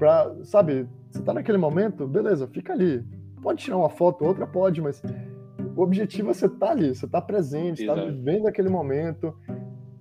Pra, 0.00 0.34
sabe, 0.44 0.88
você 1.10 1.22
tá 1.22 1.34
naquele 1.34 1.58
momento, 1.58 2.08
beleza, 2.08 2.48
fica 2.48 2.72
ali. 2.72 3.04
Pode 3.42 3.62
tirar 3.62 3.76
uma 3.76 3.90
foto, 3.90 4.24
outra 4.24 4.46
pode, 4.46 4.80
mas 4.80 5.02
o 5.76 5.82
objetivo 5.82 6.30
é 6.30 6.32
você 6.32 6.46
estar 6.46 6.68
tá 6.68 6.72
ali, 6.72 6.94
você 6.94 7.06
tá 7.06 7.20
presente, 7.20 7.82
está 7.82 7.94
vivendo 7.94 8.48
aquele 8.48 8.70
momento. 8.70 9.36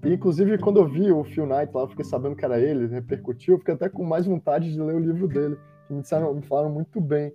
E, 0.06 0.14
inclusive, 0.14 0.58
quando 0.58 0.80
eu 0.80 0.88
vi 0.88 1.12
o 1.12 1.26
Phil 1.26 1.46
Knight 1.46 1.74
lá, 1.76 1.82
eu 1.82 1.90
fiquei 1.90 2.06
sabendo 2.06 2.34
que 2.34 2.46
era 2.46 2.58
ele, 2.58 2.88
repercutiu, 2.88 3.56
eu 3.56 3.60
fiquei 3.60 3.74
até 3.74 3.90
com 3.90 4.06
mais 4.06 4.26
vontade 4.26 4.72
de 4.72 4.82
ler 4.82 4.96
o 4.96 5.00
livro 5.00 5.28
dele, 5.28 5.58
que 5.86 5.94
me, 5.94 6.02
disseram, 6.02 6.34
me 6.34 6.44
falaram 6.44 6.70
muito 6.70 7.02
bem 7.02 7.34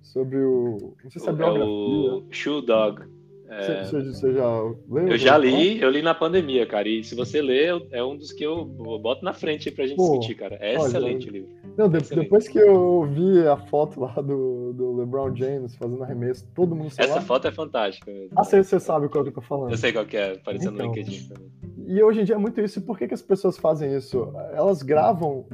sobre 0.00 0.36
o. 0.36 0.94
Não 1.02 1.10
sei 1.10 1.20
se 1.20 1.28
é, 1.28 1.32
é 1.32 1.64
o 1.64 2.22
Shoe 2.30 2.64
Dog. 2.64 3.02
É... 3.48 3.82
Você, 3.82 4.02
você, 4.04 4.32
já 4.34 4.60
leu? 4.88 5.08
Eu 5.08 5.18
já 5.18 5.36
li, 5.36 5.80
eu 5.80 5.90
li 5.90 6.00
na 6.00 6.14
pandemia, 6.14 6.64
cara. 6.64 6.88
E 6.88 7.02
se 7.02 7.16
você 7.16 7.42
ler, 7.42 7.84
é 7.90 8.04
um 8.04 8.16
dos 8.16 8.32
que 8.32 8.44
eu 8.44 8.64
boto 8.64 9.24
na 9.24 9.32
frente 9.32 9.68
aí 9.68 9.74
pra 9.74 9.84
gente 9.84 9.96
Pô, 9.96 10.10
discutir, 10.10 10.36
cara. 10.36 10.54
É 10.60 10.78
olha, 10.78 10.86
excelente 10.86 11.28
o 11.28 11.32
livro. 11.32 11.63
Não, 11.76 11.88
de, 11.88 11.98
excelente. 11.98 12.24
depois 12.24 12.48
que 12.48 12.58
eu 12.58 13.04
vi 13.04 13.46
a 13.46 13.56
foto 13.56 14.00
lá 14.00 14.14
do, 14.14 14.72
do 14.72 14.96
LeBron 14.96 15.34
James 15.34 15.74
fazendo 15.76 16.02
arremesso, 16.02 16.46
todo 16.54 16.74
mundo 16.74 16.92
Essa 16.96 17.16
lá. 17.16 17.20
foto 17.20 17.48
é 17.48 17.52
fantástica. 17.52 18.10
Ah, 18.36 18.44
você, 18.44 18.62
você 18.62 18.78
sabe 18.78 19.08
qual 19.08 19.24
que 19.24 19.30
eu 19.30 19.34
tô 19.34 19.40
falando. 19.40 19.70
Eu 19.70 19.76
sei 19.76 19.92
qual 19.92 20.06
que 20.06 20.16
é, 20.16 20.32
aparecendo 20.32 20.74
então, 20.74 20.86
no 20.86 20.94
LinkedIn 20.94 21.28
também. 21.28 21.50
E 21.86 22.02
hoje 22.02 22.20
em 22.20 22.24
dia 22.24 22.36
é 22.36 22.38
muito 22.38 22.60
isso. 22.60 22.80
Por 22.82 22.96
que, 22.96 23.08
que 23.08 23.14
as 23.14 23.22
pessoas 23.22 23.58
fazem 23.58 23.94
isso? 23.94 24.32
Elas 24.52 24.82
gravam 24.82 25.46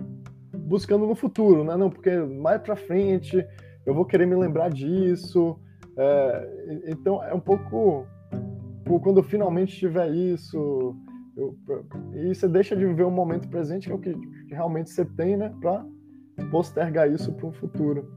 buscando 0.52 1.06
no 1.06 1.14
futuro, 1.14 1.64
né? 1.64 1.76
Não, 1.76 1.90
porque 1.90 2.16
mais 2.16 2.60
pra 2.60 2.76
frente 2.76 3.44
eu 3.86 3.94
vou 3.94 4.04
querer 4.04 4.26
me 4.26 4.36
lembrar 4.36 4.70
disso. 4.70 5.58
É, 5.96 6.82
então 6.86 7.22
é 7.24 7.34
um 7.34 7.40
pouco 7.40 8.06
quando 8.98 9.18
eu 9.18 9.22
finalmente 9.22 9.76
tiver 9.76 10.10
isso, 10.10 10.96
eu, 11.36 11.56
e 12.14 12.34
você 12.34 12.48
deixa 12.48 12.74
de 12.74 12.84
viver 12.84 13.04
o 13.04 13.10
momento 13.10 13.48
presente, 13.48 13.86
que 13.86 13.92
é 13.92 13.94
o 13.94 13.98
que, 13.98 14.14
realmente 14.50 14.90
você 14.90 15.04
tem, 15.04 15.36
né, 15.36 15.54
para 15.60 15.84
postergar 16.46 17.10
isso 17.10 17.32
para 17.32 17.46
um 17.46 17.52
futuro. 17.52 18.10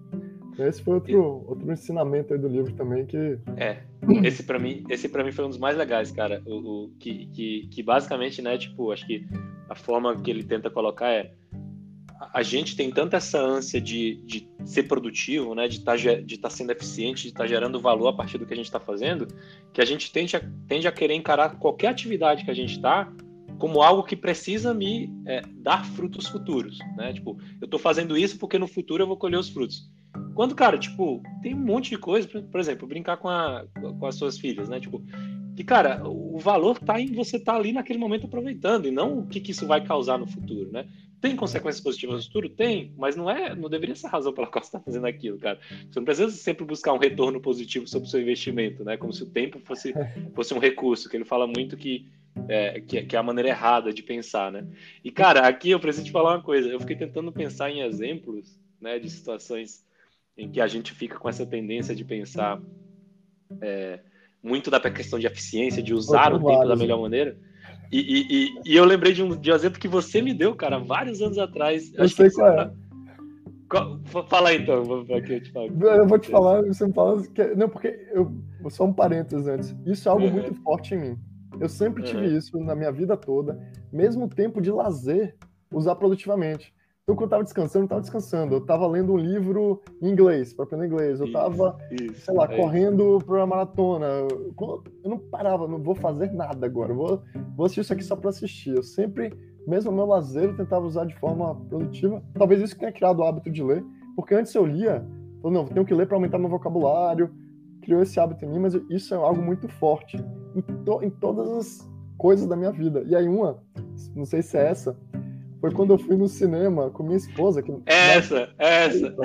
Esse 0.57 0.83
foi 0.83 0.95
outro, 0.95 1.45
outro 1.47 1.71
ensinamento 1.71 2.37
do 2.37 2.47
livro 2.47 2.73
também 2.73 3.05
que 3.07 3.39
é 3.57 3.81
esse 4.23 4.43
para 4.43 4.59
mim 4.59 4.83
esse 4.87 5.09
para 5.09 5.23
mim 5.23 5.31
foi 5.31 5.45
um 5.45 5.49
dos 5.49 5.57
mais 5.57 5.75
legais 5.75 6.11
cara 6.11 6.43
o, 6.45 6.83
o 6.83 6.89
que, 6.99 7.25
que, 7.33 7.67
que 7.71 7.81
basicamente 7.81 8.39
né 8.39 8.55
tipo 8.55 8.91
acho 8.91 9.03
que 9.07 9.25
a 9.67 9.73
forma 9.73 10.15
que 10.21 10.29
ele 10.29 10.43
tenta 10.43 10.69
colocar 10.69 11.09
é 11.09 11.31
a 12.31 12.43
gente 12.43 12.75
tem 12.75 12.91
tanta 12.91 13.17
essa 13.17 13.39
ânsia 13.39 13.81
de, 13.81 14.15
de 14.25 14.47
ser 14.63 14.83
produtivo, 14.83 15.55
né, 15.55 15.67
de 15.67 15.81
tá 15.81 15.95
estar 15.95 16.23
tá 16.41 16.49
sendo 16.49 16.71
eficiente, 16.71 17.23
de 17.23 17.27
estar 17.29 17.43
tá 17.43 17.47
gerando 17.47 17.81
valor 17.81 18.07
a 18.07 18.13
partir 18.13 18.37
do 18.37 18.45
que 18.45 18.53
a 18.53 18.55
gente 18.55 18.65
está 18.65 18.79
fazendo, 18.79 19.27
que 19.73 19.81
a 19.81 19.85
gente 19.85 20.11
tende 20.11 20.35
a, 20.37 20.41
tende 20.67 20.87
a 20.87 20.91
querer 20.91 21.15
encarar 21.15 21.57
qualquer 21.57 21.87
atividade 21.87 22.45
que 22.45 22.51
a 22.51 22.53
gente 22.53 22.75
está 22.75 23.11
como 23.57 23.81
algo 23.81 24.03
que 24.03 24.15
precisa 24.15 24.73
me 24.73 25.09
é, 25.25 25.41
dar 25.55 25.85
frutos 25.85 26.27
futuros, 26.27 26.77
né? 26.97 27.13
Tipo, 27.13 27.37
eu 27.61 27.65
estou 27.65 27.79
fazendo 27.79 28.17
isso 28.17 28.37
porque 28.37 28.59
no 28.59 28.67
futuro 28.67 29.03
eu 29.03 29.07
vou 29.07 29.17
colher 29.17 29.37
os 29.37 29.49
frutos. 29.49 29.89
Quando, 30.35 30.55
cara, 30.55 30.77
tipo, 30.77 31.21
tem 31.41 31.53
um 31.53 31.59
monte 31.59 31.91
de 31.91 31.97
coisa, 31.97 32.27
por 32.27 32.59
exemplo, 32.59 32.87
brincar 32.87 33.17
com, 33.17 33.29
a, 33.29 33.65
com 33.99 34.05
as 34.05 34.15
suas 34.15 34.37
filhas, 34.37 34.67
né? 34.69 34.79
Tipo, 34.79 35.03
que, 35.55 35.63
cara, 35.63 36.01
o 36.07 36.39
valor 36.39 36.77
está 36.77 36.99
em 36.99 37.13
você 37.13 37.37
estar 37.37 37.53
tá 37.53 37.57
ali 37.59 37.71
naquele 37.71 37.99
momento 37.99 38.25
aproveitando 38.25 38.87
e 38.87 38.91
não 38.91 39.19
o 39.19 39.27
que, 39.27 39.39
que 39.39 39.51
isso 39.51 39.67
vai 39.67 39.85
causar 39.85 40.17
no 40.17 40.25
futuro, 40.25 40.71
né? 40.71 40.87
Tem 41.21 41.35
consequências 41.35 41.81
positivas 41.81 42.17
no 42.17 42.23
futuro? 42.23 42.49
Tem, 42.49 42.91
mas 42.97 43.15
não 43.15 43.29
é, 43.29 43.55
não 43.55 43.69
deveria 43.69 43.95
ser 43.95 44.07
a 44.07 44.09
razão 44.09 44.33
pela 44.33 44.47
qual 44.47 44.61
você 44.61 44.67
está 44.67 44.79
fazendo 44.79 45.05
aquilo, 45.05 45.37
cara. 45.37 45.59
Você 45.89 45.99
não 45.99 46.03
precisa 46.03 46.29
sempre 46.31 46.65
buscar 46.65 46.91
um 46.91 46.97
retorno 46.97 47.39
positivo 47.39 47.87
sobre 47.87 48.07
o 48.07 48.11
seu 48.11 48.19
investimento, 48.19 48.83
né? 48.83 48.97
Como 48.97 49.13
se 49.13 49.23
o 49.23 49.27
tempo 49.27 49.59
fosse, 49.59 49.93
fosse 50.35 50.53
um 50.53 50.59
recurso, 50.59 51.07
que 51.07 51.15
ele 51.15 51.23
fala 51.23 51.47
muito 51.47 51.77
que 51.77 52.07
é, 52.47 52.81
que, 52.81 53.03
que, 53.03 53.15
é 53.15 53.19
a 53.19 53.23
maneira 53.23 53.49
errada 53.49 53.93
de 53.93 54.01
pensar, 54.01 54.51
né? 54.51 54.65
E, 55.03 55.11
cara, 55.11 55.47
aqui 55.47 55.71
eu 55.71 55.79
preciso 55.79 56.05
te 56.05 56.11
falar 56.11 56.35
uma 56.35 56.43
coisa. 56.43 56.67
Eu 56.67 56.79
fiquei 56.79 56.95
tentando 56.95 57.31
pensar 57.31 57.69
em 57.69 57.81
exemplos, 57.81 58.59
né, 58.81 58.99
de 58.99 59.09
situações 59.09 59.85
em 60.37 60.49
que 60.49 60.59
a 60.59 60.67
gente 60.67 60.93
fica 60.93 61.17
com 61.17 61.29
essa 61.29 61.45
tendência 61.45 61.95
de 61.95 62.03
pensar 62.03 62.59
é, 63.61 63.99
muito 64.41 64.71
da 64.71 64.79
questão 64.79 65.19
de 65.19 65.27
eficiência, 65.27 65.81
de 65.81 65.93
usar 65.93 66.33
o 66.33 66.43
tempo 66.43 66.67
da 66.67 66.75
melhor 66.75 66.99
maneira. 66.99 67.37
E, 67.91 67.99
e, 67.99 68.61
e, 68.65 68.75
eu 68.75 68.83
lembrei 68.85 69.13
de 69.13 69.21
um, 69.21 69.35
de 69.35 69.51
um 69.51 69.55
exemplo 69.55 69.79
que 69.79 69.87
você 69.87 70.21
me 70.21 70.33
deu, 70.33 70.55
cara, 70.55 70.79
vários 70.79 71.21
anos 71.21 71.37
atrás. 71.37 71.93
Eu 71.93 72.09
sei 72.09 72.29
qual 72.31 72.59
é. 72.59 72.71
Fala 74.27 74.49
aí, 74.49 74.61
então, 74.61 74.83
vou, 74.83 75.01
aqui, 75.15 75.33
eu, 75.33 75.41
te 75.41 75.51
falo. 75.51 75.67
eu 75.81 76.07
vou 76.07 76.19
te 76.19 76.29
falar, 76.29 76.61
você 76.63 76.87
me 76.87 76.93
fala 76.93 77.23
que. 77.27 77.55
Não, 77.55 77.69
porque 77.69 77.87
eu. 78.11 78.31
Só 78.69 78.85
um 78.85 78.93
parênteses 78.93 79.47
antes. 79.47 79.75
Isso 79.85 80.07
é 80.07 80.11
algo 80.11 80.25
uhum. 80.25 80.31
muito 80.31 80.53
forte 80.61 80.95
em 80.95 80.99
mim. 80.99 81.19
Eu 81.59 81.69
sempre 81.69 82.03
tive 82.03 82.27
uhum. 82.27 82.37
isso 82.37 82.59
na 82.59 82.75
minha 82.75 82.91
vida 82.91 83.15
toda, 83.15 83.59
mesmo 83.91 84.27
tempo 84.27 84.61
de 84.61 84.71
lazer, 84.71 85.35
usar 85.71 85.95
produtivamente. 85.95 86.73
Então, 87.03 87.17
quando 87.17 87.23
eu 87.23 87.29
tava 87.31 87.43
descansando, 87.43 87.83
eu 87.83 87.89
tava 87.89 88.01
descansando. 88.01 88.55
Eu 88.55 88.61
tava 88.61 88.87
lendo 88.87 89.11
um 89.11 89.17
livro 89.17 89.81
em 90.01 90.09
inglês, 90.09 90.53
para 90.53 90.63
aprender 90.63 90.87
inglês. 90.87 91.19
Eu 91.19 91.29
tava, 91.33 91.77
isso, 91.91 92.21
sei 92.21 92.33
lá, 92.33 92.45
é 92.45 92.55
correndo 92.55 93.19
para 93.25 93.35
uma 93.35 93.47
maratona. 93.47 94.05
Eu 95.03 95.09
não 95.09 95.17
parava, 95.17 95.67
não 95.67 95.83
vou 95.83 95.95
fazer 95.95 96.31
nada 96.31 96.65
agora. 96.65 96.93
Eu 96.93 96.95
vou, 96.95 97.23
vou 97.57 97.65
assistir 97.65 97.81
isso 97.81 97.91
aqui 97.91 98.03
só 98.05 98.15
para 98.15 98.29
assistir. 98.29 98.73
Eu 98.73 98.83
sempre, 98.83 99.33
mesmo 99.67 99.91
o 99.91 99.93
meu 99.93 100.05
lazer, 100.05 100.45
eu 100.45 100.55
tentava 100.55 100.85
usar 100.85 101.03
de 101.03 101.13
forma 101.19 101.53
produtiva. 101.65 102.23
Talvez 102.35 102.61
isso 102.61 102.79
tenha 102.79 102.91
criado 102.91 103.19
o 103.19 103.23
hábito 103.23 103.51
de 103.51 103.61
ler, 103.61 103.83
porque 104.15 104.33
antes 104.33 104.55
eu 104.55 104.65
lia, 104.65 105.05
eu 105.43 105.51
não, 105.51 105.65
tenho 105.65 105.85
que 105.85 105.93
ler 105.93 106.07
para 106.07 106.15
aumentar 106.15 106.39
meu 106.39 106.49
vocabulário. 106.49 107.29
Criou 107.83 108.01
esse 108.01 108.19
hábito 108.19 108.45
em 108.45 108.49
mim, 108.49 108.59
mas 108.59 108.73
isso 108.89 109.13
é 109.13 109.17
algo 109.17 109.41
muito 109.41 109.67
forte 109.67 110.17
em, 110.55 110.61
to, 110.61 111.03
em 111.03 111.09
todas 111.09 111.49
as 111.49 111.91
coisas 112.17 112.47
da 112.47 112.55
minha 112.55 112.71
vida. 112.71 113.03
E 113.05 113.15
aí, 113.15 113.27
uma, 113.27 113.61
não 114.15 114.25
sei 114.25 114.41
se 114.41 114.57
é 114.57 114.69
essa, 114.69 114.97
foi 115.59 115.71
quando 115.71 115.93
eu 115.93 115.97
fui 115.97 116.15
no 116.15 116.27
cinema 116.27 116.89
com 116.89 117.03
minha 117.03 117.17
esposa. 117.17 117.61
Que, 117.61 117.73
essa, 117.85 118.47
na, 118.47 118.65
essa. 118.65 119.15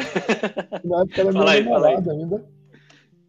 Na 0.84 1.02
época 1.02 1.20
era 1.20 1.32
minha 1.32 1.62
namorada 1.62 2.12
ainda. 2.12 2.44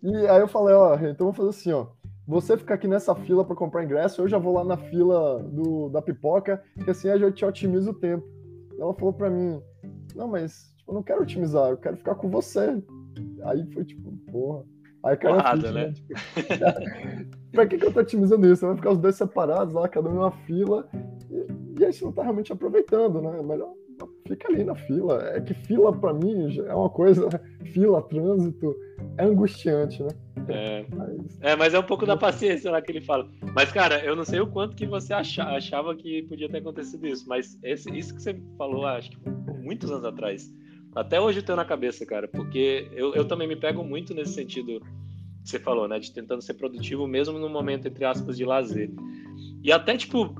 E 0.01 0.15
aí 0.27 0.39
eu 0.39 0.47
falei, 0.47 0.75
ó, 0.75 0.95
então 0.95 1.31
vamos 1.31 1.37
fazer 1.37 1.49
assim, 1.49 1.71
ó. 1.71 1.87
Você 2.27 2.55
fica 2.57 2.75
aqui 2.75 2.87
nessa 2.87 3.15
fila 3.15 3.43
para 3.43 3.55
comprar 3.55 3.83
ingresso, 3.83 4.21
eu 4.21 4.27
já 4.27 4.37
vou 4.37 4.53
lá 4.53 4.63
na 4.63 4.77
fila 4.77 5.41
do, 5.43 5.89
da 5.89 6.01
pipoca, 6.01 6.63
que 6.83 6.91
assim 6.91 7.09
a 7.09 7.17
gente 7.17 7.43
otimiza 7.43 7.89
o 7.89 7.93
tempo. 7.93 8.23
E 8.77 8.81
ela 8.81 8.93
falou 8.93 9.13
para 9.13 9.29
mim, 9.29 9.59
não, 10.15 10.27
mas 10.27 10.71
tipo, 10.77 10.91
eu 10.91 10.93
não 10.93 11.03
quero 11.03 11.21
otimizar, 11.21 11.69
eu 11.69 11.77
quero 11.77 11.97
ficar 11.97 12.15
com 12.15 12.29
você. 12.29 12.81
Aí 13.45 13.65
foi 13.73 13.83
tipo, 13.85 14.11
porra. 14.31 14.63
Aí 15.03 15.15
cara, 15.17 15.35
Porrada, 15.35 15.71
né? 15.71 15.93
Tipo, 15.93 16.13
pra 17.51 17.65
que, 17.65 17.77
que 17.77 17.85
eu 17.85 17.93
tô 17.93 18.01
otimizando 18.01 18.51
isso? 18.51 18.65
Vai 18.65 18.75
ficar 18.75 18.91
os 18.91 18.97
dois 18.97 19.15
separados 19.15 19.73
lá, 19.73 19.87
cada 19.87 20.09
um 20.09 20.13
em 20.13 20.17
uma 20.17 20.31
fila. 20.31 20.87
E, 21.29 21.81
e 21.81 21.85
aí 21.85 21.93
você 21.93 22.03
não 22.03 22.11
tá 22.11 22.23
realmente 22.23 22.51
aproveitando, 22.51 23.21
né? 23.21 23.41
Melhor 23.41 23.73
fica 24.27 24.47
ali 24.47 24.63
na 24.63 24.75
fila. 24.75 25.21
É 25.33 25.41
que 25.41 25.53
fila 25.53 25.91
para 25.91 26.13
mim 26.13 26.57
é 26.65 26.73
uma 26.73 26.89
coisa, 26.89 27.27
fila, 27.73 28.01
trânsito, 28.01 28.75
é 29.17 29.25
angustiante, 29.25 30.01
né? 30.03 30.09
É, 30.47 30.85
mas 30.89 31.39
é, 31.41 31.55
mas 31.55 31.73
é 31.73 31.79
um 31.79 31.83
pouco 31.83 32.05
da 32.05 32.17
paciência 32.17 32.71
lá 32.71 32.81
que 32.81 32.91
ele 32.91 33.01
fala. 33.01 33.29
Mas, 33.53 33.71
cara, 33.71 34.03
eu 34.03 34.15
não 34.15 34.23
sei 34.23 34.39
o 34.39 34.47
quanto 34.47 34.75
que 34.75 34.85
você 34.85 35.13
achava 35.13 35.95
que 35.95 36.23
podia 36.23 36.49
ter 36.49 36.59
acontecido 36.59 37.05
isso, 37.07 37.27
mas 37.27 37.57
esse, 37.63 37.89
isso 37.95 38.15
que 38.15 38.21
você 38.21 38.39
falou, 38.57 38.85
acho 38.85 39.11
que 39.11 39.17
muitos 39.63 39.91
anos 39.91 40.05
atrás, 40.05 40.51
até 40.95 41.19
hoje 41.19 41.39
eu 41.39 41.43
tenho 41.43 41.55
na 41.55 41.65
cabeça, 41.65 42.05
cara, 42.05 42.27
porque 42.27 42.89
eu, 42.93 43.13
eu 43.13 43.25
também 43.25 43.47
me 43.47 43.55
pego 43.55 43.83
muito 43.83 44.13
nesse 44.13 44.33
sentido 44.33 44.81
que 45.43 45.49
você 45.49 45.59
falou, 45.59 45.87
né, 45.87 45.99
de 45.99 46.11
tentando 46.11 46.41
ser 46.41 46.55
produtivo 46.55 47.07
mesmo 47.07 47.39
no 47.39 47.49
momento, 47.49 47.87
entre 47.87 48.05
aspas, 48.05 48.37
de 48.37 48.45
lazer. 48.45 48.89
E 49.63 49.71
até, 49.71 49.95
tipo, 49.97 50.35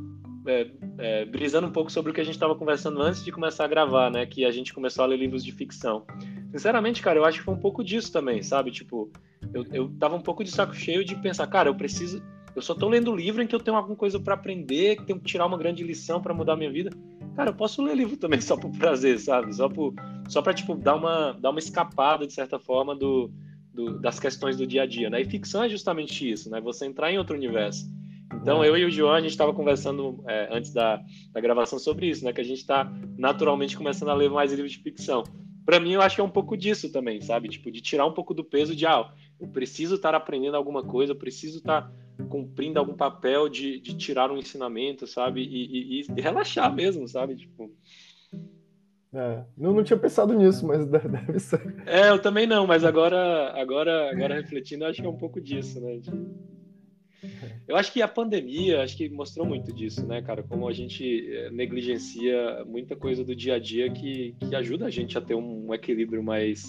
é, 0.46 0.68
é, 0.98 1.26
brisando 1.26 1.68
um 1.68 1.72
pouco 1.72 1.92
sobre 1.92 2.12
o 2.12 2.14
que 2.14 2.22
a 2.22 2.24
gente 2.24 2.36
estava 2.36 2.56
conversando 2.56 3.02
antes 3.02 3.24
de 3.24 3.32
começar 3.32 3.66
a 3.66 3.68
gravar, 3.68 4.10
né? 4.10 4.26
Que 4.26 4.46
a 4.46 4.52
gente 4.52 4.74
começou 4.74 5.04
a 5.04 5.08
ler 5.08 5.18
livros 5.18 5.44
de 5.44 5.52
ficção. 5.52 6.06
Sinceramente, 6.52 7.02
cara, 7.02 7.20
eu 7.20 7.26
acho 7.26 7.40
que 7.40 7.46
foi 7.46 7.54
um 7.54 7.60
pouco 7.60 7.84
disso 7.84 8.12
também, 8.12 8.42
sabe? 8.42 8.72
Tipo, 8.72 9.12
eu, 9.54 9.66
eu 9.72 9.90
tava 10.00 10.16
um 10.16 10.22
pouco 10.22 10.44
de 10.44 10.52
saco 10.52 10.76
cheio 10.76 11.06
de 11.06 11.16
pensar, 11.16 11.48
cara, 11.48 11.70
eu 11.70 11.76
preciso. 11.76 12.22
Eu 12.60 12.64
só 12.64 12.76
tô 12.76 12.90
lendo 12.90 13.16
livro 13.16 13.42
em 13.42 13.48
que 13.48 13.56
eu 13.56 13.60
tenho 13.62 13.78
alguma 13.78 13.96
coisa 13.96 14.20
para 14.20 14.34
aprender, 14.34 14.98
que 14.98 15.06
tenho 15.06 15.18
que 15.18 15.26
tirar 15.26 15.46
uma 15.46 15.58
grande 15.58 15.82
lição 15.82 16.22
para 16.22 16.34
mudar 16.34 16.54
a 16.54 16.58
minha 16.58 16.70
vida. 16.70 16.92
Cara, 17.34 17.52
eu 17.52 17.54
posso 17.54 17.82
ler 17.82 17.96
livro 17.96 18.18
também 18.18 18.42
só 18.44 18.58
por 18.58 18.70
prazer, 18.72 19.18
sabe? 19.18 19.56
Só, 19.56 19.70
por, 19.70 19.94
só 20.28 20.42
pra, 20.42 20.54
tipo, 20.54 20.76
dar 20.76 20.96
uma, 20.96 21.32
dar 21.32 21.52
uma 21.52 21.60
escapada, 21.60 22.28
de 22.28 22.34
certa 22.34 22.60
forma, 22.60 22.94
do, 22.94 23.32
do, 23.74 23.98
das 24.02 24.20
questões 24.20 24.58
do 24.58 24.68
dia 24.68 24.84
a 24.84 24.86
dia, 24.86 25.10
né? 25.10 25.22
E 25.22 25.26
ficção 25.26 25.64
é 25.64 25.70
justamente 25.70 26.30
isso, 26.30 26.50
né? 26.50 26.60
Você 26.60 26.86
entrar 26.86 27.10
em 27.10 27.18
outro 27.18 27.34
universo. 27.34 27.90
Então, 28.36 28.62
eu 28.62 28.78
e 28.78 28.84
o 28.84 28.92
João, 28.92 29.14
a 29.14 29.22
gente 29.22 29.32
estava 29.32 29.54
conversando 29.54 30.22
é, 30.28 30.50
antes 30.52 30.74
da, 30.74 31.02
da 31.32 31.40
gravação 31.40 31.80
sobre 31.80 32.10
isso, 32.10 32.26
né? 32.26 32.34
Que 32.34 32.42
a 32.42 32.46
gente 32.46 32.60
está 32.60 32.92
naturalmente 33.18 33.78
começando 33.78 34.10
a 34.10 34.14
ler 34.14 34.30
mais 34.30 34.52
livros 34.52 34.74
de 34.74 34.80
ficção. 34.80 35.24
Para 35.66 35.80
mim, 35.80 35.94
eu 35.94 36.02
acho 36.02 36.16
que 36.16 36.22
é 36.22 36.26
um 36.26 36.30
pouco 36.30 36.58
disso 36.58 36.92
também, 36.92 37.22
sabe? 37.22 37.48
Tipo, 37.48 37.72
de 37.72 37.80
tirar 37.80 38.06
um 38.06 38.12
pouco 38.12 38.34
do 38.34 38.44
peso 38.44 38.76
de, 38.76 38.86
ah, 38.86 39.10
eu 39.40 39.48
preciso 39.48 39.96
estar 39.96 40.14
aprendendo 40.14 40.58
alguma 40.58 40.84
coisa, 40.84 41.14
eu 41.14 41.18
preciso 41.18 41.60
estar 41.60 41.92
cumprindo 42.30 42.78
algum 42.78 42.96
papel 42.96 43.48
de, 43.48 43.80
de 43.80 43.96
tirar 43.96 44.32
um 44.32 44.38
ensinamento, 44.38 45.08
sabe? 45.08 45.42
E, 45.42 46.02
e, 46.02 46.06
e 46.16 46.22
relaxar 46.22 46.74
mesmo, 46.74 47.08
sabe? 47.08 47.36
Tipo. 47.36 47.72
É, 49.14 49.44
não, 49.58 49.74
não 49.74 49.84
tinha 49.84 49.98
pensado 49.98 50.34
nisso, 50.34 50.68
mas 50.68 50.86
deve 50.86 51.40
ser. 51.40 51.84
É, 51.86 52.10
eu 52.10 52.22
também 52.22 52.46
não, 52.46 52.68
mas 52.68 52.84
agora, 52.84 53.54
agora, 53.60 54.12
agora 54.12 54.36
refletindo, 54.36 54.86
acho 54.86 55.02
que 55.02 55.08
é 55.08 55.10
um 55.10 55.18
pouco 55.18 55.42
disso, 55.42 55.80
né? 55.82 56.00
Eu 57.68 57.76
acho 57.76 57.92
que 57.92 58.02
a 58.02 58.08
pandemia, 58.08 58.82
acho 58.82 58.96
que 58.96 59.10
mostrou 59.10 59.46
muito 59.46 59.74
disso, 59.74 60.06
né, 60.06 60.22
cara? 60.22 60.42
Como 60.42 60.68
a 60.68 60.72
gente 60.72 61.30
eh, 61.32 61.52
negligencia 61.52 62.64
muita 62.66 62.96
coisa 62.96 63.24
do 63.24 63.36
dia 63.36 63.56
a 63.56 63.60
dia 63.60 63.92
que, 63.92 64.36
que 64.40 64.56
ajuda 64.56 64.86
a 64.86 64.90
gente 64.90 65.18
a 65.18 65.22
ter 65.22 65.36
um 65.36 65.74
equilíbrio 65.74 66.24
mais, 66.24 66.64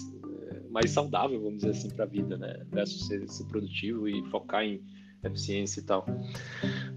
mais 0.71 0.91
saudável, 0.91 1.39
vamos 1.41 1.57
dizer 1.59 1.71
assim, 1.71 1.89
para 1.89 2.05
a 2.05 2.07
vida, 2.07 2.37
né? 2.37 2.65
Versus 2.71 3.07
ser, 3.07 3.27
ser, 3.27 3.45
produtivo 3.45 4.07
e 4.07 4.23
focar 4.29 4.63
em 4.63 4.81
eficiência 5.23 5.81
e 5.81 5.83
tal. 5.83 6.05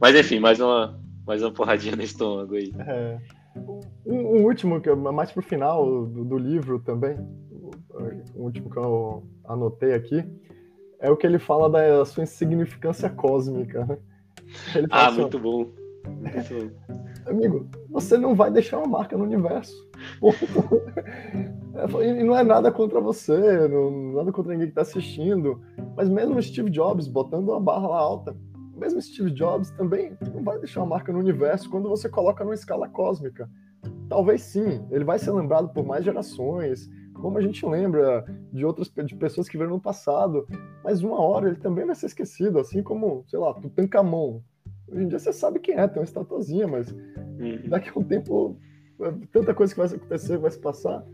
Mas 0.00 0.14
enfim, 0.16 0.38
mais 0.38 0.60
uma, 0.60 1.00
mais 1.26 1.42
uma 1.42 1.52
porradinha 1.52 1.96
no 1.96 2.02
estômago 2.02 2.54
aí. 2.54 2.72
É. 2.78 3.20
Um, 4.06 4.16
um, 4.16 4.44
último, 4.44 4.80
que 4.80 4.88
é 4.88 4.94
mais 4.94 5.30
pro 5.30 5.42
final 5.42 6.06
do, 6.06 6.24
do 6.24 6.38
livro 6.38 6.80
também, 6.80 7.16
o 8.34 8.42
último 8.42 8.70
que 8.70 8.76
eu 8.76 9.26
anotei 9.44 9.94
aqui, 9.94 10.24
é 10.98 11.10
o 11.10 11.16
que 11.16 11.26
ele 11.26 11.38
fala 11.38 11.68
da 11.68 12.04
sua 12.04 12.24
insignificância 12.24 13.08
cósmica. 13.10 13.84
Né? 13.84 13.98
ah, 14.90 15.08
assim, 15.08 15.20
muito 15.20 15.38
bom. 15.38 15.70
Muito 16.06 16.54
bom. 16.54 17.30
Amigo, 17.30 17.68
você 17.90 18.16
não 18.18 18.34
vai 18.34 18.50
deixar 18.50 18.78
uma 18.78 18.98
marca 18.98 19.16
no 19.16 19.24
universo. 19.24 19.83
e 22.02 22.24
não 22.24 22.36
é 22.36 22.42
nada 22.42 22.70
contra 22.70 23.00
você, 23.00 23.68
não, 23.68 24.12
nada 24.14 24.32
contra 24.32 24.52
ninguém 24.52 24.66
que 24.66 24.72
está 24.72 24.82
assistindo. 24.82 25.60
Mas 25.96 26.08
mesmo 26.08 26.40
Steve 26.42 26.70
Jobs 26.70 27.08
botando 27.08 27.48
uma 27.48 27.60
barra 27.60 27.88
lá 27.88 27.98
alta, 27.98 28.36
mesmo 28.76 29.00
Steve 29.00 29.30
Jobs 29.30 29.70
também 29.70 30.16
não 30.32 30.42
vai 30.42 30.58
deixar 30.58 30.80
uma 30.80 30.86
marca 30.86 31.12
no 31.12 31.18
universo 31.18 31.70
quando 31.70 31.88
você 31.88 32.08
coloca 32.08 32.44
numa 32.44 32.54
escala 32.54 32.88
cósmica. 32.88 33.48
Talvez 34.08 34.42
sim, 34.42 34.86
ele 34.90 35.04
vai 35.04 35.18
ser 35.18 35.32
lembrado 35.32 35.68
por 35.72 35.84
mais 35.84 36.04
gerações, 36.04 36.90
como 37.14 37.38
a 37.38 37.40
gente 37.40 37.64
lembra 37.64 38.24
de 38.52 38.64
outras 38.66 38.90
de 38.90 39.16
pessoas 39.16 39.48
que 39.48 39.56
viram 39.56 39.70
no 39.70 39.80
passado, 39.80 40.46
mas 40.82 41.02
uma 41.02 41.20
hora 41.20 41.48
ele 41.48 41.56
também 41.56 41.86
vai 41.86 41.94
ser 41.94 42.06
esquecido, 42.06 42.58
assim 42.58 42.82
como, 42.82 43.24
sei 43.28 43.38
lá, 43.38 43.54
Tutankhamon. 43.54 44.40
Hoje 44.86 45.04
em 45.04 45.08
dia 45.08 45.18
você 45.18 45.32
sabe 45.32 45.58
quem 45.58 45.76
é, 45.76 45.88
tem 45.88 46.00
uma 46.00 46.04
estatuazinha, 46.04 46.66
mas 46.66 46.90
uhum. 46.90 47.68
daqui 47.68 47.88
a 47.88 47.98
um 47.98 48.04
tempo, 48.04 48.58
tanta 49.32 49.54
coisa 49.54 49.74
que 49.74 49.80
vai 49.80 49.88
acontecer, 49.88 50.38
vai 50.38 50.50
se 50.50 50.58
passar, 50.58 51.04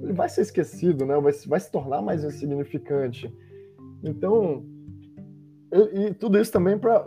ele 0.00 0.12
vai 0.12 0.28
ser 0.28 0.42
esquecido, 0.42 1.04
né? 1.06 1.18
Vai, 1.20 1.32
vai 1.46 1.60
se 1.60 1.70
tornar 1.70 2.02
mais 2.02 2.24
insignificante. 2.24 3.32
Então, 4.02 4.64
e, 5.72 6.06
e, 6.06 6.14
tudo 6.14 6.38
isso 6.38 6.52
também 6.52 6.78
para 6.78 7.02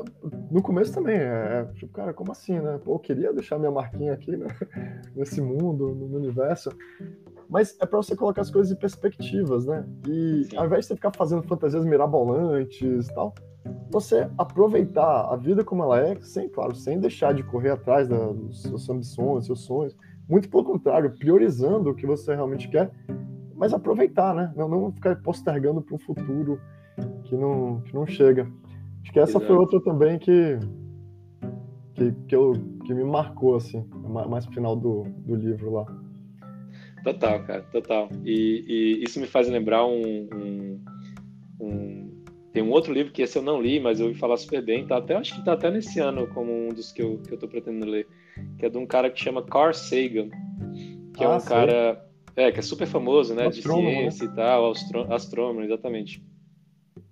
no 0.49 0.59
começo 0.59 0.91
também 0.91 1.17
é, 1.17 1.21
é, 1.21 1.65
tipo 1.75 1.93
cara 1.93 2.13
como 2.13 2.31
assim 2.31 2.59
né 2.59 2.79
Pô, 2.83 2.95
eu 2.95 2.99
queria 2.99 3.31
deixar 3.31 3.59
minha 3.59 3.71
marquinha 3.71 4.13
aqui 4.13 4.35
né? 4.35 4.47
nesse 5.15 5.39
mundo 5.39 5.93
no 5.93 6.17
universo 6.17 6.71
mas 7.47 7.77
é 7.79 7.85
para 7.85 7.97
você 7.97 8.15
colocar 8.15 8.41
as 8.41 8.49
coisas 8.49 8.71
em 8.71 8.75
perspectivas 8.75 9.67
né 9.67 9.85
e 10.07 10.45
Sim. 10.45 10.57
ao 10.57 10.65
invés 10.65 10.81
de 10.81 10.87
você 10.87 10.95
ficar 10.95 11.11
fazendo 11.15 11.43
fantasias 11.43 11.85
mirabolantes 11.85 13.07
tal 13.09 13.35
você 13.89 14.29
aproveitar 14.37 15.31
a 15.31 15.35
vida 15.35 15.63
como 15.63 15.83
ela 15.83 15.99
é 15.99 16.19
sem 16.21 16.49
claro 16.49 16.75
sem 16.75 16.99
deixar 16.99 17.33
de 17.33 17.43
correr 17.43 17.71
atrás 17.71 18.07
das 18.07 18.57
suas 18.57 18.89
ambições 18.89 19.45
seus 19.45 19.61
sonhos 19.61 19.95
muito 20.27 20.49
pelo 20.49 20.63
contrário 20.63 21.15
priorizando 21.17 21.89
o 21.89 21.95
que 21.95 22.05
você 22.05 22.33
realmente 22.35 22.67
quer 22.67 22.91
mas 23.55 23.73
aproveitar 23.73 24.33
né 24.33 24.53
não, 24.55 24.67
não 24.67 24.91
ficar 24.91 25.15
postergando 25.21 25.81
para 25.81 25.95
um 25.95 25.99
futuro 25.99 26.59
que 27.25 27.35
não, 27.35 27.81
que 27.81 27.93
não 27.93 28.05
chega. 28.05 28.51
Acho 29.01 29.11
que 29.11 29.19
essa 29.19 29.31
Exato. 29.31 29.45
foi 29.45 29.55
outra 29.55 29.81
também 29.81 30.17
que, 30.17 30.57
que, 31.93 32.11
que, 32.27 32.35
eu, 32.35 32.53
que 32.85 32.93
me 32.93 33.03
marcou, 33.03 33.55
assim, 33.55 33.85
mais 34.29 34.45
pro 34.45 34.55
final 34.55 34.75
do, 34.75 35.03
do 35.03 35.35
livro 35.35 35.71
lá. 35.71 35.85
Total, 37.03 37.43
cara, 37.43 37.61
total. 37.63 38.09
E, 38.23 38.65
e 38.67 39.03
isso 39.03 39.19
me 39.19 39.27
faz 39.27 39.47
lembrar 39.47 39.85
um, 39.85 40.27
um, 40.33 40.83
um, 41.59 42.14
Tem 42.55 42.63
um 42.63 42.71
outro 42.71 42.93
livro 42.93 43.11
que 43.11 43.21
esse 43.21 43.37
eu 43.37 43.41
não 43.41 43.61
li, 43.61 43.81
mas 43.81 43.99
eu 43.99 44.07
ouvi 44.07 44.17
falar 44.17 44.37
super 44.37 44.63
bem. 44.63 44.87
Tá 44.87 44.95
até, 44.95 45.13
acho 45.13 45.35
que 45.35 45.43
tá 45.43 45.51
até 45.51 45.69
nesse 45.69 45.99
ano 45.99 46.25
como 46.27 46.53
um 46.53 46.69
dos 46.69 46.89
que 46.89 47.01
eu, 47.01 47.17
que 47.17 47.33
eu 47.33 47.37
tô 47.37 47.49
pretendendo 47.49 47.85
ler. 47.85 48.07
Que 48.57 48.67
é 48.67 48.69
de 48.69 48.77
um 48.77 48.85
cara 48.85 49.09
que 49.09 49.21
chama 49.21 49.43
Carl 49.43 49.73
Sagan. 49.73 50.29
Que 51.13 51.21
é 51.21 51.27
ah, 51.27 51.31
é 51.31 51.35
um 51.35 51.39
sei. 51.41 51.49
cara. 51.49 52.09
É, 52.33 52.53
que 52.53 52.59
é 52.59 52.61
super 52.61 52.87
famoso, 52.87 53.35
né? 53.35 53.47
Astrônomo, 53.47 53.89
de 53.89 53.95
né? 53.95 54.01
ciência 54.03 54.27
né? 54.27 54.31
e 54.31 54.35
tal, 54.37 54.71
astrônomo, 55.09 55.63
exatamente. 55.63 56.23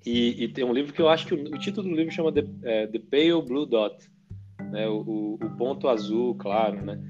E, 0.06 0.46
e, 0.46 0.48
tem 0.48 0.64
um 0.64 0.72
livro 0.72 0.94
que 0.94 1.02
eu 1.02 1.10
acho 1.10 1.28
que 1.28 1.34
o, 1.34 1.44
o 1.44 1.60
título 1.60 1.89
do 1.89 1.96
livro 1.96 2.14
chama 2.14 2.32
The, 2.32 2.46
é, 2.64 2.88
The 2.88 3.00
Pale 3.00 3.41
Blue 3.46 3.66
Dot, 3.66 3.98
né? 4.72 4.88
O, 4.88 5.02
o, 5.02 5.34
o, 5.34 5.58
ponto 5.58 5.89
azul, 5.89 6.36
claro, 6.36 6.82
né? 6.86 7.02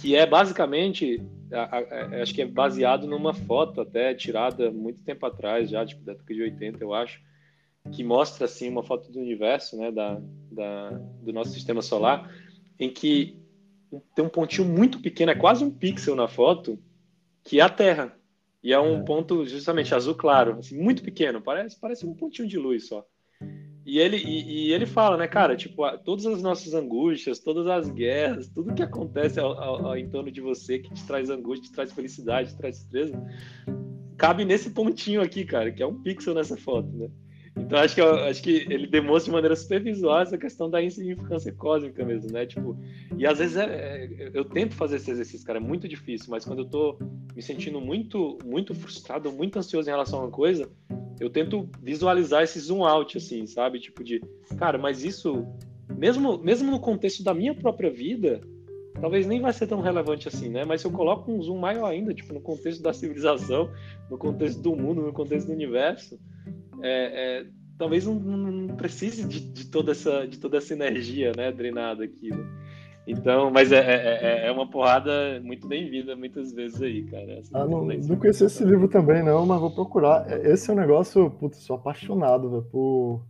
Que 0.00 0.14
é 0.14 0.24
basicamente, 0.24 1.20
a, 1.52 1.76
a, 1.76 2.22
acho 2.22 2.32
que 2.32 2.42
é 2.42 2.46
baseado 2.46 3.08
numa 3.08 3.34
foto 3.34 3.80
até 3.80 4.14
tirada 4.14 4.70
muito 4.70 5.02
tempo 5.02 5.26
atrás, 5.26 5.68
já 5.70 5.84
tipo 5.84 6.04
da 6.04 6.12
década 6.12 6.34
de 6.34 6.42
80, 6.42 6.84
eu 6.84 6.94
acho, 6.94 7.20
que 7.92 8.04
mostra 8.04 8.44
assim 8.44 8.68
uma 8.68 8.82
foto 8.82 9.10
do 9.10 9.18
universo, 9.20 9.76
né? 9.76 9.90
Da, 9.90 10.20
da 10.50 10.90
do 11.22 11.32
nosso 11.32 11.50
sistema 11.50 11.82
solar, 11.82 12.32
em 12.78 12.90
que 12.90 13.38
tem 14.14 14.24
um 14.24 14.28
pontinho 14.28 14.68
muito 14.68 15.00
pequeno, 15.00 15.32
é 15.32 15.34
quase 15.34 15.64
um 15.64 15.70
pixel 15.70 16.14
na 16.14 16.28
foto, 16.28 16.78
que 17.44 17.60
é 17.60 17.62
a 17.62 17.68
Terra. 17.68 18.14
E 18.62 18.72
é 18.72 18.80
um 18.80 19.00
é. 19.00 19.02
ponto 19.04 19.46
justamente 19.46 19.94
azul 19.94 20.14
claro, 20.14 20.58
assim, 20.58 20.76
muito 20.76 21.02
pequeno, 21.02 21.40
parece, 21.40 21.78
parece 21.78 22.04
um 22.04 22.14
pontinho 22.14 22.48
de 22.48 22.58
luz 22.58 22.88
só. 22.88 23.06
E 23.86 23.98
ele, 23.98 24.18
e, 24.18 24.66
e 24.66 24.72
ele 24.72 24.84
fala, 24.84 25.16
né, 25.16 25.26
cara, 25.26 25.56
tipo, 25.56 25.82
todas 25.98 26.26
as 26.26 26.42
nossas 26.42 26.74
angústias, 26.74 27.38
todas 27.38 27.66
as 27.66 27.88
guerras, 27.88 28.48
tudo 28.48 28.74
que 28.74 28.82
acontece 28.82 29.40
ao, 29.40 29.58
ao, 29.58 29.86
ao, 29.86 29.96
em 29.96 30.10
torno 30.10 30.30
de 30.30 30.40
você, 30.40 30.78
que 30.78 30.92
te 30.92 31.06
traz 31.06 31.30
angústia, 31.30 31.70
te 31.70 31.74
traz 31.74 31.92
felicidade, 31.92 32.50
te 32.50 32.58
traz 32.58 32.80
tristeza, 32.80 33.18
cabe 34.18 34.44
nesse 34.44 34.70
pontinho 34.70 35.22
aqui, 35.22 35.44
cara, 35.44 35.72
que 35.72 35.82
é 35.82 35.86
um 35.86 36.02
pixel 36.02 36.34
nessa 36.34 36.56
foto, 36.56 36.88
né? 36.88 37.08
Então 37.60 37.78
acho 37.78 37.94
que, 37.94 38.00
acho 38.00 38.42
que 38.42 38.66
ele 38.70 38.86
demonstra 38.86 39.24
de 39.26 39.32
maneira 39.32 39.56
super 39.56 39.82
visual 39.82 40.20
essa 40.20 40.38
questão 40.38 40.70
da 40.70 40.82
insignificância 40.82 41.52
cósmica 41.52 42.04
mesmo, 42.04 42.30
né? 42.30 42.46
Tipo, 42.46 42.78
e 43.16 43.26
às 43.26 43.38
vezes 43.38 43.56
é, 43.56 43.64
é, 43.64 44.30
eu 44.32 44.44
tento 44.44 44.74
fazer 44.74 44.96
esse 44.96 45.10
exercício, 45.10 45.46
cara, 45.46 45.58
é 45.58 45.62
muito 45.62 45.86
difícil, 45.88 46.28
mas 46.30 46.44
quando 46.44 46.60
eu 46.60 46.66
tô 46.66 46.98
me 47.34 47.42
sentindo 47.42 47.80
muito, 47.80 48.38
muito 48.44 48.74
frustrado, 48.74 49.30
muito 49.30 49.58
ansioso 49.58 49.88
em 49.88 49.92
relação 49.92 50.20
a 50.20 50.22
uma 50.24 50.30
coisa, 50.30 50.68
eu 51.20 51.28
tento 51.28 51.68
visualizar 51.82 52.42
esse 52.42 52.58
zoom 52.60 52.84
out, 52.84 53.16
assim, 53.16 53.46
sabe? 53.46 53.80
Tipo 53.80 54.04
de, 54.04 54.20
cara, 54.56 54.78
mas 54.78 55.04
isso, 55.04 55.46
mesmo, 55.96 56.38
mesmo 56.38 56.70
no 56.70 56.80
contexto 56.80 57.22
da 57.22 57.34
minha 57.34 57.54
própria 57.54 57.90
vida, 57.90 58.40
talvez 59.00 59.26
nem 59.26 59.40
vai 59.40 59.52
ser 59.52 59.66
tão 59.66 59.80
relevante 59.80 60.28
assim, 60.28 60.48
né? 60.48 60.64
Mas 60.64 60.80
se 60.80 60.86
eu 60.86 60.90
coloco 60.90 61.30
um 61.30 61.42
zoom 61.42 61.58
maior 61.58 61.86
ainda, 61.86 62.14
tipo, 62.14 62.32
no 62.32 62.40
contexto 62.40 62.82
da 62.82 62.92
civilização, 62.92 63.70
no 64.10 64.16
contexto 64.18 64.60
do 64.60 64.76
mundo, 64.76 65.02
no 65.02 65.12
contexto 65.12 65.46
do 65.48 65.52
universo, 65.52 66.18
é, 66.82 67.40
é, 67.40 67.46
talvez 67.78 68.06
não, 68.06 68.14
não 68.14 68.76
precise 68.76 69.26
de, 69.26 69.40
de, 69.40 69.66
toda 69.66 69.92
essa, 69.92 70.26
de 70.26 70.38
toda 70.38 70.58
essa 70.58 70.72
energia 70.72 71.32
né, 71.36 71.52
drenada 71.52 72.04
aqui. 72.04 72.30
Né? 72.30 72.44
Então, 73.06 73.50
mas 73.50 73.72
é, 73.72 73.78
é, 73.78 74.44
é, 74.44 74.48
é 74.48 74.52
uma 74.52 74.68
porrada 74.68 75.40
muito 75.42 75.66
bem-vinda 75.66 76.14
muitas 76.14 76.52
vezes 76.52 76.82
aí, 76.82 77.04
cara. 77.04 77.40
ah, 77.54 77.64
não, 77.64 77.84
não 77.86 78.16
conheci 78.16 78.44
esse 78.44 78.62
livro 78.64 78.86
também, 78.86 79.22
não, 79.22 79.46
mas 79.46 79.60
vou 79.60 79.70
procurar. 79.70 80.30
É, 80.30 80.52
esse 80.52 80.68
é 80.68 80.74
um 80.74 80.76
negócio, 80.76 81.30
putz, 81.30 81.58
sou 81.58 81.76
apaixonado 81.76 82.50
véio, 82.50 82.62
por 82.64 83.22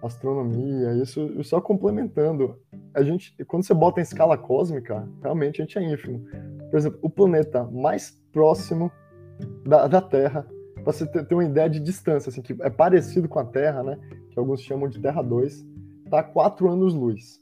astronomia, 0.00 0.92
isso 1.02 1.42
só 1.42 1.60
complementando. 1.60 2.56
A 2.94 3.02
gente, 3.02 3.34
quando 3.46 3.64
você 3.64 3.74
bota 3.74 4.00
em 4.00 4.04
escala 4.04 4.38
cósmica, 4.38 5.08
realmente 5.20 5.60
a 5.60 5.64
gente 5.64 5.78
é 5.78 5.82
ínfimo. 5.82 6.24
Por 6.70 6.78
exemplo, 6.78 6.98
o 7.02 7.10
planeta 7.10 7.64
mais 7.64 8.12
próximo 8.32 8.92
da, 9.66 9.88
da 9.88 10.00
Terra 10.00 10.46
para 10.84 10.92
você 10.92 11.06
ter, 11.06 11.24
ter, 11.24 11.34
uma 11.34 11.44
ideia 11.44 11.68
de 11.68 11.80
distância, 11.80 12.28
assim, 12.28 12.42
que 12.42 12.54
é 12.60 12.70
parecido 12.70 13.28
com 13.28 13.38
a 13.38 13.44
Terra, 13.44 13.82
né? 13.82 13.98
Que 14.30 14.38
alguns 14.38 14.60
chamam 14.60 14.88
de 14.88 15.00
Terra 15.00 15.22
2, 15.22 15.66
tá 16.10 16.22
4 16.22 16.70
anos-luz 16.70 17.40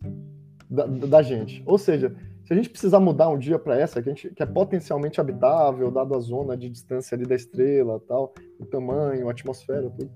da, 0.71 0.87
da, 0.87 1.23
gente. 1.23 1.63
Ou 1.67 1.77
seja, 1.77 2.15
se 2.45 2.53
a 2.53 2.57
gente 2.57 2.71
precisar 2.71 3.01
mudar 3.01 3.29
um 3.29 3.39
dia 3.39 3.59
para 3.59 3.79
essa, 3.79 4.01
que, 4.01 4.09
a 4.09 4.15
gente, 4.15 4.31
que 4.31 4.43
é 4.43 4.47
potencialmente 4.47 5.21
habitável, 5.21 5.91
dado 5.91 6.15
a 6.15 6.21
zona 6.21 6.57
de 6.57 6.71
distância 6.71 7.17
ali 7.17 7.27
da 7.27 7.35
estrela, 7.35 8.01
tal, 8.07 8.33
o 8.59 8.65
tamanho, 8.65 9.29
a 9.29 9.33
atmosfera, 9.33 9.91
tudo. 9.91 10.11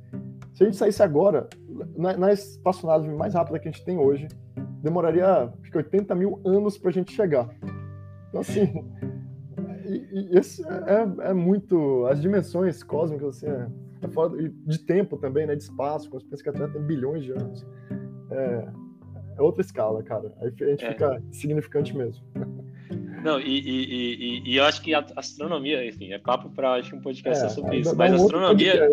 Se 0.55 0.63
a 0.63 0.67
gente 0.67 0.77
saísse 0.77 1.03
agora, 1.03 1.49
na, 1.97 2.17
na 2.17 2.33
espaçonave 2.33 3.09
mais 3.09 3.35
rápida 3.35 3.59
que 3.59 3.69
a 3.69 3.71
gente 3.71 3.85
tem 3.85 3.99
hoje, 3.99 4.29
demoraria 4.83 5.53
acho 5.61 5.71
que 5.71 5.77
80 5.77 6.15
mil 6.15 6.41
anos 6.45 6.79
para 6.79 6.91
a 6.91 6.93
gente 6.93 7.13
chegar. 7.13 7.49
Então, 8.29 8.41
assim, 8.41 8.85
e, 9.87 10.09
e 10.13 10.39
esse 10.39 10.63
é, 10.67 11.29
é, 11.31 11.33
muito. 11.35 12.07
As 12.07 12.21
dimensões 12.21 12.83
cósmicas, 12.83 13.37
assim, 13.37 13.47
é, 13.47 13.69
é 14.03 14.09
fora 14.09 14.37
de 14.37 14.79
tempo 14.79 15.17
também, 15.17 15.47
né? 15.47 15.55
De 15.55 15.63
espaço, 15.63 16.11
quando 16.11 16.23
você 16.23 16.29
pensa 16.29 16.43
que 16.43 16.49
a 16.49 16.53
Terra 16.53 16.69
tem 16.69 16.83
bilhões 16.83 17.25
de 17.25 17.33
anos. 17.33 17.67
É, 18.31 18.69
é 19.39 19.43
outra 19.43 19.63
escala, 19.63 20.03
cara. 20.03 20.33
Aí 20.41 20.53
a 20.61 20.65
gente 20.71 20.85
é. 20.85 20.93
fica 20.93 21.23
significante 21.31 21.97
mesmo. 21.97 22.25
Não, 23.23 23.41
e, 23.41 23.59
e, 23.59 23.85
e, 23.85 24.43
e, 24.53 24.57
eu 24.57 24.65
acho 24.65 24.81
que 24.81 24.95
a 24.95 25.05
astronomia, 25.17 25.85
enfim, 25.85 26.13
é 26.13 26.19
papo 26.19 26.49
para 26.51 26.81
um 26.95 27.01
podcast 27.01 27.45
é, 27.45 27.49
sobre 27.49 27.79
isso. 27.79 27.97
Mas 27.97 28.13
a 28.13 28.17
astronomia, 28.17 28.89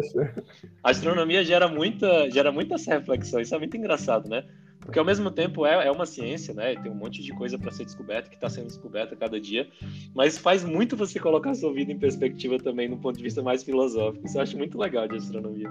a 0.84 0.90
astronomia 0.90 1.44
gera 1.44 1.68
muita, 1.68 2.30
gera 2.32 2.52
muita 2.52 2.76
essa 2.76 2.96
reflexão. 2.96 3.40
Isso 3.40 3.54
é 3.54 3.60
muito 3.60 3.78
engraçado, 3.78 4.28
né? 4.28 4.44
Porque 4.86 5.00
ao 5.00 5.06
mesmo 5.06 5.32
tempo 5.32 5.66
é, 5.66 5.88
é 5.88 5.92
uma 5.92 6.06
ciência, 6.06 6.54
né? 6.54 6.76
Tem 6.76 6.92
um 6.92 6.96
monte 6.96 7.22
de 7.22 7.32
coisa 7.34 7.58
para 7.58 7.72
ser 7.72 7.86
descoberta 7.86 8.30
que 8.30 8.36
está 8.36 8.50
sendo 8.50 8.68
descoberta 8.68 9.16
cada 9.16 9.40
dia, 9.40 9.68
mas 10.14 10.38
faz 10.38 10.64
muito 10.64 10.98
você 10.98 11.20
colocar 11.20 11.52
a 11.52 11.56
sua 11.56 11.74
vida 11.74 11.92
em 11.92 11.98
perspectiva 11.98 12.58
também, 12.58 12.90
no 12.90 12.98
ponto 12.98 13.18
de 13.18 13.24
vista 13.24 13.42
mais 13.42 13.64
filosófico. 13.64 14.26
Isso 14.26 14.38
eu 14.38 14.42
acho 14.42 14.58
muito 14.58 14.78
legal 14.78 15.08
de 15.08 15.16
astronomia. 15.16 15.70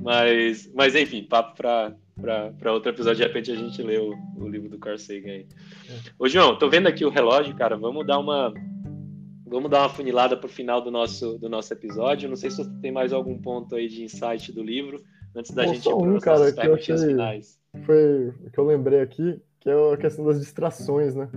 Mas, 0.00 0.70
mas 0.74 0.94
enfim, 0.94 1.24
papo 1.24 1.56
para 1.56 2.72
outro 2.72 2.90
episódio. 2.90 3.16
De 3.16 3.26
repente 3.26 3.50
a 3.50 3.56
gente 3.56 3.82
lê 3.82 3.98
o, 3.98 4.14
o 4.36 4.48
livro 4.48 4.68
do 4.68 4.78
Carl 4.78 4.98
Sagan 4.98 5.32
aí. 5.32 5.46
Ô, 6.18 6.28
João, 6.28 6.56
tô 6.56 6.68
vendo 6.70 6.86
aqui 6.86 7.04
o 7.04 7.10
relógio, 7.10 7.54
cara. 7.56 7.76
Vamos 7.76 8.06
dar 8.06 8.18
uma. 8.18 8.54
Vamos 9.44 9.68
dar 9.68 9.80
uma 9.80 9.88
funilada 9.88 10.36
pro 10.36 10.48
final 10.48 10.80
do 10.80 10.92
nosso, 10.92 11.36
do 11.36 11.48
nosso 11.48 11.72
episódio. 11.72 12.28
Não 12.28 12.36
sei 12.36 12.50
se 12.50 12.58
você 12.58 12.70
tem 12.80 12.92
mais 12.92 13.12
algum 13.12 13.36
ponto 13.36 13.74
aí 13.74 13.88
de 13.88 14.04
insight 14.04 14.52
do 14.52 14.62
livro, 14.62 15.02
antes 15.34 15.50
da 15.50 15.64
Bom, 15.64 15.74
gente 15.74 15.88
ir 15.88 15.96
para 15.96 16.08
um, 16.08 16.18
cara, 16.20 16.52
que 16.52 16.66
eu 16.66 16.74
achei... 16.74 16.96
finais 16.96 17.59
foi 17.84 18.28
o 18.28 18.50
que 18.50 18.58
eu 18.58 18.64
lembrei 18.64 19.00
aqui, 19.00 19.40
que 19.60 19.68
é 19.68 19.92
a 19.92 19.96
questão 19.96 20.24
das 20.24 20.38
distrações, 20.38 21.14
né? 21.14 21.28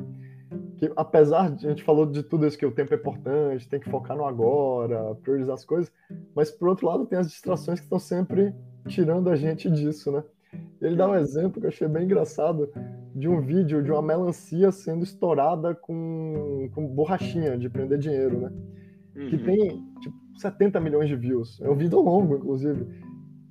Que 0.78 0.92
apesar 0.96 1.52
de 1.52 1.66
a 1.66 1.70
gente 1.70 1.84
falou 1.84 2.06
de 2.06 2.24
tudo 2.24 2.46
isso 2.46 2.58
que 2.58 2.66
o 2.66 2.72
tempo 2.72 2.94
é 2.94 2.98
importante, 2.98 3.68
tem 3.68 3.80
que 3.80 3.90
focar 3.90 4.16
no 4.16 4.26
agora, 4.26 5.16
priorizar 5.16 5.56
as 5.56 5.66
coisas, 5.66 5.92
mas 6.36 6.52
por 6.52 6.70
outro 6.70 6.88
lado 6.88 7.06
tem 7.06 7.18
as 7.18 7.28
distrações 7.28 7.80
que 7.80 7.86
estão 7.86 8.00
sempre 8.00 8.54
tirando 8.88 9.30
a 9.30 9.36
gente 9.36 9.70
disso, 9.70 10.12
né? 10.12 10.24
Ele 10.82 10.96
dá 10.96 11.10
um 11.10 11.16
exemplo 11.16 11.60
que 11.60 11.66
eu 11.66 11.70
achei 11.70 11.88
bem 11.88 12.04
engraçado 12.04 12.72
de 13.16 13.28
um 13.28 13.42
vídeo 13.42 13.82
de 13.82 13.92
uma 13.92 14.02
melancia 14.02 14.72
sendo 14.72 15.04
estourada 15.04 15.74
com, 15.74 16.70
com 16.74 16.88
borrachinha 16.88 17.58
de 17.58 17.70
prender 17.70 17.98
dinheiro, 17.98 18.42
né? 18.42 18.52
Uhum. 19.16 19.30
Que 19.30 19.38
tem 19.38 19.84
tipo, 20.02 20.16
70 20.38 20.80
milhões 20.80 21.08
de 21.08 21.16
views. 21.16 21.62
É 21.62 21.70
um 21.70 21.76
vídeo 21.76 22.00
longo, 22.02 22.36
inclusive. 22.36 22.86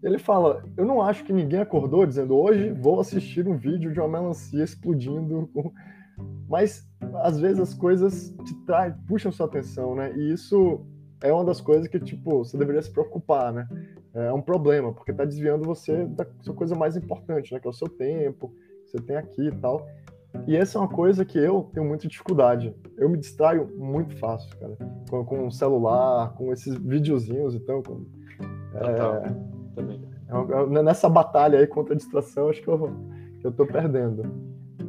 Ele 0.03 0.19
fala: 0.19 0.65
Eu 0.77 0.85
não 0.85 1.01
acho 1.01 1.25
que 1.25 1.33
ninguém 1.33 1.61
acordou 1.61 2.05
dizendo 2.07 2.37
hoje 2.37 2.73
vou 2.73 3.01
assistir 3.01 3.47
um 3.47 3.57
vídeo 3.57 3.93
de 3.93 4.01
uma 4.01 4.09
melancia 4.09 4.65
explodindo. 4.65 5.49
Mas 6.49 6.87
às 7.23 7.39
vezes 7.39 7.61
as 7.61 7.75
coisas 7.75 8.35
te 8.45 8.55
tra... 8.67 8.97
puxam 9.07 9.33
sua 9.33 9.47
atenção, 9.47 9.95
né? 9.95 10.13
E 10.17 10.33
isso 10.33 10.85
é 11.23 11.33
uma 11.33 11.45
das 11.45 11.61
coisas 11.61 11.87
que, 11.89 11.99
tipo, 12.01 12.39
você 12.45 12.57
deveria 12.59 12.83
se 12.83 12.91
preocupar, 12.91 13.53
né? 13.53 13.69
É 14.13 14.33
um 14.33 14.43
problema, 14.43 14.93
porque 14.93 15.13
tá 15.13 15.25
desviando 15.25 15.65
você 15.65 16.05
da 16.05 16.27
sua 16.43 16.55
coisa 16.55 16.75
mais 16.75 16.97
importante, 16.97 17.55
né? 17.55 17.61
Que 17.61 17.67
é 17.67 17.71
o 17.71 17.75
seu 17.75 17.89
tempo, 17.89 18.53
que 18.85 18.91
você 18.91 18.99
tem 18.99 19.17
aqui 19.17 19.49
e 19.49 19.53
tal. 19.53 19.87
E 20.47 20.57
essa 20.57 20.79
é 20.79 20.81
uma 20.81 20.89
coisa 20.89 21.25
que 21.25 21.39
eu 21.39 21.71
tenho 21.73 21.87
muita 21.87 22.09
dificuldade. 22.09 22.75
Eu 22.97 23.09
me 23.09 23.19
distraio 23.19 23.71
muito 23.79 24.17
fácil, 24.17 24.55
cara. 24.59 24.77
Com, 25.09 25.25
com 25.25 25.47
o 25.47 25.51
celular, 25.51 26.35
com 26.35 26.53
esses 26.53 26.75
videozinhos, 26.77 27.55
então. 27.55 27.83
Com, 27.83 28.05
é, 28.75 29.62
Também. 29.75 30.03
É, 30.29 30.79
é, 30.79 30.83
nessa 30.83 31.09
batalha 31.09 31.59
aí 31.59 31.67
contra 31.67 31.95
a 31.95 31.97
distração, 31.97 32.49
acho 32.49 32.63
que 32.63 32.69
eu, 32.69 32.95
eu 33.45 33.53
tô 33.53 33.67
perdendo. 33.67 34.25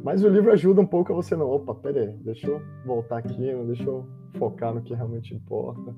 Mas 0.02 0.22
o 0.22 0.28
livro 0.28 0.52
ajuda 0.52 0.80
um 0.80 0.86
pouco 0.86 1.12
a 1.12 1.16
você 1.16 1.34
não. 1.34 1.48
Opa, 1.50 1.74
peraí, 1.74 2.08
deixa 2.20 2.46
eu 2.46 2.60
voltar 2.84 3.18
aqui, 3.18 3.54
deixa 3.66 3.84
eu 3.84 4.06
focar 4.38 4.74
no 4.74 4.82
que 4.82 4.94
realmente 4.94 5.34
importa. 5.34 5.94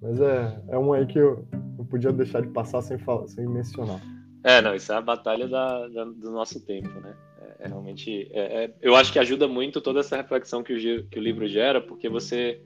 Mas 0.00 0.20
é, 0.20 0.60
é 0.68 0.78
um 0.78 0.92
aí 0.92 1.06
que 1.06 1.18
eu 1.18 1.46
não 1.78 1.84
podia 1.86 2.12
deixar 2.12 2.42
de 2.42 2.48
passar 2.48 2.82
sem, 2.82 2.98
falar, 2.98 3.28
sem 3.28 3.46
mencionar. 3.46 4.00
É, 4.44 4.60
não, 4.60 4.74
isso 4.74 4.92
é 4.92 4.96
a 4.96 5.00
batalha 5.00 5.46
da, 5.48 5.88
da 5.88 6.04
do 6.04 6.30
nosso 6.32 6.60
tempo, 6.66 6.88
né? 7.00 7.14
É, 7.40 7.64
é 7.64 7.68
realmente. 7.68 8.28
É, 8.32 8.64
é, 8.64 8.74
eu 8.82 8.96
acho 8.96 9.12
que 9.12 9.18
ajuda 9.18 9.46
muito 9.46 9.80
toda 9.80 10.00
essa 10.00 10.16
reflexão 10.16 10.62
que 10.62 10.74
o, 10.74 11.06
que 11.06 11.18
o 11.18 11.22
livro 11.22 11.46
gera, 11.46 11.80
porque 11.80 12.08
você, 12.08 12.60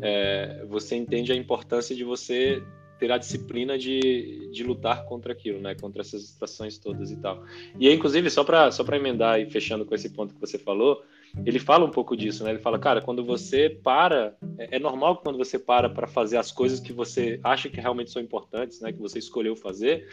é, 0.00 0.64
você 0.68 0.94
entende 0.96 1.32
a 1.32 1.36
importância 1.36 1.94
de 1.94 2.04
você 2.04 2.62
ter 2.98 3.10
a 3.12 3.18
disciplina 3.18 3.78
de, 3.78 4.50
de 4.50 4.64
lutar 4.64 5.04
contra 5.04 5.32
aquilo, 5.32 5.60
né? 5.60 5.74
Contra 5.74 6.02
essas 6.02 6.22
distrações 6.22 6.78
todas 6.78 7.10
e 7.10 7.16
tal. 7.16 7.44
E 7.78 7.88
aí, 7.88 7.94
inclusive, 7.94 8.28
só 8.30 8.44
para 8.44 8.70
só 8.70 8.84
emendar 8.92 9.40
e 9.40 9.50
fechando 9.50 9.84
com 9.84 9.94
esse 9.94 10.10
ponto 10.10 10.34
que 10.34 10.40
você 10.40 10.58
falou, 10.58 11.02
ele 11.44 11.58
fala 11.58 11.84
um 11.84 11.90
pouco 11.90 12.16
disso, 12.16 12.42
né? 12.42 12.50
Ele 12.50 12.58
fala, 12.58 12.78
cara, 12.78 13.00
quando 13.00 13.24
você 13.24 13.68
para, 13.70 14.34
é, 14.58 14.76
é 14.76 14.78
normal 14.78 15.16
que 15.16 15.22
quando 15.22 15.38
você 15.38 15.58
para 15.58 15.88
para 15.88 16.06
fazer 16.06 16.36
as 16.36 16.50
coisas 16.50 16.80
que 16.80 16.92
você 16.92 17.38
acha 17.44 17.68
que 17.68 17.80
realmente 17.80 18.10
são 18.10 18.20
importantes, 18.20 18.80
né? 18.80 18.92
Que 18.92 18.98
você 18.98 19.18
escolheu 19.18 19.54
fazer, 19.54 20.08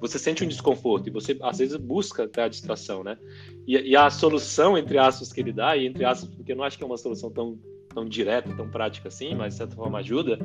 você 0.00 0.18
sente 0.18 0.44
um 0.44 0.48
desconforto 0.48 1.08
e 1.08 1.10
você 1.10 1.36
às 1.42 1.58
vezes 1.58 1.76
busca 1.76 2.24
até 2.24 2.44
a 2.44 2.48
distração, 2.48 3.04
né? 3.04 3.18
E, 3.66 3.76
e 3.76 3.96
a 3.96 4.08
solução 4.10 4.78
entre 4.78 4.98
aspas 4.98 5.32
que 5.32 5.40
ele 5.40 5.52
dá 5.52 5.76
e 5.76 5.86
entre 5.86 6.04
aspas 6.04 6.30
porque 6.34 6.52
eu 6.52 6.56
não 6.56 6.64
acho 6.64 6.78
que 6.78 6.84
é 6.84 6.86
uma 6.86 6.96
solução 6.96 7.30
tão 7.30 7.58
tão 7.92 8.04
direta, 8.04 8.54
tão 8.54 8.68
prática 8.68 9.08
assim, 9.08 9.34
mas 9.34 9.54
de 9.54 9.58
certa 9.58 9.76
forma 9.76 9.98
ajuda. 9.98 10.38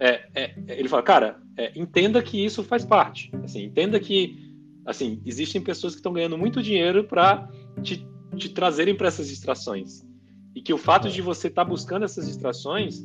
É, 0.00 0.28
é, 0.34 0.54
ele 0.68 0.88
fala, 0.88 1.02
cara, 1.02 1.40
é, 1.56 1.72
entenda 1.78 2.22
que 2.22 2.44
isso 2.44 2.62
faz 2.62 2.84
parte. 2.84 3.30
Assim, 3.44 3.64
entenda 3.64 4.00
que 4.00 4.44
assim 4.84 5.20
existem 5.26 5.60
pessoas 5.60 5.94
que 5.94 5.98
estão 5.98 6.12
ganhando 6.12 6.38
muito 6.38 6.62
dinheiro 6.62 7.04
para 7.04 7.48
te 7.82 8.06
te 8.36 8.48
trazerem 8.48 8.94
para 8.94 9.08
essas 9.08 9.28
distrações. 9.28 10.04
E 10.54 10.62
que 10.62 10.72
o 10.72 10.78
fato 10.78 11.08
de 11.08 11.20
você 11.20 11.48
estar 11.48 11.64
tá 11.64 11.68
buscando 11.68 12.04
essas 12.04 12.26
distrações 12.26 13.02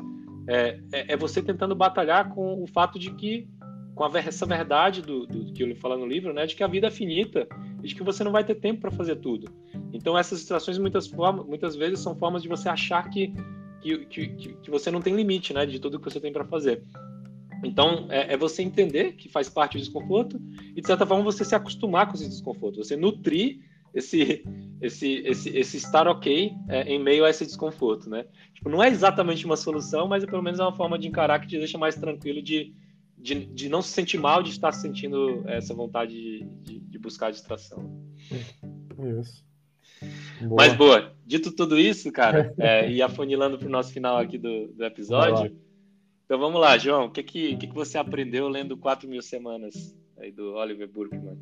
é, 0.48 0.80
é, 0.92 1.14
é, 1.14 1.18
você 1.18 1.42
tentando 1.42 1.76
batalhar 1.76 2.30
com 2.30 2.62
o 2.62 2.68
fato 2.68 2.98
de 2.98 3.12
que, 3.14 3.48
com 3.94 4.04
a, 4.04 4.20
essa 4.20 4.46
verdade 4.46 5.02
do, 5.02 5.26
do, 5.26 5.54
que 5.54 5.62
ele 5.62 5.76
fala 5.76 5.98
no 5.98 6.06
livro, 6.06 6.34
né, 6.34 6.46
de 6.46 6.56
que 6.56 6.64
a 6.64 6.68
vida 6.68 6.88
é 6.88 6.92
finita 6.92 7.48
e 7.84 7.88
de 7.88 7.96
que 7.96 8.04
você 8.04 8.24
não 8.24 8.32
vai 8.32 8.44
ter 8.44 8.56
tempo 8.56 8.82
para 8.82 8.92
fazer 8.92 9.18
tudo. 9.18 9.52
Então, 9.94 10.18
essas 10.18 10.40
distrações 10.40 10.78
muitas, 10.78 11.08
formas, 11.08 11.46
muitas 11.46 11.76
vezes 11.76 12.00
são 12.00 12.16
formas 12.16 12.42
de 12.42 12.50
você 12.50 12.70
achar 12.70 13.10
que, 13.10 13.34
que, 13.82 14.06
que, 14.06 14.54
que 14.56 14.72
você 14.72 14.90
não 14.92 15.02
tem 15.02 15.16
limite 15.16 15.54
né, 15.54 15.66
de 15.66 15.80
tudo 15.80 16.00
que 16.00 16.10
você 16.10 16.20
tem 16.20 16.32
para 16.32 16.46
fazer. 16.46 16.84
Então, 17.64 18.08
é, 18.10 18.34
é, 18.34 18.38
você 18.38 18.64
entender 18.64 19.14
que 19.14 19.30
faz 19.30 19.48
parte 19.50 19.78
do 19.78 19.80
desconforto 19.80 20.42
e, 20.76 20.82
de 20.82 20.88
certa 20.88 21.06
forma, 21.06 21.24
você 21.24 21.46
se 21.46 21.54
acostumar 21.54 22.08
com 22.08 22.16
esse 22.16 22.28
desconforto, 22.28 22.84
você 22.84 22.96
nutrir 22.96 23.60
esse, 23.94 24.44
esse, 24.82 25.18
esse, 25.26 25.50
esse 25.50 25.78
estar 25.78 26.08
ok 26.08 26.52
é, 26.68 26.84
em 26.84 27.00
meio 27.00 27.24
a 27.24 27.30
esse 27.30 27.46
desconforto, 27.46 28.10
né? 28.10 28.26
Tipo, 28.54 28.70
não 28.70 28.82
é 28.82 28.88
exatamente 28.88 29.46
uma 29.46 29.58
solução, 29.58 30.08
mas 30.08 30.24
é 30.24 30.28
pelo 30.28 30.42
menos 30.42 30.60
é 30.60 30.64
uma 30.64 30.76
forma 30.76 30.98
de 30.98 31.08
encarar 31.08 31.40
que 31.40 31.48
te 31.48 31.58
deixa 31.58 31.78
mais 31.78 31.96
tranquilo 31.96 32.42
de, 32.42 32.74
de, 33.18 33.46
de 33.46 33.70
não 33.70 33.82
se 33.82 33.90
sentir 33.90 34.18
mal 34.18 34.42
de 34.42 34.50
estar 34.50 34.72
sentindo 34.72 35.44
essa 35.48 35.74
vontade 35.74 36.14
de, 36.14 36.46
de, 36.64 36.80
de 36.80 37.00
buscar 37.00 37.32
distração. 37.32 38.10
Isso. 39.20 39.51
Boa. 40.42 40.56
Mas 40.56 40.74
boa, 40.74 41.14
dito 41.26 41.52
tudo 41.52 41.78
isso, 41.80 42.12
cara, 42.12 42.54
é, 42.58 42.92
e 42.92 43.02
afunilando 43.02 43.58
para 43.58 43.68
o 43.68 43.72
nosso 43.72 43.94
final 43.94 44.18
aqui 44.18 44.38
do, 44.38 44.68
do 44.70 44.84
episódio, 44.84 45.56
então 46.26 46.40
vamos 46.40 46.62
lá, 46.62 46.78
João, 46.78 47.06
o 47.06 47.12
que, 47.12 47.22
que, 47.24 47.58
que, 47.58 47.68
que 47.68 47.76
você 47.76 47.98
aprendeu 47.98 48.48
lendo 48.48 48.78
4 48.78 49.08
mil 49.08 49.22
semanas 49.22 49.96
aí 50.18 50.32
do 50.32 50.54
Oliver 50.54 50.90
Burkeman? 50.90 51.38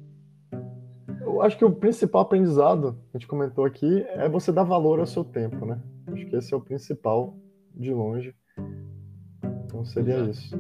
Eu 1.22 1.42
acho 1.42 1.58
que 1.58 1.64
o 1.64 1.72
principal 1.72 2.22
aprendizado, 2.22 3.00
a 3.14 3.18
gente 3.18 3.28
comentou 3.28 3.66
aqui, 3.66 4.04
é 4.10 4.28
você 4.28 4.52
dar 4.52 4.64
valor 4.64 5.00
ao 5.00 5.06
seu 5.06 5.24
tempo, 5.24 5.66
né? 5.66 5.80
Acho 6.08 6.26
que 6.26 6.36
esse 6.36 6.54
é 6.54 6.58
o 6.58 6.62
principal, 6.62 7.38
de 7.76 7.94
longe. 7.94 8.34
Então 9.66 9.86
seria 9.86 10.16
Exato. 10.16 10.32
isso. 10.32 10.58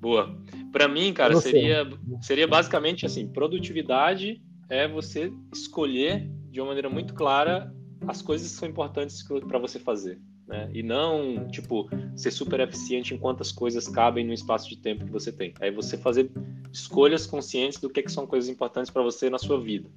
Boa. 0.00 0.34
Para 0.72 0.88
mim, 0.88 1.12
cara, 1.12 1.34
seria, 1.36 1.86
seria 2.22 2.46
basicamente 2.46 3.04
assim: 3.04 3.26
produtividade 3.26 4.40
é 4.68 4.88
você 4.88 5.32
escolher 5.52 6.30
de 6.50 6.60
uma 6.60 6.68
maneira 6.68 6.90
muito 6.90 7.14
clara 7.14 7.72
as 8.06 8.20
coisas 8.22 8.50
que 8.50 8.56
são 8.56 8.68
importantes 8.68 9.22
para 9.46 9.58
você 9.58 9.78
fazer 9.78 10.20
né? 10.50 10.68
E 10.74 10.82
não, 10.82 11.46
tipo, 11.48 11.88
ser 12.16 12.32
super 12.32 12.58
eficiente 12.58 13.14
em 13.14 13.16
quantas 13.16 13.52
coisas 13.52 13.86
cabem 13.88 14.26
no 14.26 14.32
espaço 14.32 14.68
de 14.68 14.76
tempo 14.76 15.04
que 15.04 15.12
você 15.12 15.30
tem. 15.30 15.54
Aí 15.60 15.70
você 15.70 15.96
fazer 15.96 16.28
escolhas 16.72 17.24
conscientes 17.24 17.78
do 17.78 17.88
que, 17.88 18.02
que 18.02 18.10
são 18.10 18.26
coisas 18.26 18.50
importantes 18.50 18.90
para 18.90 19.00
você 19.00 19.30
na 19.30 19.38
sua 19.38 19.60
vida. 19.60 19.88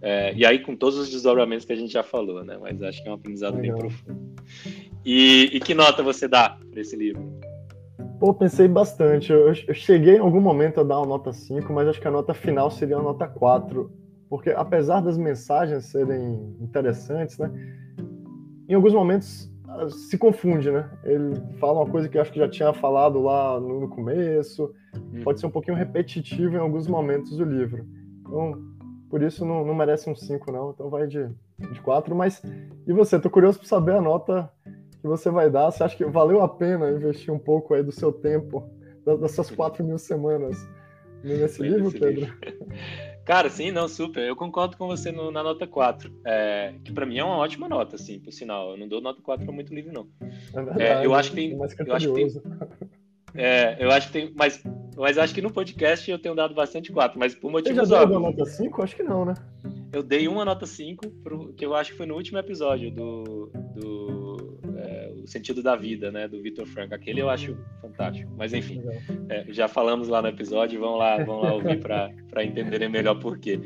É, 0.00 0.32
e 0.34 0.46
aí 0.46 0.60
com 0.60 0.76
todos 0.76 0.98
os 0.98 1.10
desdobramentos 1.10 1.66
que 1.66 1.72
a 1.72 1.76
gente 1.76 1.92
já 1.92 2.04
falou, 2.04 2.44
né? 2.44 2.56
Mas 2.60 2.80
acho 2.80 3.02
que 3.02 3.08
é 3.08 3.10
um 3.10 3.14
aprendizado 3.14 3.56
Legal. 3.56 3.76
bem 3.76 3.88
profundo. 3.88 4.34
E, 5.04 5.50
e, 5.52 5.60
que 5.60 5.74
nota 5.74 6.02
você 6.02 6.28
dá 6.28 6.56
para 6.70 6.80
esse 6.80 6.96
livro? 6.96 7.22
Pô, 8.20 8.32
pensei 8.32 8.68
bastante. 8.68 9.32
Eu, 9.32 9.48
eu, 9.48 9.74
cheguei 9.74 10.16
em 10.16 10.20
algum 10.20 10.40
momento 10.40 10.80
a 10.80 10.84
dar 10.84 10.98
uma 10.98 11.06
nota 11.06 11.32
5, 11.32 11.70
mas 11.72 11.88
acho 11.88 12.00
que 12.00 12.08
a 12.08 12.10
nota 12.10 12.32
final 12.32 12.70
seria 12.70 12.96
uma 12.96 13.12
nota 13.12 13.26
4. 13.26 13.90
Porque 14.28 14.50
apesar 14.50 15.00
das 15.00 15.16
mensagens 15.18 15.86
serem 15.86 16.56
interessantes, 16.60 17.38
né? 17.38 17.50
em 18.68 18.74
alguns 18.74 18.94
momentos 18.94 19.50
ah, 19.68 19.88
se 19.88 20.16
confunde, 20.16 20.70
né? 20.70 20.88
Ele 21.04 21.34
fala 21.58 21.80
uma 21.80 21.90
coisa 21.90 22.08
que 22.08 22.16
eu 22.16 22.22
acho 22.22 22.32
que 22.32 22.38
já 22.38 22.48
tinha 22.48 22.72
falado 22.72 23.20
lá 23.20 23.58
no, 23.60 23.88
começo, 23.88 24.72
hum. 24.94 25.22
pode 25.22 25.40
ser 25.40 25.46
um 25.46 25.50
pouquinho 25.50 25.76
repetitivo 25.76 26.56
em 26.56 26.60
alguns 26.60 26.86
momentos 26.86 27.36
do 27.36 27.44
livro. 27.44 27.86
Então, 28.20 28.52
por 29.10 29.22
isso 29.22 29.44
não, 29.44 29.64
não 29.64 29.74
merece 29.74 30.08
um 30.08 30.14
5, 30.14 30.50
não. 30.50 30.70
Então 30.70 30.88
vai 30.88 31.06
de, 31.06 31.28
de 31.58 31.80
4. 31.80 32.14
Mas 32.14 32.42
e 32.86 32.92
você? 32.92 33.18
Tô 33.18 33.30
curioso 33.30 33.58
para 33.58 33.68
saber 33.68 33.94
a 33.94 34.00
nota 34.00 34.50
que 35.00 35.06
você 35.06 35.30
vai 35.30 35.50
dar. 35.50 35.70
Você 35.70 35.82
acha 35.82 35.96
que 35.96 36.04
valeu 36.04 36.40
a 36.40 36.48
pena 36.48 36.90
investir 36.90 37.32
um 37.32 37.38
pouco 37.38 37.74
aí 37.74 37.82
do 37.82 37.92
seu 37.92 38.12
tempo, 38.12 38.68
das 39.04 39.32
suas 39.32 39.50
4 39.50 39.84
mil 39.84 39.98
semanas 39.98 40.56
nesse 41.22 41.62
livro, 41.62 41.92
Pedro? 41.92 42.32
Cara, 43.24 43.48
sim, 43.48 43.70
não, 43.70 43.88
super. 43.88 44.22
Eu 44.22 44.36
concordo 44.36 44.76
com 44.76 44.86
você 44.86 45.10
no, 45.10 45.30
na 45.30 45.42
nota 45.42 45.66
4. 45.66 46.12
É, 46.24 46.74
que 46.84 46.92
para 46.92 47.06
mim 47.06 47.18
é 47.18 47.24
uma 47.24 47.38
ótima 47.38 47.68
nota, 47.68 47.96
assim, 47.96 48.20
por 48.20 48.32
sinal. 48.32 48.72
Eu 48.72 48.76
não 48.76 48.86
dou 48.86 49.00
nota 49.00 49.22
4 49.22 49.44
para 49.44 49.54
muito 49.54 49.74
livro, 49.74 49.92
não. 49.92 50.06
É 50.20 50.62
verdade, 50.62 50.82
é, 50.82 51.06
eu 51.06 51.14
acho 51.14 51.30
que 51.30 51.36
tem. 51.36 51.52
Eu 51.52 51.64
acho 51.64 51.74
que 51.76 52.14
tem 52.14 52.42
é, 53.34 53.76
eu 53.80 53.90
acho 53.90 54.06
que 54.08 54.12
tem. 54.12 54.32
Mas, 54.36 54.62
mas 54.96 55.18
acho 55.18 55.34
que 55.34 55.42
no 55.42 55.52
podcast 55.52 56.08
eu 56.08 56.18
tenho 56.18 56.34
dado 56.34 56.54
bastante 56.54 56.92
4, 56.92 57.18
mas 57.18 57.34
por 57.34 57.50
motivos 57.50 57.88
Você 57.88 57.94
já 57.94 58.04
deu 58.04 58.18
uma 58.18 58.30
nota 58.30 58.44
5? 58.44 58.82
Acho 58.82 58.96
que 58.96 59.02
não, 59.02 59.24
né? 59.24 59.34
Eu 59.92 60.02
dei 60.02 60.28
uma 60.28 60.44
nota 60.44 60.66
5, 60.66 61.08
pro, 61.22 61.52
que 61.54 61.64
eu 61.64 61.74
acho 61.74 61.92
que 61.92 61.96
foi 61.96 62.06
no 62.06 62.14
último 62.14 62.38
episódio 62.38 62.90
do. 62.90 63.50
do 63.74 64.23
o 65.24 65.26
sentido 65.26 65.62
da 65.62 65.74
vida, 65.74 66.12
né, 66.12 66.28
do 66.28 66.40
Victor 66.40 66.66
Frank. 66.66 66.92
Aquele 66.92 67.20
eu 67.20 67.30
acho 67.30 67.56
fantástico. 67.80 68.30
Mas 68.36 68.52
enfim, 68.52 68.82
é, 69.28 69.46
já 69.48 69.66
falamos 69.66 70.06
lá 70.06 70.20
no 70.20 70.28
episódio, 70.28 70.78
vão 70.78 70.96
lá, 70.96 71.22
vão 71.24 71.40
lá 71.40 71.54
ouvir 71.54 71.80
para 71.80 72.44
entenderem 72.44 72.90
melhor 72.90 73.18
por 73.18 73.38
quê. 73.38 73.58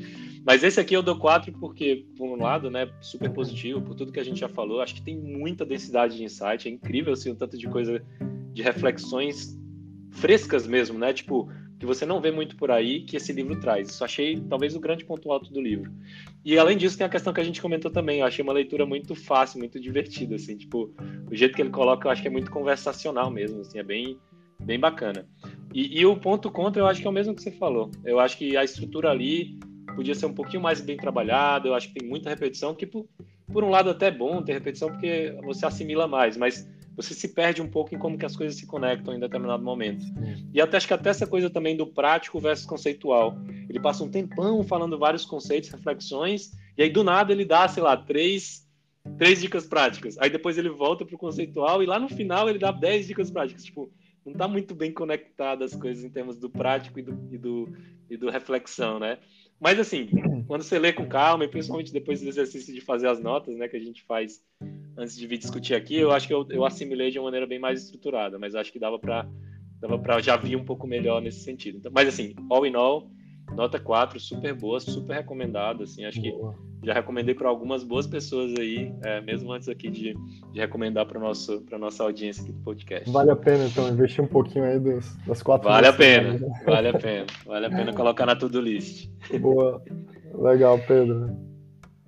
Mas 0.47 0.63
esse 0.63 0.81
aqui 0.81 0.95
eu 0.95 1.03
dou 1.03 1.19
quatro 1.19 1.53
porque, 1.53 2.07
por 2.17 2.29
um 2.29 2.41
lado, 2.41 2.71
né, 2.71 2.89
super 3.01 3.31
positivo, 3.31 3.83
por 3.83 3.97
tudo 3.97 4.13
que 4.13 4.21
a 4.21 4.25
gente 4.25 4.41
já 4.41 4.49
falou, 4.49 4.81
acho 4.81 4.95
que 4.95 5.03
tem 5.03 5.19
muita 5.19 5.67
densidade 5.67 6.17
de 6.17 6.25
insight, 6.25 6.69
é 6.69 6.71
incrível 6.71 7.13
assim, 7.13 7.31
o 7.31 7.35
tanto 7.35 7.59
de 7.59 7.69
coisa, 7.69 8.01
de 8.53 8.63
reflexões 8.63 9.59
frescas 10.13 10.67
mesmo, 10.67 10.99
né? 10.99 11.13
Tipo, 11.13 11.51
que 11.79 11.87
você 11.87 12.05
não 12.05 12.20
vê 12.20 12.31
muito 12.31 12.57
por 12.57 12.70
aí, 12.70 13.03
que 13.03 13.16
esse 13.16 13.33
livro 13.33 13.59
traz. 13.61 13.91
Isso 13.91 14.05
achei 14.05 14.41
talvez 14.41 14.74
o 14.74 14.81
grande 14.81 15.05
ponto 15.05 15.31
alto 15.31 15.53
do 15.53 15.61
livro. 15.61 15.93
E 16.45 16.59
além 16.59 16.76
disso, 16.76 16.99
tem 16.99 17.07
a 17.07 17.11
questão 17.11 17.33
que 17.33 17.41
a 17.41 17.45
gente 17.45 17.62
comentou 17.62 17.91
também. 17.91 18.20
Eu 18.20 18.26
achei 18.26 18.43
uma 18.43 18.53
leitura 18.53 18.85
muito 18.85 19.14
fácil, 19.14 19.59
muito 19.59 19.79
divertida, 19.79 20.35
assim, 20.35 20.57
tipo, 20.57 20.93
o 21.31 21.35
jeito 21.37 21.55
que 21.55 21.62
ele 21.62 21.70
coloca, 21.70 22.07
eu 22.07 22.11
acho 22.11 22.20
que 22.20 22.29
é 22.29 22.31
muito 22.31 22.51
conversacional 22.51 23.31
mesmo, 23.31 23.61
assim, 23.61 23.79
é 23.79 23.83
bem, 23.85 24.18
bem 24.59 24.79
bacana. 24.79 25.26
E, 25.72 26.01
e, 26.01 26.05
o 26.05 26.16
ponto 26.16 26.51
contra 26.51 26.83
eu 26.83 26.87
acho 26.87 27.01
que 27.01 27.07
é 27.07 27.11
o 27.11 27.12
mesmo 27.12 27.35
que 27.35 27.43
você 27.43 27.53
falou. 27.53 27.91
Eu 28.05 28.18
acho 28.18 28.37
que 28.37 28.57
a 28.57 28.64
estrutura 28.64 29.11
ali 29.11 29.59
podia 29.95 30.14
ser 30.14 30.26
um 30.26 30.35
pouquinho 30.35 30.62
mais 30.62 30.81
bem 30.81 30.97
trabalhada. 30.97 31.68
Eu 31.68 31.74
acho 31.74 31.89
que 31.89 32.01
tem 32.01 32.09
muita 32.09 32.31
repetição, 32.31 32.74
que 32.74 32.87
por, 32.87 33.07
por 33.53 33.62
um 33.62 33.68
lado 33.68 33.91
até 33.91 34.07
é 34.07 34.11
bom 34.11 34.43
ter 34.43 34.55
repetição 34.55 34.89
porque 34.89 35.37
você 35.45 35.66
assimila 35.66 36.09
mais, 36.09 36.37
mas 36.37 36.68
você 36.99 37.14
se 37.14 37.28
perde 37.28 37.62
um 37.62 37.68
pouco 37.68 37.94
em 37.94 37.99
como 37.99 38.18
que 38.18 38.26
as 38.26 38.34
coisas 38.34 38.59
se 38.59 38.66
conectam 38.66 39.14
em 39.14 39.20
determinado 39.20 39.62
momento. 39.62 40.05
E 40.53 40.61
até 40.61 40.76
acho 40.76 40.88
que 40.88 40.92
até 40.92 41.11
essa 41.11 41.28
coisa 41.28 41.49
também 41.49 41.76
do 41.76 41.86
prático 41.86 42.40
versus 42.40 42.66
conceitual. 42.66 43.38
Ele 43.68 43.78
passa 43.78 44.03
um 44.03 44.11
tempão 44.11 44.64
falando 44.64 44.99
vários 44.99 45.24
conceitos, 45.24 45.70
reflexões, 45.70 46.51
e 46.76 46.82
aí 46.82 46.90
do 46.90 47.05
nada 47.05 47.32
ele 47.32 47.44
dá, 47.44 47.68
sei 47.68 47.84
lá, 47.84 47.96
três 47.96 48.66
três 49.16 49.40
dicas 49.40 49.64
práticas. 49.64 50.18
Aí 50.18 50.28
depois 50.28 50.59
ele 50.59 50.68
volta 50.68 51.07
pro 51.07 51.16
conceitual 51.16 51.84
e 51.84 51.86
lá 51.86 52.01
no 52.01 52.09
final 52.09 52.49
ele 52.49 52.59
dá 52.59 52.72
dez 52.72 53.07
dicas 53.07 53.30
práticas. 53.30 53.64
Tipo, 53.64 53.88
não 54.26 54.32
está 54.32 54.49
muito 54.49 54.74
bem 54.74 54.92
conectado 54.92 55.62
as 55.62 55.76
coisas 55.76 56.05
em 56.05 56.11
termos 56.11 56.36
do 56.36 56.51
prático 56.51 56.99
e 56.99 57.03
do, 57.03 57.12
e 57.30 57.38
do, 57.38 57.72
e 58.11 58.16
do 58.16 58.28
reflexão, 58.28 58.99
né? 58.99 59.18
Mas 59.61 59.79
assim, 59.79 60.09
quando 60.47 60.63
você 60.63 60.79
lê 60.79 60.93
com 60.93 61.07
calma, 61.07 61.45
e 61.45 61.49
principalmente 61.49 61.93
depois 61.93 62.21
do 62.21 62.29
exercício 62.29 62.73
de 62.73 62.81
fazer 62.81 63.09
as 63.09 63.21
notas, 63.21 63.57
né, 63.57 63.69
que 63.69 63.77
a 63.77 63.81
gente 63.81 64.05
faz 64.05 64.41
antes 64.97 65.17
de 65.17 65.27
vir 65.27 65.39
discutir 65.39 65.75
aqui, 65.75 65.97
eu 65.97 66.11
acho 66.11 66.27
que 66.27 66.35
eu, 66.35 66.47
eu 66.51 66.65
assimilei 66.65 67.11
de 67.11 67.19
uma 67.19 67.25
maneira 67.25 67.47
bem 67.47 67.59
mais 67.59 67.85
estruturada, 67.85 68.39
mas 68.39 68.55
acho 68.55 68.73
que 68.73 68.79
dava 68.79 68.99
para 68.99 69.29
dava 69.81 69.97
para 69.97 70.21
já 70.21 70.37
vir 70.37 70.57
um 70.57 70.65
pouco 70.65 70.89
melhor 70.89 71.23
nesse 71.23 71.41
sentido. 71.41 71.79
Então, 71.79 71.93
mas 71.95 72.09
assim, 72.09 72.35
all 72.51 72.67
in 72.67 72.75
all, 72.75 73.11
nota 73.55 73.79
4, 73.79 74.19
super 74.19 74.53
boa, 74.55 74.81
super 74.81 75.15
recomendada, 75.15 75.85
assim, 75.85 76.05
acho 76.05 76.21
que 76.21 76.33
já 76.83 76.93
recomendei 76.95 77.35
para 77.35 77.49
algumas 77.49 77.83
boas 77.83 78.07
pessoas 78.07 78.55
aí, 78.59 78.93
é, 79.05 79.20
mesmo 79.20 79.53
antes 79.53 79.68
aqui 79.68 79.91
de, 79.91 80.14
de 80.53 80.61
recomendar 80.61 81.07
para 81.07 81.18
nosso 81.18 81.61
para 81.62 81.79
nossa 81.79 82.03
audiência 82.05 82.43
aqui 82.43 82.53
do 82.53 82.61
podcast. 82.61 83.11
Vale 83.11 83.31
a 83.31 83.37
pena 83.37 83.64
então 83.64 83.89
investir 83.89 84.22
um 84.22 84.29
pouquinho 84.29 84.64
aí 84.64 84.79
dos, 84.79 85.16
das 85.26 85.43
quatro. 85.43 85.68
Vale 85.68 85.87
a 85.87 85.93
pena, 85.93 86.35
né? 86.35 86.62
vale 86.64 86.89
a 86.89 86.99
pena, 86.99 87.26
vale 87.45 87.66
a 87.66 87.70
pena 87.70 87.93
colocar 87.93 88.26
na 88.26 88.37
to-do 88.37 88.61
list. 88.61 89.09
Boa, 89.41 89.83
legal, 90.35 90.79
Pedro. 90.87 91.37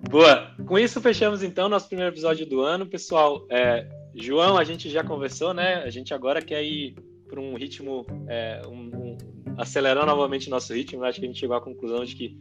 Boa. 0.09 0.51
Com 0.65 0.79
isso 0.79 0.99
fechamos 0.99 1.43
então 1.43 1.69
nosso 1.69 1.87
primeiro 1.87 2.11
episódio 2.11 2.45
do 2.45 2.61
ano, 2.61 2.85
pessoal. 2.85 3.45
É, 3.49 3.87
João, 4.15 4.57
a 4.57 4.63
gente 4.63 4.89
já 4.89 5.03
conversou, 5.03 5.53
né? 5.53 5.75
A 5.83 5.89
gente 5.89 6.13
agora 6.13 6.41
quer 6.41 6.63
ir 6.63 6.95
para 7.27 7.39
um 7.39 7.55
ritmo, 7.55 8.05
é, 8.27 8.61
um, 8.67 8.73
um, 8.73 9.17
acelerar 9.57 10.05
novamente 10.05 10.49
nosso 10.49 10.73
ritmo. 10.73 11.03
Acho 11.03 11.19
que 11.19 11.25
a 11.25 11.29
gente 11.29 11.39
chegou 11.39 11.55
à 11.55 11.61
conclusão 11.61 12.03
de 12.03 12.15
que 12.15 12.37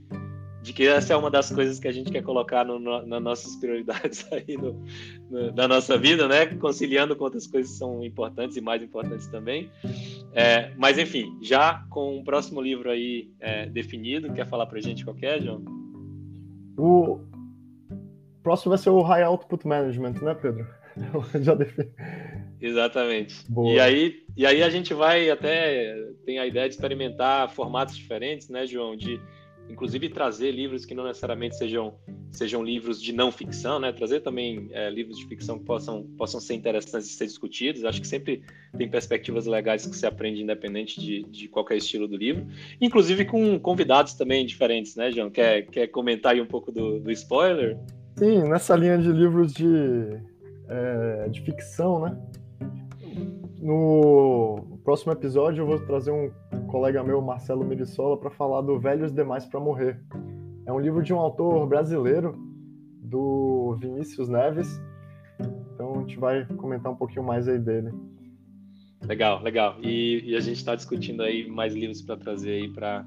de 0.62 0.72
que 0.72 0.86
essa 0.86 1.14
é 1.14 1.16
uma 1.16 1.30
das 1.30 1.50
coisas 1.50 1.78
que 1.78 1.88
a 1.88 1.92
gente 1.92 2.10
quer 2.10 2.22
colocar 2.22 2.64
no, 2.64 2.78
no, 2.78 3.06
nas 3.06 3.22
nossas 3.22 3.56
prioridades 3.56 4.26
aí 4.32 4.56
no, 4.56 4.82
no, 5.30 5.52
da 5.52 5.66
nossa 5.66 5.96
vida, 5.96 6.28
né? 6.28 6.46
Conciliando 6.46 7.16
com 7.16 7.24
outras 7.24 7.46
coisas 7.46 7.72
que 7.72 7.78
são 7.78 8.04
importantes 8.04 8.56
e 8.56 8.60
mais 8.60 8.82
importantes 8.82 9.26
também. 9.28 9.70
É, 10.32 10.72
mas 10.76 10.98
enfim, 10.98 11.38
já 11.40 11.84
com 11.88 12.18
o 12.18 12.24
próximo 12.24 12.60
livro 12.60 12.90
aí 12.90 13.30
é, 13.40 13.66
definido, 13.66 14.32
quer 14.32 14.46
falar 14.46 14.66
pra 14.66 14.80
gente 14.80 15.04
qualquer, 15.04 15.38
é, 15.38 15.40
João? 15.40 15.64
O 16.76 17.20
próximo 18.42 18.70
vai 18.70 18.78
ser 18.78 18.90
o 18.90 19.02
High 19.02 19.22
Output 19.22 19.66
Management, 19.66 20.14
né, 20.22 20.34
Pedro? 20.34 20.66
Eu 21.12 21.24
já 21.42 21.54
defini. 21.54 21.90
Exatamente. 22.60 23.50
Boa. 23.50 23.72
E 23.72 23.80
aí, 23.80 24.22
e 24.36 24.44
aí 24.44 24.62
a 24.62 24.68
gente 24.68 24.92
vai 24.92 25.30
até 25.30 25.96
tem 26.26 26.38
a 26.38 26.46
ideia 26.46 26.68
de 26.68 26.74
experimentar 26.74 27.50
formatos 27.50 27.96
diferentes, 27.96 28.48
né, 28.48 28.66
João? 28.66 28.94
De 28.94 29.20
inclusive 29.68 30.08
trazer 30.08 30.50
livros 30.50 30.84
que 30.84 30.94
não 30.94 31.04
necessariamente 31.04 31.56
sejam 31.56 31.94
sejam 32.32 32.62
livros 32.62 33.02
de 33.02 33.12
não 33.12 33.32
ficção, 33.32 33.80
né? 33.80 33.92
Trazer 33.92 34.20
também 34.20 34.68
é, 34.70 34.88
livros 34.88 35.18
de 35.18 35.26
ficção 35.26 35.58
que 35.58 35.64
possam 35.64 36.04
possam 36.16 36.40
ser 36.40 36.54
interessantes 36.54 37.08
de 37.08 37.14
ser 37.14 37.26
discutidos. 37.26 37.84
Acho 37.84 38.00
que 38.00 38.06
sempre 38.06 38.42
tem 38.76 38.88
perspectivas 38.88 39.46
legais 39.46 39.86
que 39.86 39.96
se 39.96 40.06
aprende 40.06 40.42
independente 40.42 41.00
de, 41.00 41.22
de 41.24 41.48
qualquer 41.48 41.76
estilo 41.76 42.06
do 42.06 42.16
livro, 42.16 42.46
inclusive 42.80 43.24
com 43.24 43.58
convidados 43.58 44.14
também 44.14 44.46
diferentes, 44.46 44.96
né, 44.96 45.10
João? 45.10 45.30
Quer 45.30 45.66
quer 45.66 45.86
comentar 45.88 46.32
aí 46.32 46.40
um 46.40 46.46
pouco 46.46 46.70
do, 46.70 47.00
do 47.00 47.10
spoiler? 47.10 47.76
Sim, 48.16 48.48
nessa 48.48 48.76
linha 48.76 48.98
de 48.98 49.10
livros 49.12 49.52
de 49.52 50.20
é, 50.68 51.28
de 51.28 51.40
ficção, 51.40 52.00
né? 52.00 52.18
No 53.60 54.69
próximo 54.80 55.12
episódio 55.12 55.62
eu 55.62 55.66
vou 55.66 55.78
trazer 55.80 56.10
um 56.10 56.30
colega 56.66 57.02
meu, 57.02 57.20
Marcelo 57.20 57.64
Mirissola, 57.64 58.18
para 58.18 58.30
falar 58.30 58.62
do 58.62 58.78
Velhos 58.78 59.12
Demais 59.12 59.44
para 59.46 59.60
Morrer. 59.60 60.00
É 60.66 60.72
um 60.72 60.78
livro 60.78 61.02
de 61.02 61.12
um 61.12 61.18
autor 61.18 61.66
brasileiro, 61.66 62.36
do 63.02 63.76
Vinícius 63.80 64.28
Neves. 64.28 64.80
Então 65.74 65.94
a 65.94 65.98
gente 66.00 66.18
vai 66.18 66.44
comentar 66.44 66.92
um 66.92 66.96
pouquinho 66.96 67.24
mais 67.24 67.48
aí 67.48 67.58
dele. 67.58 67.90
Legal, 69.02 69.42
legal. 69.42 69.76
E, 69.82 70.22
e 70.24 70.36
a 70.36 70.40
gente 70.40 70.56
está 70.56 70.74
discutindo 70.74 71.22
aí 71.22 71.48
mais 71.48 71.74
livros 71.74 72.02
para 72.02 72.16
trazer 72.16 72.52
aí 72.52 72.68
para 72.68 73.06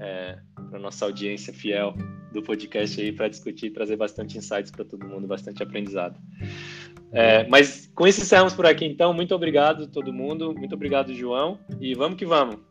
é, 0.00 0.38
para 0.70 0.78
nossa 0.78 1.04
audiência 1.04 1.52
fiel 1.52 1.94
do 2.32 2.42
podcast 2.42 3.00
aí 3.00 3.12
para 3.12 3.28
discutir 3.28 3.66
e 3.66 3.70
trazer 3.70 3.96
bastante 3.96 4.36
insights 4.36 4.70
para 4.70 4.84
todo 4.84 5.06
mundo, 5.06 5.26
bastante 5.26 5.62
aprendizado. 5.62 6.16
É, 7.10 7.46
mas 7.48 7.90
com 7.94 8.06
isso 8.06 8.20
encerramos 8.20 8.54
por 8.54 8.66
aqui 8.66 8.84
então. 8.84 9.12
Muito 9.12 9.34
obrigado 9.34 9.86
todo 9.86 10.12
mundo, 10.12 10.54
muito 10.54 10.74
obrigado 10.74 11.14
João 11.14 11.58
e 11.80 11.94
vamos 11.94 12.18
que 12.18 12.26
vamos. 12.26 12.67